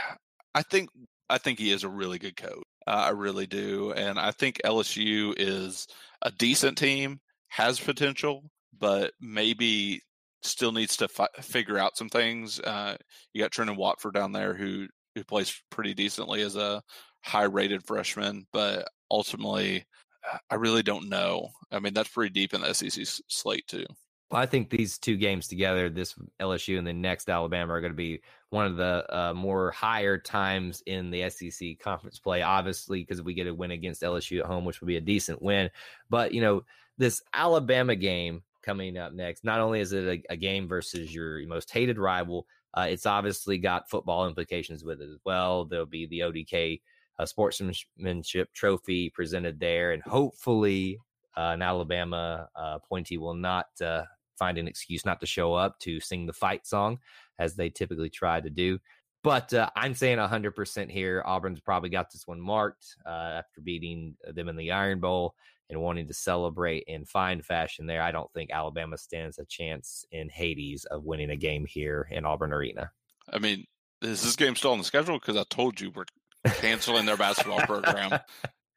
I 0.53 0.61
think 0.63 0.89
I 1.29 1.37
think 1.37 1.59
he 1.59 1.71
is 1.71 1.83
a 1.83 1.89
really 1.89 2.19
good 2.19 2.37
coach. 2.37 2.63
Uh, 2.87 3.05
I 3.07 3.09
really 3.09 3.47
do, 3.47 3.93
and 3.93 4.19
I 4.19 4.31
think 4.31 4.61
LSU 4.63 5.33
is 5.37 5.87
a 6.21 6.31
decent 6.31 6.77
team, 6.77 7.19
has 7.47 7.79
potential, 7.79 8.43
but 8.77 9.11
maybe 9.19 10.01
still 10.43 10.71
needs 10.71 10.95
to 10.97 11.07
fi- 11.07 11.27
figure 11.41 11.79
out 11.79 11.97
some 11.97 12.09
things. 12.09 12.59
Uh, 12.59 12.95
you 13.33 13.41
got 13.41 13.51
Trendon 13.51 13.75
Watford 13.75 14.13
down 14.13 14.31
there 14.31 14.53
who 14.53 14.87
who 15.15 15.23
plays 15.23 15.61
pretty 15.71 15.93
decently 15.93 16.41
as 16.41 16.55
a 16.55 16.81
high 17.25 17.43
rated 17.43 17.83
freshman, 17.83 18.45
but 18.53 18.87
ultimately, 19.09 19.85
I 20.49 20.55
really 20.55 20.83
don't 20.83 21.09
know. 21.09 21.49
I 21.71 21.79
mean, 21.79 21.93
that's 21.93 22.09
pretty 22.09 22.31
deep 22.31 22.53
in 22.53 22.61
the 22.61 22.73
SEC 22.73 23.05
slate 23.27 23.67
too. 23.67 23.85
Well, 24.31 24.41
I 24.41 24.47
think 24.47 24.69
these 24.69 24.97
two 24.97 25.17
games 25.17 25.47
together, 25.47 25.89
this 25.89 26.15
LSU 26.41 26.79
and 26.79 26.87
the 26.87 26.93
next 26.93 27.29
Alabama, 27.29 27.73
are 27.73 27.81
going 27.81 27.93
to 27.93 27.97
be 27.97 28.21
one 28.49 28.65
of 28.65 28.75
the 28.75 29.05
uh, 29.15 29.33
more 29.33 29.71
higher 29.71 30.17
times 30.17 30.81
in 30.87 31.11
the 31.11 31.29
SEC 31.29 31.79
conference 31.79 32.17
play. 32.17 32.41
Obviously, 32.41 33.01
because 33.01 33.21
we 33.21 33.35
get 33.35 33.47
a 33.47 33.53
win 33.53 33.71
against 33.71 34.01
LSU 34.01 34.39
at 34.39 34.45
home, 34.45 34.65
which 34.65 34.81
would 34.81 34.87
be 34.87 34.97
a 34.97 35.01
decent 35.01 35.41
win. 35.41 35.69
But 36.09 36.33
you 36.33 36.41
know, 36.41 36.63
this 36.97 37.21
Alabama 37.33 37.95
game 37.95 38.41
coming 38.63 38.97
up 38.97 39.13
next, 39.13 39.43
not 39.43 39.59
only 39.59 39.79
is 39.79 39.93
it 39.93 40.23
a, 40.29 40.33
a 40.33 40.37
game 40.37 40.67
versus 40.67 41.13
your 41.13 41.45
most 41.45 41.69
hated 41.71 41.99
rival, 41.99 42.47
uh, 42.73 42.87
it's 42.89 43.05
obviously 43.05 43.59
got 43.59 43.89
football 43.89 44.27
implications 44.27 44.83
with 44.83 45.01
it 45.01 45.09
as 45.09 45.19
well. 45.23 45.65
There'll 45.65 45.85
be 45.85 46.07
the 46.07 46.21
ODK 46.21 46.81
uh, 47.17 47.25
sportsmanship 47.25 48.53
trophy 48.53 49.09
presented 49.09 49.59
there, 49.59 49.91
and 49.91 50.03
hopefully 50.03 50.99
uh, 51.37 51.51
an 51.53 51.61
Alabama 51.61 52.49
uh, 52.55 52.77
appointee 52.83 53.17
will 53.17 53.33
not 53.33 53.67
uh, 53.81 54.03
find 54.37 54.57
an 54.57 54.67
excuse 54.67 55.05
not 55.05 55.19
to 55.19 55.25
show 55.25 55.53
up 55.53 55.79
to 55.79 55.99
sing 55.99 56.25
the 56.25 56.33
fight 56.33 56.65
song 56.65 56.99
as 57.39 57.55
they 57.55 57.69
typically 57.69 58.09
try 58.09 58.39
to 58.39 58.49
do. 58.49 58.79
But 59.23 59.53
uh, 59.53 59.69
I'm 59.75 59.95
saying 59.95 60.19
100% 60.19 60.91
here. 60.91 61.23
Auburn's 61.25 61.59
probably 61.59 61.89
got 61.89 62.11
this 62.11 62.27
one 62.27 62.39
marked 62.39 62.85
uh, 63.05 63.39
after 63.39 63.59
beating 63.61 64.15
them 64.33 64.49
in 64.49 64.55
the 64.55 64.71
Iron 64.71 64.99
Bowl 64.99 65.33
and 65.69 65.81
wanting 65.81 66.07
to 66.07 66.13
celebrate 66.13 66.83
in 66.87 67.05
fine 67.05 67.41
fashion 67.41 67.87
there. 67.87 68.03
I 68.03 68.11
don't 68.11 68.31
think 68.33 68.51
Alabama 68.51 68.97
stands 68.97 69.39
a 69.39 69.45
chance 69.45 70.05
in 70.11 70.29
Hades 70.29 70.85
of 70.85 71.05
winning 71.05 71.31
a 71.31 71.35
game 71.35 71.65
here 71.67 72.07
in 72.11 72.23
Auburn 72.23 72.53
Arena. 72.53 72.91
I 73.33 73.39
mean, 73.39 73.65
is 74.01 74.21
this 74.21 74.35
game 74.35 74.55
still 74.55 74.73
on 74.73 74.77
the 74.77 74.83
schedule? 74.83 75.17
Because 75.17 75.37
I 75.37 75.43
told 75.49 75.81
you 75.81 75.89
we're 75.89 76.05
canceling 76.45 77.05
their 77.05 77.17
basketball 77.17 77.59
program 77.61 78.19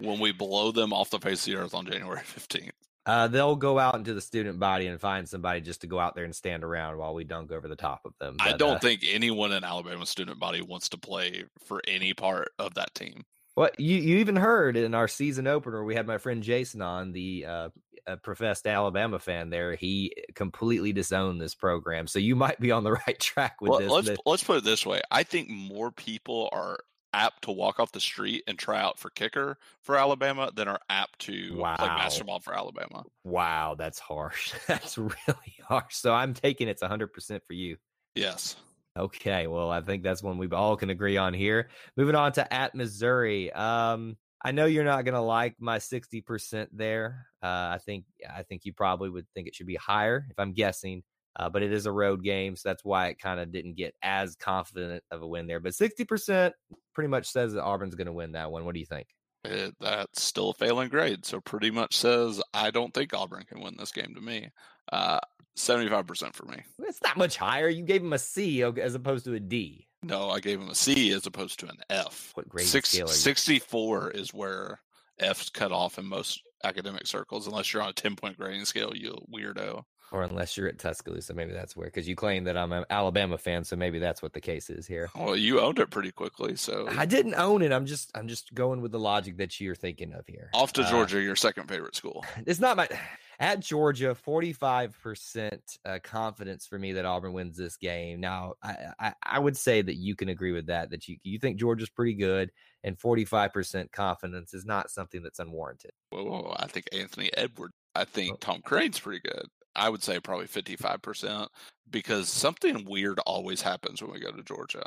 when 0.01 0.19
we 0.21 0.33
blow 0.33 0.73
them 0.73 0.93
off 0.93 1.11
the 1.11 1.19
face 1.19 1.47
of 1.47 1.53
the 1.53 1.59
earth 1.59 1.75
on 1.75 1.87
January 1.87 2.21
15th. 2.21 2.71
Uh, 3.07 3.27
they'll 3.27 3.57
go 3.57 3.79
out 3.79 3.95
into 3.95 4.13
the 4.13 4.21
student 4.21 4.59
body 4.59 4.87
and 4.87 5.01
find 5.01 5.27
somebody 5.27 5.63
just 5.63 5.81
to 5.81 5.87
go 5.87 5.99
out 5.99 6.15
there 6.15 6.25
and 6.25 6.35
stand 6.37 6.63
around 6.63 6.99
while 6.99 7.15
we 7.15 7.25
dunk 7.25 7.51
over 7.51 7.67
the 7.67 7.75
top 7.77 8.03
of 8.05 8.13
them. 8.21 8.37
I 8.39 8.53
don't 8.53 8.77
uh, 8.77 8.79
think 8.81 9.01
anyone 9.09 9.51
in 9.53 9.65
Alabama 9.65 10.05
student 10.05 10.39
body 10.39 10.61
wants 10.61 10.91
to 10.91 10.99
play 10.99 11.45
for 11.65 11.81
any 11.89 12.13
part 12.13 12.51
of 12.59 12.75
that 12.75 12.95
team. 12.95 13.25
What 13.55 13.81
you 13.81 13.97
you 13.97 14.19
even 14.19 14.37
heard 14.37 14.77
in 14.77 14.95
our 14.95 15.09
season 15.09 15.47
opener, 15.47 15.83
we 15.83 15.95
had 15.95 16.07
my 16.07 16.19
friend 16.19 16.43
Jason 16.43 16.83
on, 16.83 17.13
the 17.13 17.47
uh, 17.47 17.69
a 18.07 18.17
professed 18.17 18.67
Alabama 18.67 19.19
fan. 19.19 19.51
There, 19.51 19.75
he 19.75 20.13
completely 20.35 20.93
disowned 20.93 21.41
this 21.41 21.55
program. 21.55 22.07
So 22.07 22.19
you 22.19 22.37
might 22.37 22.61
be 22.61 22.71
on 22.73 22.85
the 22.85 22.93
right 23.07 23.19
track 23.19 23.61
with 23.61 23.71
Well, 23.71 23.79
this. 23.81 23.91
let's 23.91 24.21
let's 24.27 24.45
put 24.45 24.59
it 24.59 24.65
this 24.65 24.85
way. 24.85 25.01
I 25.11 25.23
think 25.23 25.49
more 25.49 25.91
people 25.91 26.49
are 26.53 26.79
apt 27.13 27.43
to 27.43 27.51
walk 27.51 27.81
off 27.81 27.93
the 27.93 28.01
street 28.01 28.43
and 28.47 28.59
try 28.59 28.81
out 28.81 28.99
for 28.99 29.11
kicker 29.11 29.57
for 29.83 29.97
Alabama 29.97 30.51
than 30.55 30.69
are 30.69 30.81
apt 30.91 31.19
to 31.21 31.49
play 31.51 31.57
Wow. 31.61 31.77
basketball 31.77 32.41
for 32.41 32.55
Alabama. 32.57 33.05
wow, 33.25 33.75
that's 33.77 33.99
harsh. 33.99 34.53
That's 34.67 34.99
really 34.99 35.57
harsh. 35.67 35.95
So 35.97 36.13
I'm 36.15 36.35
taking 36.35 36.69
it's 36.69 36.83
100 36.83 37.13
percent 37.13 37.43
for 37.47 37.55
you. 37.55 37.77
Yes. 38.15 38.57
Okay, 38.97 39.47
well, 39.47 39.71
I 39.71 39.81
think 39.81 40.03
that's 40.03 40.23
one 40.25 40.39
we 40.39 40.49
all 40.49 40.77
can 40.77 40.91
agree 40.91 41.17
on 41.17 41.33
here. 41.33 41.69
Moving 41.97 42.17
on 42.17 42.33
to 42.33 42.53
at 42.53 42.75
Missouri. 42.75 43.53
Um, 43.53 44.17
I 44.45 44.51
know 44.51 44.67
you're 44.67 44.85
not 44.85 45.05
gonna 45.05 45.23
like 45.25 45.55
my 45.61 45.79
60% 45.79 46.69
there. 46.73 47.27
Uh, 47.43 47.47
I 47.47 47.79
think 47.85 48.05
I 48.29 48.43
think 48.43 48.65
you 48.65 48.73
probably 48.73 49.09
would 49.11 49.27
think 49.35 49.47
it 49.47 49.55
should 49.55 49.67
be 49.69 49.77
higher 49.77 50.27
if 50.31 50.39
I'm 50.39 50.53
guessing. 50.53 51.05
Uh, 51.39 51.49
but 51.49 51.63
it 51.63 51.73
is 51.73 51.87
a 51.87 51.93
road 51.93 52.25
game, 52.25 52.57
so 52.57 52.69
that's 52.69 52.85
why 52.85 53.09
it 53.09 53.19
kind 53.21 53.39
of 53.39 53.53
didn't 53.53 53.77
get 53.77 53.95
as 54.03 54.35
confident 54.37 55.03
of 55.11 55.23
a 55.23 55.27
win 55.27 55.47
there. 55.47 55.61
But 55.61 55.73
60% 55.73 56.53
pretty 56.95 57.09
much 57.09 57.29
says 57.29 57.53
that 57.53 57.63
Auburn's 57.63 57.95
gonna 57.95 58.13
win 58.13 58.33
that 58.33 58.51
one. 58.51 58.65
What 58.65 58.75
do 58.75 58.81
you 58.81 58.87
think? 58.87 59.07
It, 59.45 59.75
that's 59.81 60.23
still 60.23 60.51
a 60.51 60.55
failing 60.55 60.89
grade. 60.89 61.25
So 61.25 61.41
pretty 61.41 61.71
much 61.71 61.97
says 61.97 62.43
I 62.53 62.71
don't 62.71 62.93
think 62.93 63.15
Auburn 63.15 63.45
can 63.45 63.61
win 63.61 63.77
this 63.79 63.93
game 63.93 64.15
to 64.15 64.21
me. 64.21 64.51
Uh, 64.93 65.21
75% 65.57 66.35
for 66.35 66.47
me. 66.47 66.63
It's 66.81 67.03
not 67.03 67.17
much 67.17 67.37
higher. 67.37 67.69
You 67.69 67.85
gave 67.85 68.03
him 68.03 68.13
a 68.13 68.19
C 68.19 68.63
as 68.63 68.95
opposed 68.95 69.25
to 69.27 69.35
a 69.35 69.41
D. 69.41 69.87
No, 70.03 70.31
I 70.31 70.41
gave 70.41 70.61
him 70.61 70.71
a 70.71 70.75
C 70.75 71.13
as 71.13 71.27
opposed 71.27 71.59
to 71.61 71.67
an 71.67 71.79
F. 71.91 72.31
What 72.35 72.49
grade 72.49 72.67
Six, 72.67 72.91
scale 72.91 73.07
are 73.07 73.11
you? 73.11 73.15
64 73.15 74.11
is 74.13 74.33
where 74.33 74.81
F's 75.19 75.51
cut 75.51 75.73
off 75.73 75.99
in 75.99 76.07
most 76.07 76.41
academic 76.63 77.07
circles, 77.07 77.47
unless 77.47 77.73
you're 77.73 77.83
on 77.83 77.91
a 77.91 77.95
10 77.95 78.17
point 78.17 78.37
grading 78.37 78.65
scale, 78.65 78.93
you 78.95 79.17
weirdo. 79.33 79.83
Or 80.11 80.23
unless 80.23 80.57
you're 80.57 80.69
at 80.69 80.79
Tuscaloosa, 80.79 81.35
maybe 81.35 81.53
that's 81.53 81.77
where. 81.77 81.87
Because 81.87 82.09
you 82.09 82.17
claim 82.17 82.45
that 82.45 82.57
I'm 82.57 82.73
an 82.73 82.85
Alabama 82.89 83.37
fan, 83.37 83.63
so 83.65 83.77
maybe 83.77 83.99
that's 83.99 84.23
what 84.23 84.33
the 84.33 84.41
case 84.41 84.71
is 84.71 84.87
here. 84.87 85.11
Well, 85.15 85.37
you 85.37 85.61
owned 85.61 85.79
it 85.79 85.91
pretty 85.91 86.13
quickly, 86.13 86.57
so 86.57 86.89
I 86.97 87.05
didn't 87.05 87.35
own 87.35 87.61
it. 87.63 87.73
I'm 87.73 87.85
just 87.87 88.11
I'm 88.17 88.27
just 88.29 88.55
going 88.55 88.81
with 88.81 88.93
the 88.93 88.99
logic 88.99 89.37
that 89.37 89.61
you're 89.61 89.75
thinking 89.75 90.15
of 90.15 90.27
here. 90.27 90.49
off 90.55 90.73
to 90.75 90.83
Uh, 90.83 90.91
Georgia, 90.91 91.21
your 91.21 91.37
second 91.37 91.69
favorite 91.69 91.95
school. 91.95 92.25
it's 92.47 92.61
not 92.61 92.77
my 92.79 92.89
at 93.41 93.61
Georgia, 93.61 94.17
45% 94.27 95.61
uh, 95.85 95.99
confidence 96.03 96.67
for 96.67 96.79
me 96.79 96.93
that 96.95 97.05
Auburn 97.05 97.33
wins 97.33 97.57
this 97.57 97.77
game. 97.77 98.21
Now, 98.21 98.55
I, 98.63 98.77
I 98.99 99.13
I 99.23 99.39
would 99.39 99.57
say 99.57 99.83
that 99.83 99.95
you 99.97 100.17
can 100.17 100.29
agree 100.29 100.53
with 100.53 100.67
that 100.67 100.91
that 100.91 101.07
you 101.09 101.17
you 101.23 101.39
think 101.39 101.59
Georgia's 101.59 101.91
pretty 101.91 102.15
good 102.15 102.51
and 102.85 102.99
45% 102.99 103.91
confidence 103.93 104.55
is 104.55 104.65
not 104.65 104.91
something 104.91 105.23
that's 105.23 105.39
unwarranted. 105.41 105.91
Well, 106.13 106.57
I 106.59 106.67
think 106.67 106.87
Anthony 106.93 107.31
Edwards. 107.37 107.75
I 107.95 108.03
Oh. 108.03 108.05
think 108.05 108.41
Tom 108.41 108.63
Crean's 108.63 109.01
pretty 109.01 109.21
good. 109.21 109.47
I 109.79 109.89
would 109.89 110.03
say 110.03 110.21
probably 110.21 110.47
fifty-five 110.47 111.01
percent 111.03 111.49
because 111.91 112.29
something 112.29 112.85
weird 112.85 113.19
always 113.21 113.63
happens 113.63 114.03
when 114.03 114.13
we 114.13 114.21
go 114.21 114.33
to 114.33 114.43
Georgia. 114.43 114.85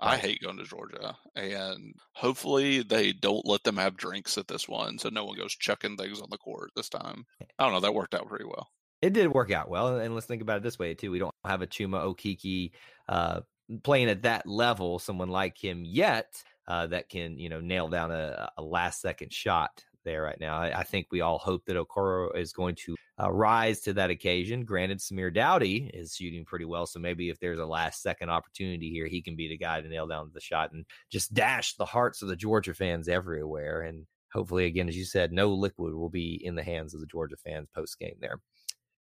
I 0.00 0.16
hate 0.16 0.42
going 0.42 0.58
to 0.58 0.64
Georgia, 0.64 1.16
and 1.34 1.94
hopefully 2.12 2.82
they 2.82 3.12
don't 3.12 3.46
let 3.46 3.64
them 3.64 3.76
have 3.76 3.96
drinks 3.96 4.36
at 4.36 4.48
this 4.48 4.68
one, 4.68 4.98
so 4.98 5.08
no 5.08 5.24
one 5.24 5.38
goes 5.38 5.54
chucking 5.54 5.96
things 5.96 6.20
on 6.20 6.28
the 6.30 6.36
court 6.36 6.72
this 6.76 6.88
time. 6.88 7.24
I 7.58 7.64
don't 7.64 7.72
know. 7.72 7.80
That 7.80 7.94
worked 7.94 8.14
out 8.14 8.28
pretty 8.28 8.44
well. 8.44 8.68
It 9.00 9.12
did 9.12 9.32
work 9.32 9.50
out 9.50 9.70
well, 9.70 9.98
and 9.98 10.14
let's 10.14 10.26
think 10.26 10.42
about 10.42 10.58
it 10.58 10.62
this 10.62 10.78
way 10.78 10.94
too. 10.94 11.10
We 11.10 11.20
don't 11.20 11.34
have 11.46 11.62
a 11.62 11.66
Chuma 11.66 12.04
Okeke 12.04 12.72
uh, 13.08 13.40
playing 13.82 14.10
at 14.10 14.22
that 14.22 14.46
level, 14.46 14.98
someone 14.98 15.28
like 15.28 15.56
him 15.56 15.84
yet 15.86 16.42
uh, 16.66 16.88
that 16.88 17.08
can 17.08 17.38
you 17.38 17.48
know 17.48 17.60
nail 17.60 17.88
down 17.88 18.10
a, 18.10 18.50
a 18.58 18.62
last 18.62 19.00
second 19.00 19.32
shot 19.32 19.84
there 20.04 20.22
right 20.22 20.38
now. 20.40 20.58
I, 20.58 20.80
I 20.80 20.82
think 20.84 21.06
we 21.10 21.20
all 21.20 21.38
hope 21.38 21.64
that 21.66 21.76
Okoro 21.76 22.36
is 22.36 22.52
going 22.52 22.74
to 22.86 22.96
uh, 23.22 23.30
rise 23.30 23.80
to 23.82 23.92
that 23.94 24.10
occasion. 24.10 24.64
Granted, 24.64 24.98
Samir 24.98 25.32
Doughty 25.32 25.90
is 25.94 26.16
shooting 26.16 26.44
pretty 26.44 26.64
well, 26.64 26.86
so 26.86 26.98
maybe 26.98 27.30
if 27.30 27.38
there's 27.38 27.58
a 27.58 27.66
last 27.66 28.02
second 28.02 28.30
opportunity 28.30 28.90
here, 28.90 29.06
he 29.06 29.22
can 29.22 29.36
be 29.36 29.48
the 29.48 29.58
guy 29.58 29.80
to 29.80 29.88
nail 29.88 30.06
down 30.06 30.30
the 30.32 30.40
shot 30.40 30.72
and 30.72 30.84
just 31.10 31.34
dash 31.34 31.74
the 31.74 31.84
hearts 31.84 32.22
of 32.22 32.28
the 32.28 32.36
Georgia 32.36 32.74
fans 32.74 33.08
everywhere. 33.08 33.82
And 33.82 34.06
hopefully, 34.32 34.66
again, 34.66 34.88
as 34.88 34.96
you 34.96 35.04
said, 35.04 35.32
no 35.32 35.52
liquid 35.52 35.94
will 35.94 36.10
be 36.10 36.40
in 36.44 36.54
the 36.54 36.62
hands 36.62 36.94
of 36.94 37.00
the 37.00 37.06
Georgia 37.06 37.36
fans 37.36 37.68
post 37.74 37.98
game 37.98 38.16
there. 38.20 38.40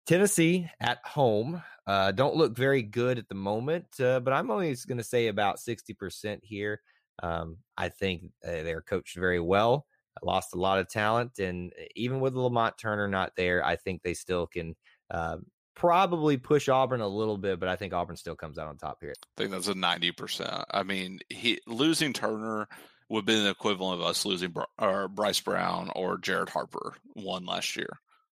Tennessee 0.06 0.70
at 0.82 1.00
home 1.06 1.64
uh, 1.88 2.12
don't 2.12 2.36
look 2.36 2.56
very 2.56 2.82
good 2.82 3.18
at 3.18 3.30
the 3.30 3.36
moment, 3.36 3.86
uh, 4.00 4.20
but 4.20 4.34
I'm 4.34 4.52
only 4.52 4.76
going 4.88 4.98
to 4.98 5.04
say 5.04 5.28
about 5.28 5.58
60% 5.58 6.40
here. 6.44 6.82
Um, 7.22 7.58
I 7.78 7.90
think 7.90 8.32
uh, 8.46 8.64
they're 8.64 8.82
coached 8.82 9.16
very 9.18 9.40
well, 9.40 9.86
lost 10.22 10.54
a 10.54 10.60
lot 10.60 10.80
of 10.80 10.90
talent, 10.90 11.40
and 11.40 11.72
uh, 11.80 11.86
even 11.96 12.20
with 12.20 12.34
Lamonte 12.34 12.78
Turner 12.78 13.08
not 13.08 13.34
there, 13.36 13.66
I 13.66 13.76
think 13.76 14.02
they 14.02 14.14
still 14.14 14.48
can 14.48 14.76
uh, 15.12 15.38
probably 15.76 16.38
push 16.38 16.70
Auburn 16.70 17.02
a 17.02 17.08
little 17.08 17.38
bit, 17.38 17.60
but 17.60 17.70
I 17.70 17.76
think 17.76 17.94
Auburn 17.94 18.16
still 18.18 18.36
comes 18.36 18.58
out 18.58 18.68
on 18.68 18.78
top 18.78 18.98
here. 19.02 19.14
I 19.38 19.42
think 19.42 19.52
that's 19.52 19.68
a 19.68 19.76
ninety 19.76 20.12
percent. 20.12 20.66
I 20.72 20.84
mean, 20.84 21.20
he 21.30 21.60
losing 21.68 22.14
Turner 22.14 22.68
would 23.10 23.26
be 23.26 23.42
the 23.42 23.50
equivalent 23.50 24.00
of 24.02 24.08
us 24.08 24.26
losing 24.26 24.52
Br- 24.52 24.62
or 24.80 25.08
Bryce 25.08 25.40
Brown 25.42 25.92
or 25.96 26.18
Jared 26.18 26.50
Harper 26.50 26.96
one 27.14 27.46
last 27.46 27.76
year. 27.76 27.90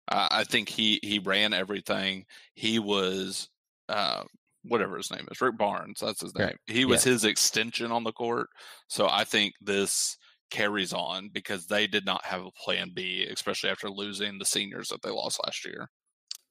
Uh, 0.08 0.28
I 0.32 0.44
think 0.44 0.70
he 0.70 1.00
he 1.04 1.20
ran 1.20 1.54
everything. 1.54 2.26
He 2.56 2.80
was 2.80 3.50
uh, 3.90 4.24
whatever 4.64 4.98
his 4.98 5.12
name 5.12 5.28
is, 5.32 5.40
Rick 5.42 5.58
Barnes. 5.58 6.00
That's 6.02 6.22
his 6.22 6.36
name. 6.36 6.56
He 6.68 6.86
was 6.86 6.98
Yes. 6.98 7.04
his 7.06 7.24
extension 7.26 7.92
on 7.92 8.04
the 8.04 8.12
court. 8.12 8.48
So 8.88 9.08
I 9.10 9.24
think 9.24 9.54
this 9.62 10.18
carries 10.50 10.94
on 10.94 11.30
because 11.30 11.68
they 11.68 11.88
did 11.88 12.06
not 12.06 12.26
have 12.26 12.46
a 12.46 12.52
plan 12.52 12.92
B, 12.94 13.26
especially 13.30 13.70
after 13.70 13.90
losing 13.90 14.38
the 14.38 14.46
seniors 14.46 14.90
that 14.90 15.02
they 15.02 15.10
lost 15.10 15.40
last 15.46 15.66
year. 15.66 15.90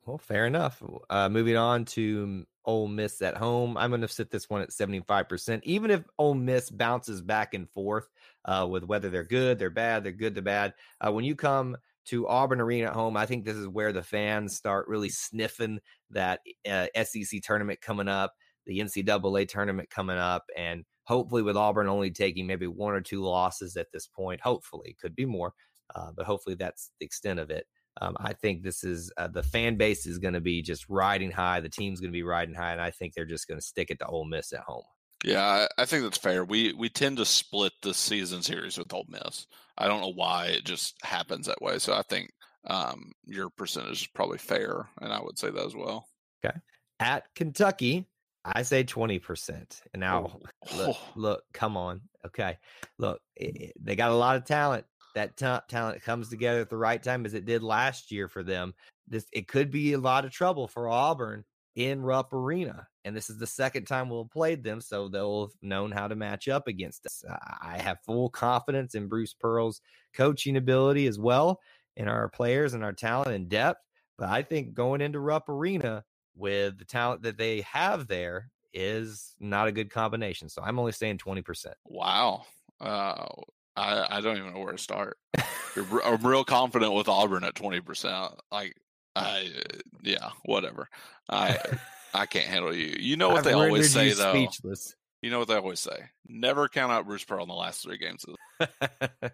Well, 0.07 0.19
fair 0.19 0.47
enough. 0.47 0.83
Uh, 1.11 1.29
moving 1.29 1.57
on 1.59 1.85
to 1.87 2.47
Ole 2.65 2.89
Miss 2.89 3.21
at 3.21 3.37
home, 3.37 3.77
I'm 3.77 3.91
going 3.91 4.01
to 4.01 4.09
sit 4.09 4.31
this 4.31 4.49
one 4.49 4.63
at 4.63 4.71
75%. 4.71 5.61
Even 5.65 5.91
if 5.91 6.03
Ole 6.19 6.35
Miss 6.35 6.71
bounces 6.71 7.21
back 7.21 7.53
and 7.53 7.69
forth 7.69 8.09
uh, 8.47 8.67
with 8.71 8.85
whether 8.85 9.11
they're 9.11 9.25
good, 9.25 9.59
they're 9.59 9.69
bad, 9.69 10.05
they're 10.05 10.13
good, 10.13 10.35
they're 10.35 10.43
bad. 10.43 10.73
Uh, 11.01 11.13
when 11.13 11.27
you 11.27 11.37
come 11.37 11.77
to 12.07 12.27
Auburn 12.27 12.63
Arena 12.63 12.87
at 12.87 12.95
home, 12.95 13.19
I 13.19 13.27
think 13.27 13.45
this 13.45 13.57
is 13.57 13.69
where 13.69 13.93
the 13.93 14.03
fans 14.03 14.57
start 14.57 14.89
really 14.89 15.11
sniffing 15.11 15.79
that 16.11 16.41
uh, 16.67 16.87
SEC 17.05 17.43
tournament 17.43 17.83
coming 17.83 18.09
up, 18.09 18.33
the 18.65 18.79
NCAA 18.79 19.47
tournament 19.47 19.91
coming 19.91 20.17
up, 20.17 20.45
and 20.57 20.87
hopefully 21.09 21.43
with 21.43 21.57
Auburn 21.57 21.89
only 21.89 22.11
taking 22.11 22.47
maybe 22.47 22.67
one 22.67 22.93
or 22.93 23.01
two 23.01 23.23
losses 23.23 23.77
at 23.77 23.91
this 23.93 24.07
point, 24.07 24.43
hopefully 24.43 24.95
could 25.01 25.17
be 25.17 25.25
more, 25.25 25.55
uh, 25.95 26.11
but 26.15 26.27
hopefully 26.27 26.55
that's 26.55 26.93
the 27.01 27.07
extent 27.07 27.41
of 27.41 27.51
it. 27.51 27.67
Um, 28.03 28.15
I 28.21 28.35
think 28.35 28.63
this 28.63 28.85
is 28.85 29.11
uh, 29.17 29.27
the 29.27 29.43
fan 29.43 29.77
base 29.77 30.07
is 30.07 30.19
going 30.19 30.35
to 30.35 30.41
be 30.41 30.61
just 30.61 30.87
riding 30.89 31.31
high. 31.31 31.61
The 31.61 31.71
team's 31.71 31.99
going 31.99 32.13
to 32.13 32.17
be 32.17 32.23
riding 32.23 32.55
high, 32.55 32.73
and 32.73 32.81
I 32.81 32.91
think 32.91 33.15
they're 33.15 33.25
just 33.25 33.49
going 33.49 33.59
to 33.59 33.67
stick 33.67 33.91
it 33.91 33.99
to 34.01 34.07
Ole 34.07 34.27
Miss 34.27 34.53
at 34.53 34.61
home. 34.61 34.85
Yeah, 35.25 35.43
I, 35.43 35.83
I 35.83 35.85
think 35.87 36.05
that's 36.05 36.19
fair. 36.19 36.45
We 36.45 36.75
we 36.75 36.91
tend 36.91 37.17
to 37.17 37.25
split 37.25 37.73
the 37.83 37.95
season 37.95 38.43
series 38.43 38.79
with 38.79 38.93
Ole 38.93 39.07
Miss. 39.09 39.47
I 39.79 39.89
don't 39.89 40.03
know 40.03 40.13
why 40.13 40.49
it 40.49 40.65
just 40.65 40.95
happens 41.03 41.47
that 41.47 41.63
way. 41.63 41.79
So 41.79 41.95
I 41.95 42.03
think 42.03 42.31
um, 42.69 43.13
your 43.25 43.49
percentage 43.51 44.03
is 44.03 44.07
probably 44.07 44.39
fair, 44.39 44.89
and 45.01 45.13
I 45.13 45.21
would 45.21 45.39
say 45.39 45.51
that 45.51 45.67
as 45.67 45.75
well. 45.75 46.07
Okay. 46.45 46.57
At 47.01 47.25
Kentucky, 47.35 48.07
I 48.45 48.63
say 48.63 48.83
twenty 48.85 49.19
percent. 49.19 49.83
And 49.95 50.03
oh, 50.05 50.07
now, 50.07 50.41
look, 50.77 50.97
Oh. 50.97 51.13
look, 51.17 51.43
come 51.53 51.77
on, 51.77 52.01
okay, 52.27 52.59
look, 52.99 53.21
i- 53.41 53.45
i- 53.61 53.73
they 53.81 53.97
got 53.97 54.11
a 54.11 54.15
lot 54.17 54.37
of 54.37 54.45
talent. 54.45 54.85
That 55.15 55.37
ta- 55.37 55.65
talent 55.69 56.03
comes 56.03 56.29
together 56.29 56.61
at 56.61 56.71
the 56.71 56.77
right 56.77 57.03
time, 57.03 57.27
as 57.27 57.35
it 57.35 57.45
did 57.47 57.63
last 57.63 58.11
year 58.13 58.29
for 58.29 58.43
them. 58.43 58.75
This 59.09 59.27
it 59.33 59.49
could 59.49 59.71
be 59.71 59.93
a 59.95 59.99
lot 59.99 60.25
of 60.25 60.31
trouble 60.31 60.69
for 60.69 60.89
Auburn 60.89 61.45
in 61.75 62.03
Rupp 62.03 62.33
Arena, 62.33 62.87
and 63.05 63.17
this 63.17 63.31
is 63.31 63.39
the 63.39 63.47
second 63.47 63.87
time 63.87 64.09
we'll 64.11 64.25
have 64.25 64.31
played 64.33 64.63
them, 64.65 64.81
so 64.81 65.09
they'll 65.09 65.47
have 65.47 65.55
known 65.63 65.91
how 65.93 66.09
to 66.09 66.15
match 66.17 66.49
up 66.49 66.67
against 66.69 67.07
us. 67.07 67.25
I 67.29 67.75
I 67.77 67.79
have 67.79 67.99
full 68.05 68.29
confidence 68.31 68.95
in 68.95 69.09
Bruce 69.09 69.35
Pearl's 69.35 69.81
coaching 70.15 70.57
ability 70.57 71.07
as 71.07 71.19
well, 71.19 71.61
in 71.97 72.07
our 72.09 72.29
players 72.29 72.75
and 72.75 72.85
our 72.85 72.93
talent 72.93 73.33
and 73.35 73.49
depth. 73.49 73.81
But 74.19 74.29
I 74.29 74.43
think 74.43 74.75
going 74.75 75.01
into 75.01 75.21
Rupp 75.21 75.49
Arena 75.49 76.05
with 76.39 76.79
the 76.79 76.85
talent 76.85 77.23
that 77.23 77.37
they 77.37 77.63
have 77.63 78.07
there 78.07 78.51
is 78.73 79.35
not 79.41 79.69
a 79.69 79.73
good 79.73 79.91
combination. 79.91 80.49
So 80.49 80.63
I'm 80.63 80.79
only 80.79 80.93
saying 80.93 81.19
20%. 81.19 81.67
Wow. 81.87 82.45
Uh, 82.81 83.27
I 83.79 84.19
I 84.19 84.21
don't 84.21 84.37
even 84.37 84.53
know 84.53 84.61
where 84.61 84.73
to 84.73 84.79
start. 84.79 85.19
I'm 85.77 86.27
real 86.27 86.45
confident 86.45 86.93
with 86.93 87.09
Auburn 87.09 87.45
at 87.45 87.55
twenty 87.55 87.81
percent. 87.81 88.33
Like 88.51 88.75
I 89.15 89.51
yeah, 90.03 90.31
whatever. 90.45 90.89
I 91.29 91.59
I 92.15 92.27
can't 92.27 92.47
handle 92.47 92.75
you. 92.75 92.97
You 92.99 93.17
know 93.17 93.29
what 93.29 93.39
I've 93.39 93.45
they 93.45 93.53
always 93.53 93.93
say 93.93 94.13
though. 94.13 94.33
Speechless. 94.33 94.97
You 95.23 95.31
know 95.31 95.41
what 95.41 95.49
they 95.49 95.55
always 95.57 95.81
say. 95.81 96.11
Never 96.29 96.69
count 96.69 96.93
out 96.93 97.07
Bruce 97.07 97.25
Pearl 97.25 97.43
in 97.43 97.49
the 97.49 97.55
last 97.55 97.83
three 97.83 97.99
games 97.99 98.25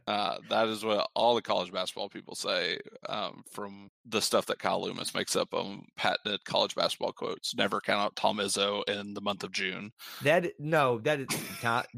Uh, 0.06 0.36
that 0.50 0.68
is 0.68 0.84
what 0.84 1.08
all 1.14 1.34
the 1.34 1.42
college 1.42 1.72
basketball 1.72 2.08
people 2.08 2.34
say 2.34 2.78
um, 3.08 3.42
from 3.50 3.90
the 4.04 4.20
stuff 4.20 4.46
that 4.46 4.58
Kyle 4.58 4.82
Loomis 4.82 5.14
makes 5.14 5.34
up 5.34 5.54
on 5.54 5.86
patented 5.96 6.44
college 6.44 6.74
basketball 6.74 7.12
quotes. 7.12 7.54
Never 7.54 7.80
count 7.80 8.00
out 8.00 8.16
Tom 8.16 8.36
Izzo 8.38 8.82
in 8.88 9.14
the 9.14 9.20
month 9.22 9.42
of 9.44 9.50
June. 9.52 9.92
that 10.22 10.52
no, 10.58 10.98
that 11.00 11.20
is 11.20 11.26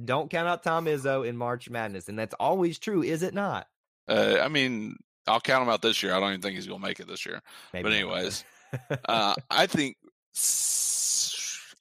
don't 0.05 0.31
count 0.31 0.49
out 0.49 0.63
Tom 0.63 0.87
Izzo 0.87 1.27
in 1.27 1.37
March 1.37 1.69
Madness, 1.69 2.09
and 2.09 2.19
that's 2.19 2.35
always 2.35 2.79
true, 2.79 3.03
is 3.03 3.23
it 3.23 3.35
not? 3.35 3.67
Uh, 4.09 4.39
I 4.41 4.49
mean, 4.49 4.97
I'll 5.27 5.41
count 5.41 5.63
him 5.65 5.69
out 5.69 5.83
this 5.83 6.03
year. 6.03 6.15
I 6.15 6.21
don't 6.21 6.31
even 6.31 6.43
think 6.43 6.55
he's 6.55 6.67
going 6.69 6.81
to 6.81 6.87
make 6.87 7.01
it 7.01 7.09
this 7.09 7.27
year. 7.27 7.41
Maybe 7.73 7.83
but 7.83 7.93
anyways, 7.93 8.45
uh, 9.09 9.35
I 9.51 9.67
think 9.67 9.97
s- 10.37 11.36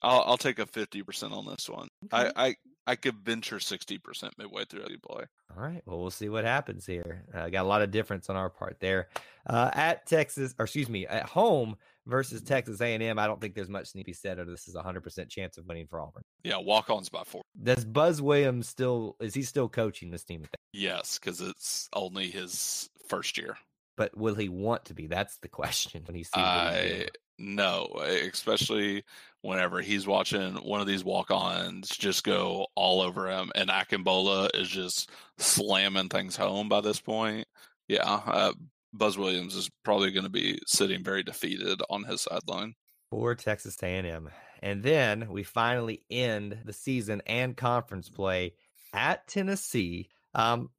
I'll, 0.06 0.22
I'll 0.26 0.36
take 0.38 0.58
a 0.58 0.66
fifty 0.66 1.02
percent 1.02 1.32
on 1.32 1.46
this 1.46 1.68
one. 1.68 1.88
I, 2.12 2.30
I 2.36 2.54
I 2.86 2.94
could 2.96 3.16
venture 3.24 3.58
sixty 3.58 3.98
percent 3.98 4.34
midway 4.38 4.64
through 4.64 4.84
the 4.84 4.96
play. 4.98 5.24
All 5.54 5.62
right. 5.62 5.82
Well, 5.84 5.98
we'll 6.00 6.10
see 6.10 6.28
what 6.28 6.44
happens 6.44 6.86
here. 6.86 7.24
Uh, 7.34 7.48
got 7.48 7.64
a 7.64 7.68
lot 7.68 7.82
of 7.82 7.90
difference 7.90 8.30
on 8.30 8.36
our 8.36 8.48
part 8.48 8.76
there. 8.80 9.08
Uh, 9.48 9.70
at 9.74 10.06
Texas, 10.06 10.54
or 10.58 10.64
excuse 10.64 10.88
me, 10.88 11.06
at 11.06 11.24
home 11.24 11.76
versus 12.06 12.42
Texas 12.42 12.80
A&M, 12.80 13.18
I 13.18 13.26
don't 13.26 13.40
think 13.40 13.54
there's 13.54 13.68
much 13.68 13.92
to 13.92 14.04
be 14.04 14.12
said. 14.12 14.38
Or 14.38 14.44
this 14.44 14.68
is 14.68 14.76
a 14.76 14.82
hundred 14.82 15.02
percent 15.02 15.28
chance 15.28 15.58
of 15.58 15.66
winning 15.66 15.88
for 15.88 16.00
Auburn. 16.00 16.22
Yeah, 16.44 16.58
walk 16.58 16.88
ons 16.88 17.08
by 17.08 17.22
four. 17.24 17.42
Does 17.60 17.84
Buzz 17.84 18.22
Williams 18.22 18.68
still 18.68 19.16
is 19.20 19.34
he 19.34 19.42
still 19.42 19.68
coaching 19.68 20.10
this 20.12 20.22
team? 20.22 20.44
Yes, 20.72 21.18
because 21.18 21.40
it's 21.40 21.88
only 21.92 22.28
his 22.30 22.88
first 23.08 23.36
year. 23.36 23.56
But 23.96 24.16
will 24.16 24.34
he 24.34 24.48
want 24.50 24.84
to 24.86 24.94
be? 24.94 25.06
That's 25.08 25.38
the 25.38 25.48
question 25.62 26.02
when 26.06 26.14
he 26.14 26.22
sees. 26.22 26.32
what 26.36 26.74
he's 26.74 26.90
doing. 26.90 27.02
I 27.02 27.08
no, 27.38 27.88
especially 28.04 29.04
whenever 29.42 29.80
he's 29.80 30.06
watching 30.06 30.54
one 30.56 30.80
of 30.80 30.86
these 30.86 31.04
walk-ons 31.04 31.88
just 31.88 32.24
go 32.24 32.66
all 32.74 33.00
over 33.00 33.28
him, 33.28 33.52
and 33.54 33.70
Akinbola 33.70 34.50
is 34.54 34.68
just 34.68 35.10
slamming 35.38 36.08
things 36.08 36.36
home 36.36 36.68
by 36.68 36.80
this 36.80 37.00
point. 37.00 37.46
Yeah, 37.88 38.02
uh, 38.04 38.52
Buzz 38.92 39.16
Williams 39.16 39.54
is 39.54 39.70
probably 39.84 40.10
going 40.10 40.24
to 40.24 40.30
be 40.30 40.58
sitting 40.66 41.04
very 41.04 41.22
defeated 41.22 41.80
on 41.90 42.04
his 42.04 42.22
sideline. 42.22 42.74
for 43.10 43.34
Texas 43.34 43.76
A&M. 43.82 44.30
And 44.62 44.82
then 44.82 45.28
we 45.30 45.42
finally 45.42 46.02
end 46.10 46.58
the 46.64 46.72
season 46.72 47.22
and 47.26 47.56
conference 47.56 48.08
play 48.08 48.54
at 48.92 49.26
Tennessee. 49.28 50.08
Um, 50.34 50.70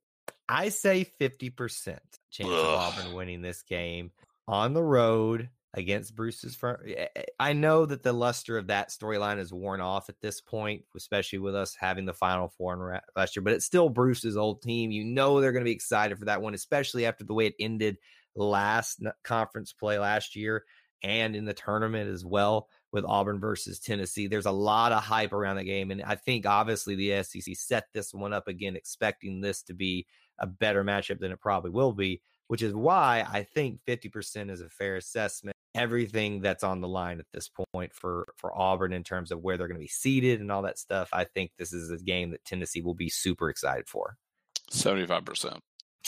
I 0.49 0.69
say 0.69 1.05
50% 1.21 1.99
chance 2.31 2.49
of 2.49 2.65
Auburn 2.65 3.13
winning 3.13 3.41
this 3.41 3.61
game 3.61 4.11
on 4.47 4.73
the 4.73 4.83
road 4.83 5.49
against 5.73 6.15
Bruce's 6.15 6.55
front. 6.55 6.79
Eh, 6.87 7.07
eh, 7.15 7.23
I 7.39 7.53
know 7.53 7.85
that 7.85 8.03
the 8.03 8.13
luster 8.13 8.57
of 8.57 8.67
that 8.67 8.89
storyline 8.89 9.39
is 9.39 9.53
worn 9.53 9.81
off 9.81 10.09
at 10.09 10.21
this 10.21 10.41
point, 10.41 10.83
especially 10.95 11.39
with 11.39 11.55
us 11.55 11.75
having 11.79 12.05
the 12.05 12.13
Final 12.13 12.49
Four 12.49 13.01
last 13.15 13.35
year. 13.35 13.43
But 13.43 13.53
it's 13.53 13.65
still 13.65 13.89
Bruce's 13.89 14.37
old 14.37 14.61
team. 14.61 14.91
You 14.91 15.03
know 15.03 15.39
they're 15.39 15.51
going 15.51 15.63
to 15.63 15.69
be 15.69 15.71
excited 15.71 16.17
for 16.17 16.25
that 16.25 16.41
one, 16.41 16.53
especially 16.53 17.05
after 17.05 17.23
the 17.23 17.33
way 17.33 17.47
it 17.47 17.55
ended 17.59 17.97
last 18.35 19.01
conference 19.23 19.73
play 19.73 19.97
last 19.97 20.35
year 20.35 20.63
and 21.03 21.35
in 21.35 21.45
the 21.45 21.53
tournament 21.53 22.09
as 22.09 22.25
well 22.25 22.69
with 22.91 23.05
Auburn 23.05 23.39
versus 23.39 23.79
Tennessee. 23.79 24.27
There's 24.27 24.45
a 24.45 24.51
lot 24.51 24.91
of 24.91 25.03
hype 25.03 25.33
around 25.33 25.57
the 25.57 25.63
game. 25.63 25.91
And 25.91 26.01
I 26.03 26.15
think 26.15 26.45
obviously 26.45 26.95
the 26.95 27.23
SEC 27.23 27.55
set 27.55 27.85
this 27.93 28.13
one 28.13 28.33
up 28.33 28.47
again, 28.47 28.75
expecting 28.75 29.41
this 29.41 29.61
to 29.63 29.73
be 29.73 30.07
a 30.39 30.47
better 30.47 30.83
matchup 30.83 31.19
than 31.19 31.31
it 31.31 31.41
probably 31.41 31.71
will 31.71 31.93
be, 31.93 32.21
which 32.47 32.61
is 32.61 32.73
why 32.73 33.25
I 33.29 33.43
think 33.43 33.79
50% 33.87 34.49
is 34.49 34.61
a 34.61 34.69
fair 34.69 34.95
assessment. 34.95 35.56
Everything 35.77 36.41
that's 36.41 36.63
on 36.63 36.81
the 36.81 36.87
line 36.87 37.19
at 37.19 37.25
this 37.33 37.49
point 37.73 37.93
for 37.93 38.27
for 38.37 38.57
Auburn 38.57 38.93
in 38.93 39.03
terms 39.03 39.31
of 39.31 39.41
where 39.41 39.57
they're 39.57 39.67
going 39.67 39.79
to 39.79 39.83
be 39.83 39.87
seated 39.87 40.41
and 40.41 40.51
all 40.51 40.63
that 40.63 40.79
stuff, 40.79 41.09
I 41.13 41.25
think 41.25 41.51
this 41.57 41.73
is 41.73 41.91
a 41.91 42.03
game 42.03 42.31
that 42.31 42.43
Tennessee 42.45 42.81
will 42.81 42.95
be 42.95 43.09
super 43.09 43.49
excited 43.49 43.87
for. 43.87 44.17
75%. 44.71 45.59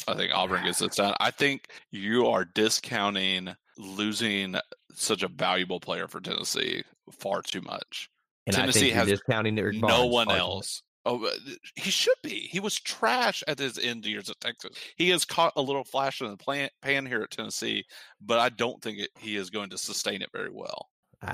I 0.07 0.13
think 0.13 0.31
Auburn 0.33 0.63
gets 0.63 0.79
this 0.79 0.95
done. 0.95 1.15
I 1.19 1.31
think 1.31 1.67
you 1.91 2.27
are 2.27 2.45
discounting 2.45 3.55
losing 3.77 4.55
such 4.93 5.23
a 5.23 5.27
valuable 5.27 5.79
player 5.79 6.07
for 6.07 6.19
Tennessee 6.19 6.83
far 7.11 7.41
too 7.41 7.61
much. 7.61 8.09
And 8.47 8.55
Tennessee 8.55 8.89
has 8.91 9.07
discounting 9.07 9.55
no 9.55 10.05
one 10.05 10.29
else. 10.31 10.83
Oh, 11.05 11.25
uh, 11.25 11.31
he 11.75 11.91
should 11.91 12.17
be. 12.23 12.49
He 12.51 12.59
was 12.59 12.75
trash 12.75 13.43
at 13.47 13.59
his 13.59 13.77
end 13.77 14.05
years 14.05 14.29
at 14.29 14.39
Texas. 14.41 14.77
He 14.97 15.09
has 15.09 15.25
caught 15.25 15.53
a 15.55 15.61
little 15.61 15.83
flash 15.83 16.21
in 16.21 16.29
the 16.29 16.69
pan 16.81 17.05
here 17.05 17.21
at 17.21 17.31
Tennessee, 17.31 17.85
but 18.21 18.39
I 18.39 18.49
don't 18.49 18.81
think 18.81 18.99
it, 18.99 19.09
he 19.17 19.35
is 19.37 19.49
going 19.49 19.69
to 19.69 19.77
sustain 19.77 20.21
it 20.21 20.29
very 20.33 20.51
well. 20.51 20.89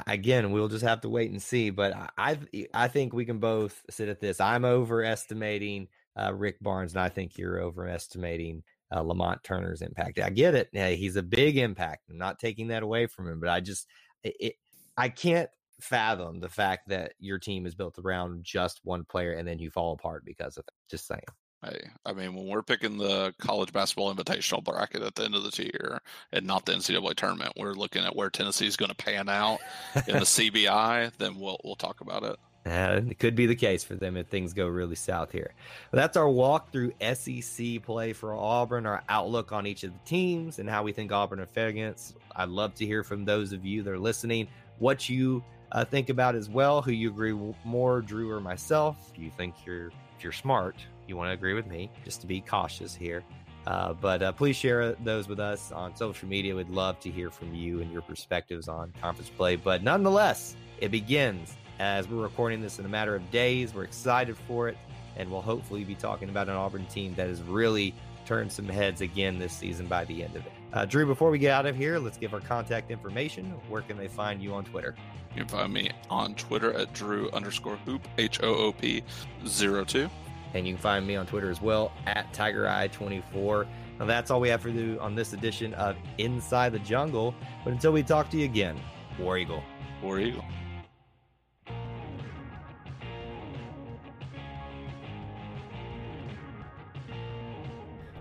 Again, 0.07 0.51
we'll 0.51 0.68
just 0.68 0.84
have 0.84 1.01
to 1.01 1.09
wait 1.09 1.32
and 1.32 1.41
see. 1.41 1.70
But 1.70 1.93
I, 2.18 2.39
I 2.74 2.88
think 2.88 3.13
we 3.13 3.26
can 3.26 3.39
both 3.39 3.84
sit 3.89 4.09
at 4.09 4.20
this. 4.20 4.39
I'm 4.39 4.66
overestimating 4.66 5.88
uh, 6.20 6.34
Rick 6.34 6.57
Barnes, 6.61 6.93
and 6.93 7.01
I 7.01 7.09
think 7.09 7.38
you're 7.38 7.61
overestimating 7.61 8.63
uh, 8.91 9.01
Lamonte 9.01 9.43
Turner's 9.43 9.82
impact. 9.82 10.20
I 10.20 10.30
get 10.30 10.55
it. 10.55 10.70
he's 10.97 11.18
a 11.18 11.24
big 11.24 11.57
impact. 11.57 12.09
I'm 12.09 12.18
not 12.18 12.39
taking 12.39 12.70
that 12.70 12.84
away 12.84 13.07
from 13.07 13.28
him, 13.28 13.39
but 13.39 13.49
I 13.49 13.59
just, 13.59 13.88
it, 14.24 14.36
it, 14.39 14.53
I 14.97 15.09
can't 15.09 15.49
fathom 15.80 16.39
the 16.39 16.49
fact 16.49 16.88
that 16.89 17.13
your 17.19 17.38
team 17.38 17.65
is 17.65 17.76
built 17.76 17.97
around 17.99 18.43
just 18.43 18.80
one 18.84 19.03
player 19.03 19.34
and 19.34 19.47
then 19.47 19.59
you 19.59 19.69
fall 19.69 19.93
apart 19.93 20.23
because 20.26 20.57
of 20.57 20.63
it. 20.67 20.73
Just 20.89 21.07
saying. 21.07 21.21
Hey, 21.63 21.89
I 22.05 22.13
mean, 22.13 22.36
when 22.36 22.47
we're 22.47 22.61
picking 22.61 22.97
the 22.97 23.34
college 23.39 23.73
basketball 23.73 24.13
invitational 24.13 24.63
bracket 24.63 25.01
at 25.01 25.15
the 25.15 25.23
end 25.23 25.36
of 25.36 25.43
the 25.43 25.63
year 25.63 25.99
and 26.32 26.45
not 26.45 26.65
the 26.65 26.73
NCAA 26.73 27.15
tournament, 27.15 27.53
we're 27.57 27.73
looking 27.73 28.03
at 28.03 28.15
where 28.15 28.30
Tennessee 28.30 28.67
is 28.67 28.78
going 28.78 28.89
to 28.89 28.95
pan 28.95 29.30
out 29.30 29.59
in 30.07 30.13
the 30.13 30.19
CBI. 30.26 31.11
Then 31.17 31.39
we'll 31.39 31.59
we'll 31.63 31.76
talk 31.76 32.01
about 32.01 32.23
it. 32.23 32.38
Uh, 32.65 33.01
it 33.09 33.19
could 33.19 33.36
be 33.36 33.45
the 33.45 33.55
case 33.55 33.84
for 33.84 33.95
them 33.95 34.17
if 34.17 34.28
things 34.28 34.51
go 34.51 34.67
really 34.67 34.95
south 34.95 35.32
here. 35.32 35.53
But 35.91 35.97
that's 35.97 36.17
our 36.17 36.30
walk 36.30 36.71
through 36.71 36.93
SEC 37.13 37.84
play 37.84 38.11
for 38.11 38.34
Auburn, 38.34 38.88
our 38.88 39.03
outlook 39.07 39.51
on 39.51 39.67
each 39.67 39.84
of 39.84 39.93
the 39.93 39.99
teams, 40.05 40.57
and 40.57 40.67
how 40.67 40.82
we 40.82 40.91
think 40.91 41.11
Auburn 41.11 41.39
are 41.39 41.45
fair 41.45 41.67
against. 41.67 42.15
I'd 42.36 42.49
love 42.49 42.73
to 42.76 42.86
hear 42.86 43.03
from 43.03 43.23
those 43.23 43.53
of 43.53 43.65
you 43.65 43.84
that 43.84 43.91
are 43.91 43.99
listening 43.99 44.47
what 44.80 45.07
you 45.09 45.43
uh, 45.76 45.84
think 45.84 46.09
about 46.09 46.36
as 46.36 46.49
well, 46.49 46.82
who 46.82 46.93
you 46.93 47.09
agree 47.09 47.38
more, 47.65 48.01
Drew 48.01 48.32
or 48.32 48.39
myself. 48.39 49.11
If 49.13 49.21
you 49.21 49.30
think 49.30 49.53
you're 49.65 49.88
if 50.17 50.23
you're 50.23 50.32
smart, 50.32 50.78
you 51.05 51.17
want 51.17 51.28
to 51.28 51.34
agree 51.34 51.53
with 51.53 51.67
me, 51.67 51.91
just 52.05 52.21
to 52.21 52.28
be 52.28 52.39
cautious 52.39 52.95
here. 52.95 53.23
Uh, 53.67 53.91
but 53.91 54.23
uh, 54.23 54.32
please 54.32 54.55
share 54.55 54.93
those 55.03 55.28
with 55.28 55.39
us 55.39 55.73
on 55.73 55.93
social 55.93 56.30
media. 56.30 56.55
We'd 56.55 56.69
love 56.69 56.97
to 57.01 57.11
hear 57.11 57.30
from 57.30 57.53
you 57.53 57.82
and 57.82 57.91
your 57.91 58.03
perspectives 58.03 58.69
on 58.69 58.93
conference 59.01 59.30
play. 59.30 59.57
But 59.57 59.84
nonetheless, 59.84 60.55
it 60.80 60.91
begins 60.91 61.57
as 61.80 62.07
we're 62.07 62.23
recording 62.23 62.61
this 62.61 62.80
in 62.80 62.86
a 62.86 62.89
matter 62.89 63.13
of 63.13 63.30
days. 63.30 63.73
We're 63.73 63.84
excited 63.84 64.38
for 64.47 64.69
it, 64.69 64.78
and 65.17 65.30
we'll 65.30 65.41
hopefully 65.41 65.84
be 65.84 65.95
talking 65.95 66.30
about 66.30 66.47
an 66.47 66.55
Auburn 66.55 66.86
team 66.86 67.15
that 67.15 67.28
has 67.28 67.41
really 67.41 67.93
turned 68.26 68.49
some 68.49 68.69
heads 68.69 69.01
again 69.01 69.39
this 69.39 69.51
season 69.51 69.88
by 69.88 70.05
the 70.05 70.23
end 70.23 70.38
of 70.38 70.45
it. 70.45 70.53
Uh, 70.76 70.84
Drew, 70.84 71.05
before 71.05 71.32
we 71.32 71.39
get 71.39 71.53
out 71.53 71.65
of 71.65 71.78
here, 71.78 71.97
let's 71.99 72.17
give 72.17 72.34
our 72.34 72.41
contact 72.41 72.91
information. 72.91 73.45
Where 73.69 73.82
can 73.82 73.95
they 73.95 74.09
find 74.09 74.43
you 74.43 74.53
on 74.53 74.65
Twitter? 74.65 74.93
You 75.34 75.45
can 75.45 75.47
find 75.47 75.71
me 75.71 75.89
on 76.09 76.36
Twitter 76.36 76.73
at 76.73 76.91
Drew 76.91 77.32
underscore 77.32 77.78
hoop, 77.78 78.05
H 78.17 78.41
O 78.43 78.53
O 78.53 78.71
P 78.73 79.01
02. 79.45 80.09
And 80.53 80.67
you 80.67 80.73
can 80.73 80.82
find 80.82 81.07
me 81.07 81.15
on 81.15 81.26
Twitter 81.28 81.49
as 81.49 81.61
well 81.61 81.93
at 82.05 82.32
Tiger 82.34 82.67
Eye 82.67 82.89
24. 82.89 83.65
Now, 83.99 84.05
that's 84.05 84.30
all 84.30 84.41
we 84.41 84.49
have 84.49 84.61
for 84.61 84.67
you 84.67 84.97
on 84.99 85.15
this 85.15 85.32
edition 85.32 85.73
of 85.76 85.95
Inside 86.17 86.73
the 86.73 86.80
Jungle. 86.80 87.34
But 87.63 87.71
until 87.71 87.93
we 87.93 88.03
talk 88.03 88.30
to 88.32 88.38
you 88.38 88.43
again, 88.43 88.78
War 89.17 89.38
Eagle. 89.38 89.63
War 90.03 90.19
Eagle. 90.19 90.43